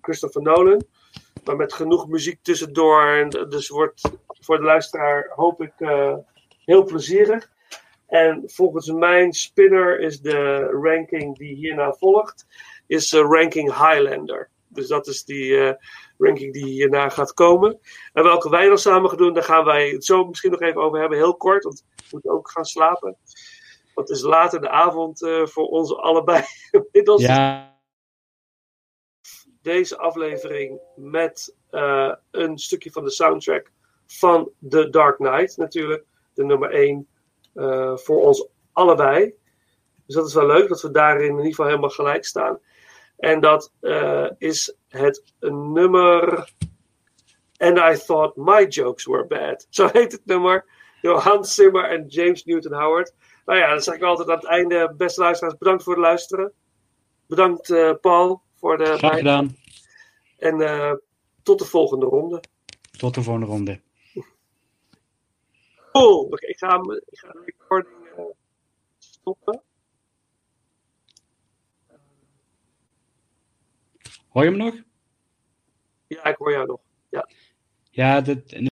Christopher 0.00 0.42
Nolan. 0.42 0.84
Maar 1.44 1.56
met 1.56 1.72
genoeg 1.72 2.08
muziek 2.08 2.38
tussendoor. 2.42 3.06
En 3.06 3.28
Dus 3.28 3.68
wordt 3.68 4.00
voor 4.26 4.56
de 4.56 4.64
luisteraar 4.64 5.32
hoop 5.34 5.62
ik 5.62 5.72
eh, 5.76 6.16
heel 6.64 6.84
plezierig. 6.84 7.50
En 8.06 8.42
volgens 8.46 8.90
mijn 8.90 9.32
spinner 9.32 10.00
is 10.00 10.20
de 10.20 10.58
ranking 10.82 11.38
die 11.38 11.54
hierna 11.54 11.92
volgt, 11.92 12.46
is 12.86 13.12
eh, 13.12 13.20
ranking 13.20 13.68
Highlander. 13.68 14.50
Dus 14.68 14.88
dat 14.88 15.06
is 15.06 15.24
die 15.24 15.76
ranking 16.22 16.52
die 16.52 16.64
hierna 16.64 17.08
gaat 17.08 17.34
komen. 17.34 17.78
En 18.12 18.22
welke 18.22 18.50
wij 18.50 18.68
dan 18.68 18.78
samen 18.78 19.08
gaan 19.08 19.18
doen, 19.18 19.34
daar 19.34 19.42
gaan 19.42 19.64
wij 19.64 19.88
het 19.88 20.04
zo 20.04 20.24
misschien 20.24 20.50
nog 20.50 20.60
even 20.60 20.80
over 20.80 21.00
hebben, 21.00 21.18
heel 21.18 21.36
kort, 21.36 21.64
want 21.64 21.84
we 21.96 22.04
moeten 22.10 22.30
ook 22.30 22.50
gaan 22.50 22.64
slapen. 22.64 23.16
Want 23.94 24.08
het 24.08 24.16
is 24.16 24.22
later 24.22 24.60
de 24.60 24.68
avond 24.68 25.22
eh, 25.22 25.46
voor 25.46 25.66
ons 25.66 25.96
allebei. 25.96 26.42
Inmiddels 26.70 27.22
Ja, 27.22 27.80
deze 29.62 29.98
aflevering 29.98 30.80
met 30.96 31.56
eh, 31.70 32.12
een 32.30 32.58
stukje 32.58 32.90
van 32.90 33.04
de 33.04 33.10
soundtrack 33.10 33.70
van 34.06 34.50
The 34.68 34.88
Dark 34.90 35.16
Knight 35.16 35.56
natuurlijk. 35.56 36.04
De 36.34 36.44
nummer 36.44 36.70
1 36.70 37.06
voor 37.94 38.22
ons 38.22 38.48
allebei. 38.72 39.34
Dus 40.06 40.14
dat 40.14 40.26
is 40.26 40.34
wel 40.34 40.46
leuk 40.46 40.68
dat 40.68 40.82
we 40.82 40.90
daarin 40.90 41.28
in 41.28 41.36
ieder 41.36 41.44
geval 41.44 41.66
helemaal 41.66 41.90
gelijk 41.90 42.24
staan. 42.24 42.58
En 43.16 43.40
dat 43.40 43.72
is 44.38 44.76
het 44.92 45.22
nummer. 45.40 46.50
And 47.56 47.78
I 47.78 47.96
thought 47.96 48.36
my 48.36 48.66
jokes 48.68 49.06
were 49.06 49.26
bad. 49.26 49.66
Zo 49.70 49.88
heet 49.92 50.12
het 50.12 50.26
nummer. 50.26 50.64
Door 51.00 51.18
Hans 51.18 51.54
Zimmer 51.54 51.84
en 51.84 52.06
James 52.06 52.44
Newton 52.44 52.72
Howard. 52.72 53.14
Nou 53.44 53.58
ja, 53.58 53.74
dat 53.74 53.84
zeg 53.84 53.94
ik 53.94 54.02
altijd 54.02 54.28
aan 54.28 54.36
het 54.36 54.46
einde. 54.46 54.94
Beste 54.96 55.20
luisteraars, 55.20 55.56
bedankt 55.56 55.82
voor 55.82 55.92
het 55.92 56.02
luisteren. 56.02 56.52
Bedankt 57.26 57.70
uh, 57.70 57.92
Paul 58.00 58.42
voor 58.54 58.78
de. 58.78 58.84
Graag 58.84 59.16
gedaan. 59.16 59.56
En 60.38 60.60
uh, 60.60 60.92
tot 61.42 61.58
de 61.58 61.64
volgende 61.64 62.06
ronde. 62.06 62.42
Tot 62.98 63.14
de 63.14 63.22
volgende 63.22 63.46
ronde. 63.46 63.80
Cool. 65.92 66.28
Ik 66.34 66.58
ga, 66.58 66.80
ik 67.10 67.18
ga 67.18 67.32
de 67.32 67.42
recording 67.44 68.34
stoppen. 68.98 69.62
Hoor 74.32 74.44
je 74.44 74.48
hem 74.48 74.58
nog? 74.58 74.74
Ja, 76.06 76.24
ik 76.24 76.36
hoor 76.36 76.50
jou 76.50 76.66
nog. 76.66 76.80
Ja, 77.08 77.28
ja 77.90 78.20
dit, 78.20 78.70